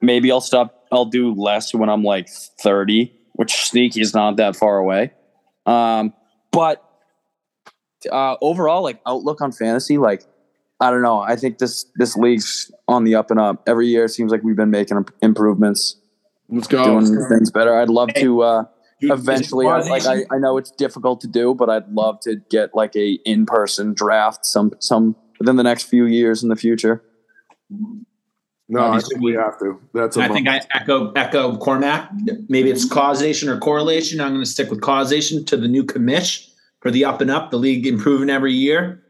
maybe 0.00 0.30
I'll 0.30 0.40
stop. 0.40 0.86
I'll 0.92 1.06
do 1.06 1.34
less 1.34 1.74
when 1.74 1.88
I'm 1.88 2.04
like 2.04 2.28
30, 2.28 3.12
which 3.32 3.52
sneaky 3.68 4.00
is 4.00 4.14
not 4.14 4.36
that 4.36 4.54
far 4.54 4.78
away. 4.78 5.12
Um, 5.66 6.12
but 6.52 6.88
uh, 8.10 8.36
overall, 8.40 8.84
like 8.84 9.00
outlook 9.04 9.40
on 9.40 9.50
fantasy, 9.50 9.98
like 9.98 10.22
I 10.82 10.90
don't 10.90 11.02
know. 11.02 11.20
I 11.20 11.36
think 11.36 11.58
this 11.58 11.86
this 11.94 12.16
league's 12.16 12.70
on 12.88 13.04
the 13.04 13.14
up 13.14 13.30
and 13.30 13.38
up. 13.38 13.62
Every 13.68 13.86
year, 13.86 14.04
it 14.04 14.08
seems 14.08 14.32
like 14.32 14.42
we've 14.42 14.56
been 14.56 14.70
making 14.70 15.04
improvements, 15.22 15.96
Let's 16.48 16.66
go. 16.66 16.84
doing 16.84 17.06
things 17.28 17.50
better. 17.50 17.74
I'd 17.78 17.88
love 17.88 18.12
to. 18.14 18.42
Uh, 18.42 18.64
Dude, 19.00 19.10
eventually 19.10 19.66
I, 19.66 19.80
like 19.80 20.06
I, 20.06 20.24
I 20.30 20.38
know 20.38 20.58
it's 20.58 20.70
difficult 20.70 21.20
to 21.22 21.26
do 21.26 21.56
but 21.56 21.68
i'd 21.68 21.88
love 21.88 22.20
to 22.20 22.36
get 22.50 22.72
like 22.72 22.94
a 22.94 23.18
in-person 23.24 23.94
draft 23.94 24.46
some 24.46 24.70
some 24.78 25.16
within 25.40 25.56
the 25.56 25.64
next 25.64 25.88
few 25.88 26.04
years 26.04 26.44
in 26.44 26.48
the 26.48 26.54
future 26.54 27.02
No, 28.68 28.92
I 28.92 29.00
think 29.00 29.20
we 29.20 29.32
have 29.34 29.58
to. 29.58 29.80
That's 29.92 30.16
a 30.16 30.22
I 30.22 30.28
think. 30.28 30.48
I 30.48 30.60
echo 30.72 31.12
echo 31.12 31.56
Cormac. 31.56 32.10
Maybe 32.48 32.70
it's 32.70 32.88
causation 32.88 33.48
or 33.48 33.58
correlation. 33.58 34.20
I'm 34.20 34.30
going 34.30 34.44
to 34.44 34.48
stick 34.48 34.70
with 34.70 34.80
causation 34.80 35.44
to 35.46 35.56
the 35.56 35.68
new 35.68 35.84
commish 35.84 36.48
for 36.80 36.90
the 36.90 37.04
up 37.04 37.20
and 37.20 37.30
up, 37.30 37.50
the 37.50 37.58
league 37.58 37.86
improving 37.86 38.30
every 38.30 38.54
year. 38.54 39.01